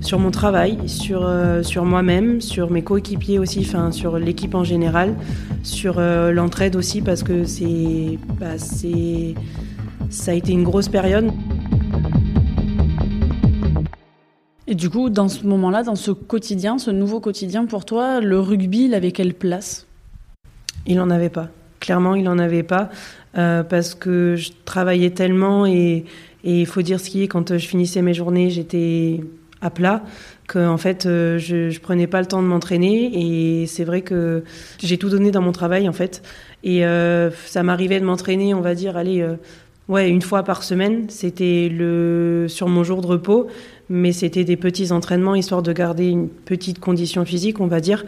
sur 0.00 0.18
mon 0.18 0.30
travail, 0.30 0.78
sur 0.86 1.28
sur 1.62 1.84
moi-même, 1.84 2.40
sur 2.40 2.70
mes 2.70 2.82
coéquipiers 2.82 3.38
aussi, 3.38 3.60
enfin 3.60 3.92
sur 3.92 4.18
l'équipe 4.18 4.54
en 4.54 4.64
général, 4.64 5.14
sur 5.62 6.00
l'entraide 6.00 6.74
aussi 6.74 7.02
parce 7.02 7.22
que 7.22 7.44
c'est 7.44 8.18
bah, 8.38 8.56
c'est 8.56 9.34
ça 10.10 10.32
a 10.32 10.34
été 10.34 10.52
une 10.52 10.64
grosse 10.64 10.88
période. 10.88 11.30
Et 14.70 14.76
du 14.76 14.88
coup, 14.88 15.10
dans 15.10 15.28
ce 15.28 15.44
moment-là, 15.46 15.82
dans 15.82 15.96
ce 15.96 16.12
quotidien, 16.12 16.78
ce 16.78 16.92
nouveau 16.92 17.18
quotidien 17.18 17.66
pour 17.66 17.84
toi, 17.84 18.20
le 18.20 18.38
rugby, 18.38 18.84
il 18.84 18.94
avait 18.94 19.10
quelle 19.10 19.34
place? 19.34 19.88
Il 20.86 20.96
n'en 20.96 21.10
avait 21.10 21.28
pas. 21.28 21.48
Clairement, 21.80 22.14
il 22.14 22.22
n'en 22.22 22.38
avait 22.38 22.62
pas 22.62 22.88
euh, 23.36 23.64
parce 23.64 23.96
que 23.96 24.36
je 24.36 24.50
travaillais 24.64 25.10
tellement 25.10 25.66
et 25.66 26.04
il 26.44 26.66
faut 26.66 26.82
dire 26.82 27.00
ce 27.00 27.10
qui 27.10 27.24
est, 27.24 27.26
quand 27.26 27.58
je 27.58 27.66
finissais 27.66 28.00
mes 28.00 28.14
journées, 28.14 28.48
j'étais 28.48 29.20
à 29.60 29.70
plat 29.70 30.02
que 30.46 30.66
en 30.66 30.78
fait 30.78 31.04
euh, 31.04 31.38
je, 31.38 31.70
je 31.70 31.80
prenais 31.80 32.06
pas 32.06 32.20
le 32.20 32.26
temps 32.26 32.42
de 32.42 32.46
m'entraîner 32.46 33.60
et 33.62 33.66
c'est 33.66 33.84
vrai 33.84 34.02
que 34.02 34.42
j'ai 34.78 34.98
tout 34.98 35.08
donné 35.08 35.30
dans 35.30 35.42
mon 35.42 35.52
travail 35.52 35.88
en 35.88 35.92
fait. 35.92 36.22
Et 36.64 36.84
euh, 36.86 37.30
ça 37.46 37.62
m'arrivait 37.62 38.00
de 38.00 38.04
m'entraîner 38.04 38.54
on 38.54 38.60
va 38.60 38.74
dire 38.74 38.96
allez 38.96 39.20
euh, 39.20 39.34
ouais 39.88 40.08
une 40.08 40.22
fois 40.22 40.42
par 40.42 40.62
semaine. 40.62 41.06
C'était 41.08 41.70
sur 42.48 42.68
mon 42.68 42.84
jour 42.84 43.00
de 43.00 43.06
repos 43.06 43.48
mais 43.90 44.12
c'était 44.12 44.44
des 44.44 44.56
petits 44.56 44.92
entraînements 44.92 45.34
histoire 45.34 45.62
de 45.62 45.72
garder 45.72 46.06
une 46.06 46.28
petite 46.28 46.78
condition 46.78 47.26
physique 47.26 47.60
on 47.60 47.66
va 47.66 47.80
dire 47.80 48.06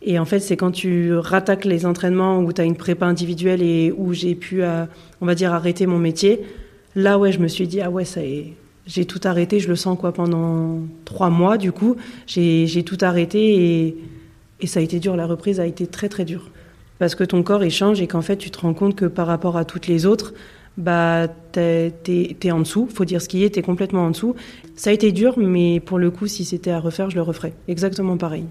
et 0.00 0.18
en 0.18 0.24
fait 0.24 0.40
c'est 0.40 0.56
quand 0.56 0.70
tu 0.70 1.14
rattaques 1.14 1.66
les 1.66 1.84
entraînements 1.84 2.38
où 2.38 2.52
tu 2.52 2.62
as 2.62 2.64
une 2.64 2.76
prépa 2.76 3.04
individuelle 3.04 3.60
et 3.62 3.92
où 3.94 4.14
j'ai 4.14 4.34
pu 4.34 4.62
on 4.62 5.26
va 5.26 5.34
dire 5.34 5.52
arrêter 5.52 5.86
mon 5.86 5.98
métier 5.98 6.40
là 6.94 7.18
ouais 7.18 7.32
je 7.32 7.40
me 7.40 7.48
suis 7.48 7.66
dit 7.66 7.82
ah 7.82 7.90
ouais 7.90 8.06
ça 8.06 8.22
est 8.22 8.54
j'ai 8.86 9.06
tout 9.06 9.20
arrêté, 9.24 9.60
je 9.60 9.68
le 9.68 9.76
sens 9.76 9.98
quoi 9.98 10.12
pendant 10.12 10.80
trois 11.04 11.30
mois 11.30 11.56
du 11.56 11.72
coup. 11.72 11.96
J'ai 12.26 12.82
tout 12.84 12.98
arrêté 13.00 13.84
et, 13.86 13.96
et, 14.60 14.66
ça 14.66 14.80
a 14.80 14.82
été 14.82 15.00
dur. 15.00 15.16
La 15.16 15.26
reprise 15.26 15.58
a 15.60 15.66
été 15.66 15.86
très 15.86 16.08
très 16.08 16.24
dure. 16.24 16.50
parce 16.98 17.14
que 17.14 17.24
ton 17.24 17.42
corps 17.42 17.62
échange 17.62 18.00
et 18.00 18.06
qu'en 18.06 18.22
fait 18.22 18.36
tu 18.36 18.50
te 18.50 18.60
rends 18.60 18.74
compte 18.74 18.94
que 18.94 19.06
par 19.06 19.26
rapport 19.26 19.56
à 19.56 19.64
toutes 19.64 19.86
les 19.86 20.06
autres, 20.06 20.34
bah 20.76 21.28
t'es 21.52 21.92
es, 22.06 22.50
en 22.50 22.60
dessous, 22.60 22.88
faut 22.92 23.04
dire 23.04 23.22
ce 23.22 23.28
qui 23.28 23.44
est, 23.44 23.50
t'es 23.50 23.62
complètement 23.62 24.06
en 24.06 24.10
dessous. 24.10 24.34
Ça 24.74 24.90
a 24.90 24.92
été 24.92 25.12
dur, 25.12 25.34
mais 25.38 25.80
pour 25.80 25.98
le 25.98 26.10
coup, 26.10 26.26
si 26.26 26.44
c'était 26.44 26.70
à 26.70 26.80
refaire, 26.80 27.10
je 27.10 27.16
le 27.16 27.22
referais. 27.22 27.54
Exactement 27.68 28.16
pareil. 28.16 28.44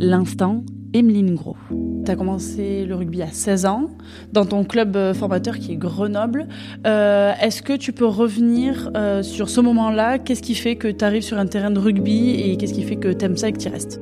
L'instant, 0.00 0.64
Emeline 0.92 1.34
Gros. 1.34 1.56
Tu 2.04 2.10
as 2.10 2.16
commencé 2.16 2.84
le 2.84 2.94
rugby 2.94 3.22
à 3.22 3.28
16 3.28 3.66
ans, 3.66 3.90
dans 4.32 4.44
ton 4.44 4.64
club 4.64 4.94
euh, 4.96 5.14
formateur 5.14 5.58
qui 5.58 5.72
est 5.72 5.76
Grenoble. 5.76 6.46
Euh, 6.86 7.32
est-ce 7.40 7.62
que 7.62 7.72
tu 7.72 7.92
peux 7.92 8.06
revenir 8.06 8.90
euh, 8.94 9.22
sur 9.22 9.48
ce 9.48 9.60
moment-là? 9.60 10.18
Qu'est-ce 10.18 10.42
qui 10.42 10.54
fait 10.54 10.76
que 10.76 10.88
tu 10.88 11.04
arrives 11.04 11.22
sur 11.22 11.38
un 11.38 11.46
terrain 11.46 11.70
de 11.70 11.78
rugby 11.78 12.30
et 12.30 12.56
qu'est-ce 12.58 12.74
qui 12.74 12.82
fait 12.82 12.96
que 12.96 13.08
tu 13.08 13.24
aimes 13.24 13.38
ça 13.38 13.48
et 13.48 13.52
que 13.52 13.58
tu 13.58 13.68
y 13.68 13.70
restes? 13.70 14.00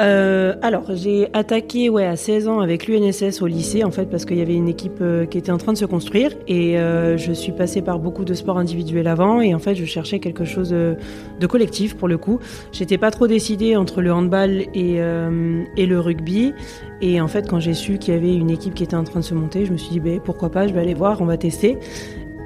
Euh, 0.00 0.54
alors, 0.62 0.84
j'ai 0.94 1.28
attaqué 1.32 1.90
ouais, 1.90 2.06
à 2.06 2.16
16 2.16 2.48
ans 2.48 2.60
avec 2.60 2.86
l'UNSS 2.86 3.42
au 3.42 3.46
lycée, 3.46 3.84
en 3.84 3.90
fait, 3.90 4.06
parce 4.06 4.24
qu'il 4.24 4.38
y 4.38 4.42
avait 4.42 4.54
une 4.54 4.68
équipe 4.68 5.00
euh, 5.00 5.26
qui 5.26 5.38
était 5.38 5.52
en 5.52 5.58
train 5.58 5.72
de 5.72 5.78
se 5.78 5.84
construire. 5.84 6.32
Et 6.48 6.78
euh, 6.78 7.16
je 7.16 7.32
suis 7.32 7.52
passée 7.52 7.82
par 7.82 7.98
beaucoup 7.98 8.24
de 8.24 8.34
sports 8.34 8.58
individuels 8.58 9.08
avant. 9.08 9.40
Et 9.40 9.54
en 9.54 9.58
fait, 9.58 9.74
je 9.74 9.84
cherchais 9.84 10.18
quelque 10.18 10.44
chose 10.44 10.70
de, 10.70 11.46
collectif, 11.46 11.96
pour 11.96 12.08
le 12.08 12.16
coup. 12.16 12.38
J'étais 12.72 12.98
pas 12.98 13.10
trop 13.10 13.26
décidée 13.26 13.76
entre 13.76 14.00
le 14.00 14.12
handball 14.12 14.64
et, 14.74 14.96
le 14.98 15.98
rugby. 15.98 16.54
Et 17.00 17.20
en 17.20 17.28
fait, 17.28 17.48
quand 17.48 17.60
j'ai 17.60 17.74
su 17.74 17.98
qu'il 17.98 18.14
y 18.14 18.16
avait 18.16 18.34
une 18.34 18.50
équipe 18.50 18.74
qui 18.74 18.84
était 18.84 18.96
en 18.96 19.04
train 19.04 19.20
de 19.20 19.24
se 19.24 19.34
monter, 19.34 19.66
je 19.66 19.72
me 19.72 19.76
suis 19.76 19.90
dit, 19.90 20.00
ben, 20.00 20.20
pourquoi 20.20 20.50
pas, 20.50 20.66
je 20.66 20.72
vais 20.72 20.80
aller 20.80 20.94
voir, 20.94 21.20
on 21.20 21.26
va 21.26 21.36
tester. 21.36 21.78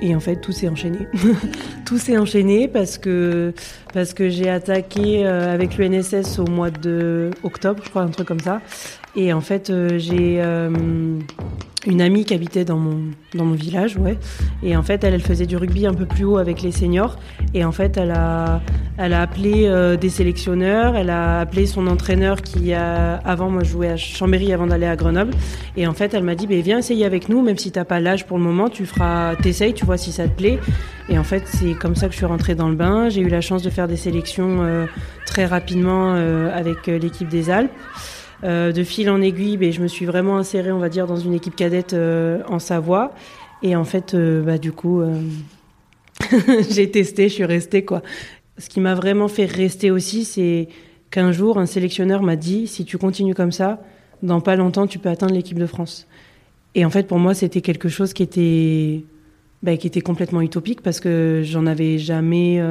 Et 0.03 0.15
en 0.15 0.21
fait, 0.21 0.37
tout 0.37 0.53
s'est 0.53 0.69
enchaîné. 0.69 1.09
tout 1.87 1.99
s'est 1.99 2.19
enchaîné 2.19 2.69
parce 2.69 2.99
que, 2.99 3.53
parce 3.95 4.13
que 4.13 4.29
j'ai 4.29 4.51
attaqué 4.51 5.27
euh, 5.27 5.53
avec 5.53 5.79
l'UNSS 5.79 6.39
au 6.39 6.47
mois 6.47 6.71
de 6.71 7.31
octobre, 7.43 7.83
je 7.85 7.91
crois, 7.91 8.03
un 8.03 8.09
truc 8.09 8.29
comme 8.29 8.41
ça. 8.41 8.61
Et 9.17 9.33
en 9.33 9.41
fait, 9.41 9.71
euh, 9.71 9.99
j'ai 9.99 10.43
euh, 10.43 10.71
une 11.87 12.03
amie 12.03 12.25
qui 12.25 12.35
habitait 12.35 12.65
dans 12.65 12.77
mon, 12.77 12.99
dans 13.35 13.45
mon 13.45 13.55
village, 13.55 13.97
ouais. 13.97 14.19
Et 14.63 14.77
en 14.77 14.83
fait, 14.83 15.05
elle, 15.05 15.15
elle 15.15 15.23
faisait 15.23 15.47
du 15.47 15.57
rugby 15.57 15.87
un 15.87 15.95
peu 15.95 16.05
plus 16.05 16.25
haut 16.25 16.37
avec 16.37 16.61
les 16.61 16.73
seniors. 16.73 17.17
Et 17.55 17.65
en 17.65 17.73
fait, 17.73 17.97
elle 17.97 18.11
a, 18.11 18.61
elle 18.99 19.15
a 19.15 19.23
appelé 19.23 19.67
euh, 19.67 19.97
des 19.97 20.11
sélectionneurs, 20.11 20.97
elle 20.97 21.11
a 21.11 21.41
appelé 21.41 21.65
son 21.67 21.87
entraîneur 21.87 22.43
qui 22.43 22.75
a, 22.75 23.17
avant, 23.25 23.49
moi, 23.49 23.63
jouais 23.63 23.89
à 23.89 23.97
Chambéry 23.97 24.53
avant 24.53 24.67
d'aller 24.67 24.87
à 24.87 24.97
Grenoble. 24.97 25.33
Et 25.77 25.87
en 25.87 25.95
fait, 25.95 26.13
elle 26.13 26.25
m'a 26.25 26.35
dit, 26.35 26.47
bah, 26.47 26.57
viens 26.57 26.79
essayer 26.79 27.07
avec 27.07 27.29
nous, 27.29 27.41
même 27.41 27.57
si 27.57 27.71
t'as 27.71 27.85
pas 27.85 28.01
l'âge 28.01 28.27
pour 28.27 28.37
le 28.37 28.45
moment, 28.45 28.69
tu 28.69 28.85
feras, 28.85 29.37
t'essayes, 29.37 29.73
tu 29.73 29.87
vois 29.87 29.97
si 29.97 30.13
ça 30.13 30.29
te 30.29 30.37
plaît. 30.37 30.59
Et 31.09 31.19
en 31.19 31.25
fait, 31.25 31.45
c'est 31.47 31.73
comme 31.75 31.95
ça 31.95 32.07
que 32.07 32.13
je 32.13 32.19
suis 32.19 32.27
rentrée 32.27 32.55
dans 32.55 32.69
le 32.69 32.75
bain. 32.75 33.09
J'ai 33.09 33.21
eu 33.21 33.29
la 33.29 33.41
chance 33.41 33.63
de 33.63 33.71
faire 33.71 33.87
des 33.87 33.97
sélections 33.97 34.59
euh, 34.63 34.87
très 35.25 35.47
rapidement 35.47 36.15
euh, 36.17 36.51
avec 36.53 36.87
l'équipe 36.87 37.29
des 37.29 37.49
Alpes. 37.49 37.71
Euh, 38.45 38.73
de 38.73 38.83
fil 38.83 39.09
en 39.11 39.21
aiguille, 39.21 39.57
ben, 39.57 39.73
je 39.73 39.81
me 39.81 39.89
suis 39.89 40.05
vraiment 40.05 40.37
insérée, 40.37 40.73
on 40.73 40.79
va 40.79 40.89
dire, 40.89 41.07
dans 41.07 41.17
une 41.17 41.35
équipe 41.35 41.57
cadette 41.57 41.95
euh, 41.95 42.43
en 42.49 42.59
Savoie. 42.59 43.13
Et 43.63 43.75
en 43.77 43.85
fait, 43.85 44.15
euh, 44.15 44.43
bah, 44.43 44.59
du 44.59 44.73
coup, 44.73 45.03
j'ai 46.71 46.91
testé, 46.91 47.29
je 47.29 47.35
suis 47.35 47.45
restée. 47.45 47.85
Quoi. 47.85 48.03
Ce 48.59 48.69
qui 48.69 48.81
m'a 48.81 48.95
vraiment 48.95 49.29
fait 49.29 49.47
rester 49.47 49.91
aussi, 49.91 50.25
c'est 50.25 50.69
qu'un 51.11 51.33
jour, 51.33 51.59
un 51.59 51.67
sélectionneur 51.67 52.23
m'a 52.23 52.37
dit, 52.37 52.67
si 52.67 52.85
tu 52.85 52.99
continues 52.99 53.35
comme 53.35 53.53
ça, 53.53 53.83
dans 54.23 54.41
pas 54.41 54.57
longtemps, 54.57 54.87
tu 54.87 54.99
peux 54.99 55.09
atteindre 55.09 55.35
l'équipe 55.35 55.59
de 55.59 55.67
France. 55.67 56.07
Et 56.75 56.85
en 56.85 56.91
fait, 56.91 57.07
pour 57.07 57.19
moi, 57.19 57.33
c'était 57.33 57.63
quelque 57.63 57.89
chose 57.89 58.13
qui 58.13 58.23
était, 58.23 59.05
bah, 59.63 59.79
qui 59.79 59.87
était 59.87 60.03
complètement 60.03 60.43
utopique 60.43 60.83
parce 60.83 61.01
que 61.01 61.41
j'en 61.43 61.67
avais 61.67 61.97
jamais 61.97 62.63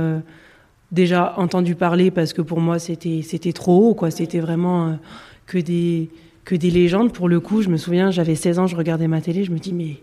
déjà 0.91 1.33
entendu 1.37 1.73
parler 1.73 2.11
parce 2.11 2.33
que 2.33 2.43
pour 2.43 2.61
moi, 2.61 2.77
c'était, 2.77 3.21
c'était 3.23 3.53
trop 3.53 3.89
haut, 3.89 3.95
quoi. 3.95 4.11
C'était 4.11 4.39
vraiment 4.39 4.97
que 5.45 5.57
des, 5.57 6.09
que 6.43 6.55
des 6.55 6.69
légendes. 6.69 7.11
Pour 7.13 7.27
le 7.29 7.39
coup, 7.39 7.61
je 7.61 7.69
me 7.69 7.77
souviens, 7.77 8.11
j'avais 8.11 8.35
16 8.35 8.59
ans, 8.59 8.67
je 8.67 8.75
regardais 8.75 9.07
ma 9.07 9.21
télé, 9.21 9.43
je 9.43 9.51
me 9.51 9.59
dis, 9.59 9.73
mais, 9.73 9.97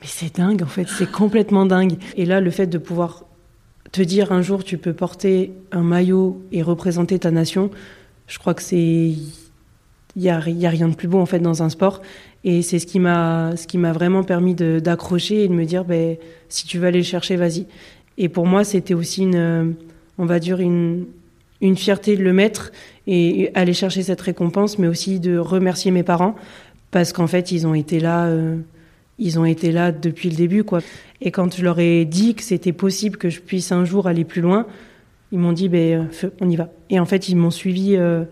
mais 0.00 0.06
c'est 0.06 0.36
dingue, 0.36 0.62
en 0.62 0.66
fait, 0.66 0.86
c'est 0.88 1.10
complètement 1.10 1.66
dingue. 1.66 1.94
Et 2.16 2.24
là, 2.24 2.40
le 2.40 2.50
fait 2.50 2.66
de 2.66 2.78
pouvoir 2.78 3.24
te 3.92 4.02
dire 4.02 4.32
un 4.32 4.42
jour, 4.42 4.64
tu 4.64 4.78
peux 4.78 4.92
porter 4.92 5.52
un 5.72 5.82
maillot 5.82 6.42
et 6.52 6.62
représenter 6.62 7.18
ta 7.18 7.30
nation, 7.30 7.70
je 8.26 8.38
crois 8.38 8.54
que 8.54 8.62
c'est. 8.62 9.14
Il 10.18 10.22
n'y 10.22 10.30
a, 10.30 10.48
y 10.48 10.64
a 10.64 10.70
rien 10.70 10.88
de 10.88 10.94
plus 10.94 11.08
beau, 11.08 11.18
en 11.18 11.26
fait, 11.26 11.40
dans 11.40 11.62
un 11.62 11.68
sport. 11.68 12.00
Et 12.42 12.62
c'est 12.62 12.78
ce 12.78 12.86
qui 12.86 12.98
m'a 12.98 13.52
vraiment 13.92 14.24
permis 14.24 14.54
d'accrocher 14.54 15.44
et 15.44 15.48
de 15.48 15.52
me 15.52 15.66
dire, 15.66 15.84
ben, 15.84 16.16
si 16.48 16.66
tu 16.66 16.78
veux 16.78 16.86
aller 16.86 17.00
le 17.00 17.04
chercher, 17.04 17.36
vas-y. 17.36 17.66
Et 18.16 18.30
pour 18.30 18.46
moi, 18.46 18.64
c'était 18.64 18.94
aussi 18.94 19.22
une, 19.22 19.74
on 20.16 20.24
va 20.24 20.38
dire, 20.38 20.60
une, 20.60 21.04
une 21.60 21.76
fierté 21.76 22.16
de 22.16 22.22
le 22.22 22.32
mettre 22.32 22.72
et 23.06 23.50
aller 23.54 23.72
chercher 23.72 24.02
cette 24.02 24.20
récompense, 24.20 24.78
mais 24.78 24.88
aussi 24.88 25.20
de 25.20 25.38
remercier 25.38 25.90
mes 25.90 26.02
parents 26.02 26.34
parce 26.90 27.12
qu'en 27.12 27.26
fait 27.26 27.52
ils 27.52 27.66
ont 27.66 27.74
été 27.74 28.00
là, 28.00 28.26
euh, 28.26 28.56
ils 29.18 29.38
ont 29.38 29.44
été 29.44 29.72
là 29.72 29.92
depuis 29.92 30.30
le 30.30 30.36
début 30.36 30.64
quoi. 30.64 30.80
Et 31.20 31.30
quand 31.30 31.54
je 31.54 31.62
leur 31.62 31.78
ai 31.78 32.04
dit 32.04 32.34
que 32.34 32.42
c'était 32.42 32.72
possible 32.72 33.16
que 33.16 33.28
je 33.28 33.40
puisse 33.40 33.72
un 33.72 33.84
jour 33.84 34.06
aller 34.06 34.24
plus 34.24 34.40
loin, 34.40 34.66
ils 35.32 35.38
m'ont 35.38 35.52
dit 35.52 35.68
ben 35.68 36.08
euh, 36.24 36.30
on 36.40 36.48
y 36.48 36.56
va. 36.56 36.70
Et 36.90 36.98
en 36.98 37.04
fait 37.04 37.28
ils 37.28 37.36
m'ont 37.36 37.50
suivi 37.50 37.96
euh, 37.96 38.24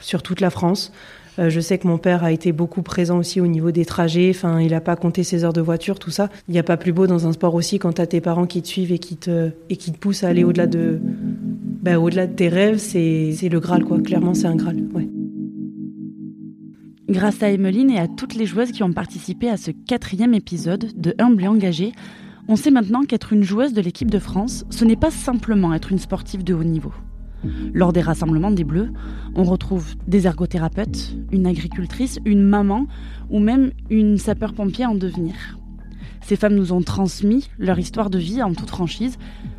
sur 0.00 0.22
toute 0.22 0.40
la 0.40 0.50
France. 0.50 0.92
je 1.38 1.60
sais 1.60 1.78
que 1.78 1.88
mon 1.88 1.96
père 1.96 2.22
a 2.22 2.32
été 2.32 2.52
beaucoup 2.52 2.82
présent 2.82 3.18
aussi 3.18 3.40
au 3.40 3.46
niveau 3.46 3.70
des 3.70 3.86
trajets. 3.86 4.30
Enfin, 4.34 4.60
il 4.60 4.72
n'a 4.72 4.82
pas 4.82 4.96
compté 4.96 5.24
ses 5.24 5.44
heures 5.44 5.54
de 5.54 5.62
voiture, 5.62 5.98
tout 5.98 6.10
ça. 6.10 6.28
Il 6.48 6.52
n'y 6.52 6.60
a 6.60 6.62
pas 6.62 6.76
plus 6.76 6.92
beau 6.92 7.06
dans 7.06 7.26
un 7.26 7.32
sport 7.32 7.54
aussi 7.54 7.78
quand 7.78 7.94
tu 7.94 8.02
as 8.02 8.06
tes 8.06 8.20
parents 8.20 8.46
qui 8.46 8.60
te 8.60 8.68
suivent 8.68 8.92
et 8.92 8.98
qui 8.98 9.16
te, 9.16 9.50
et 9.70 9.76
qui 9.76 9.92
te 9.92 9.98
poussent 9.98 10.24
à 10.24 10.28
aller 10.28 10.44
au-delà 10.44 10.66
de, 10.66 11.00
bah, 11.82 11.98
au-delà 11.98 12.28
de 12.28 12.34
tes 12.34 12.48
rêves, 12.48 12.78
c'est 12.78 13.48
le 13.50 13.60
Graal, 13.60 13.84
quoi. 13.84 14.00
Clairement, 14.00 14.34
c'est 14.34 14.46
un 14.46 14.54
Graal. 14.54 14.76
Grâce 17.08 17.42
à 17.42 17.50
Emeline 17.50 17.90
et 17.90 17.98
à 17.98 18.08
toutes 18.08 18.34
les 18.36 18.46
joueuses 18.46 18.70
qui 18.70 18.82
ont 18.82 18.92
participé 18.92 19.50
à 19.50 19.56
ce 19.56 19.70
quatrième 19.70 20.32
épisode 20.32 20.92
de 20.96 21.14
Humble 21.18 21.42
et 21.42 21.48
engagé, 21.48 21.92
on 22.48 22.56
sait 22.56 22.70
maintenant 22.70 23.02
qu'être 23.02 23.32
une 23.32 23.42
joueuse 23.42 23.72
de 23.72 23.80
l'équipe 23.80 24.10
de 24.10 24.18
France, 24.18 24.64
ce 24.70 24.84
n'est 24.84 24.96
pas 24.96 25.10
simplement 25.10 25.74
être 25.74 25.92
une 25.92 25.98
sportive 25.98 26.44
de 26.44 26.54
haut 26.54 26.64
niveau. 26.64 26.92
Lors 27.74 27.92
des 27.92 28.00
rassemblements 28.00 28.52
des 28.52 28.64
Bleus, 28.64 28.92
on 29.34 29.42
retrouve 29.42 29.96
des 30.06 30.26
ergothérapeutes, 30.26 31.16
une 31.32 31.46
agricultrice, 31.46 32.18
une 32.24 32.42
maman 32.42 32.86
ou 33.30 33.40
même 33.40 33.72
une 33.90 34.18
sapeur-pompier 34.18 34.86
en 34.86 34.94
devenir. 34.94 35.34
Ces 36.22 36.36
femmes 36.36 36.54
nous 36.54 36.72
ont 36.72 36.82
transmis 36.82 37.50
leur 37.58 37.78
histoire 37.78 38.10
de 38.10 38.18
vie 38.18 38.42
en 38.42 38.54
toute 38.54 38.70
franchise. 38.70 39.18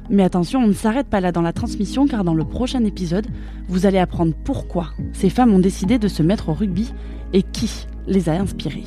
Mais 0.09 0.23
attention, 0.23 0.59
on 0.59 0.67
ne 0.67 0.73
s'arrête 0.73 1.07
pas 1.07 1.21
là 1.21 1.31
dans 1.31 1.41
la 1.41 1.53
transmission 1.53 2.07
car 2.07 2.23
dans 2.23 2.33
le 2.33 2.45
prochain 2.45 2.83
épisode, 2.83 3.27
vous 3.67 3.85
allez 3.85 3.99
apprendre 3.99 4.33
pourquoi 4.43 4.91
ces 5.13 5.29
femmes 5.29 5.53
ont 5.53 5.59
décidé 5.59 5.97
de 5.99 6.07
se 6.07 6.23
mettre 6.23 6.49
au 6.49 6.53
rugby 6.53 6.93
et 7.33 7.43
qui 7.43 7.85
les 8.07 8.29
a 8.29 8.33
inspirées. 8.33 8.83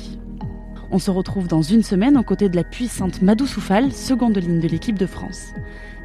On 0.91 0.99
se 0.99 1.11
retrouve 1.11 1.47
dans 1.47 1.61
une 1.61 1.83
semaine 1.83 2.17
aux 2.17 2.23
côtés 2.23 2.49
de 2.49 2.55
la 2.55 2.63
puissante 2.63 3.21
Madou 3.21 3.45
Soufal, 3.45 3.91
seconde 3.91 4.37
ligne 4.37 4.61
de 4.61 4.67
l'équipe 4.67 4.97
de 4.97 5.05
France. 5.05 5.47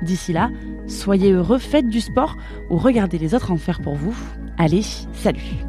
D'ici 0.02 0.32
là, 0.32 0.50
soyez 0.88 1.30
heureux, 1.30 1.58
faites 1.58 1.88
du 1.88 2.00
sport 2.00 2.36
ou 2.68 2.76
regardez 2.76 3.18
les 3.18 3.34
autres 3.34 3.52
en 3.52 3.56
faire 3.56 3.80
pour 3.80 3.94
vous. 3.94 4.16
Allez, 4.58 4.82
salut 5.12 5.64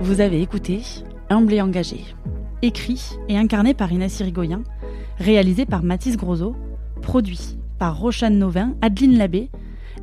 Vous 0.00 0.22
avez 0.22 0.40
écouté 0.40 0.80
Humble 1.28 1.52
et 1.52 1.60
engagé, 1.60 2.04
écrit 2.62 3.18
et 3.28 3.36
incarné 3.36 3.74
par 3.74 3.92
Inès 3.92 4.18
Irigoyen, 4.20 4.62
réalisé 5.18 5.66
par 5.66 5.82
Mathis 5.82 6.16
Grosso, 6.16 6.56
produit 7.02 7.58
par 7.78 7.98
Rochane 7.98 8.38
Novin, 8.38 8.74
Adeline 8.80 9.18
Labbé. 9.18 9.50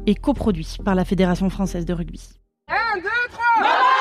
Et 0.05 0.15
coproduit 0.15 0.77
par 0.85 0.95
la 0.95 1.03
Fédération 1.03 1.49
française 1.49 1.85
de 1.85 1.93
rugby. 1.93 2.39
1, 2.69 2.99
2, 2.99 3.09
3 3.31 3.96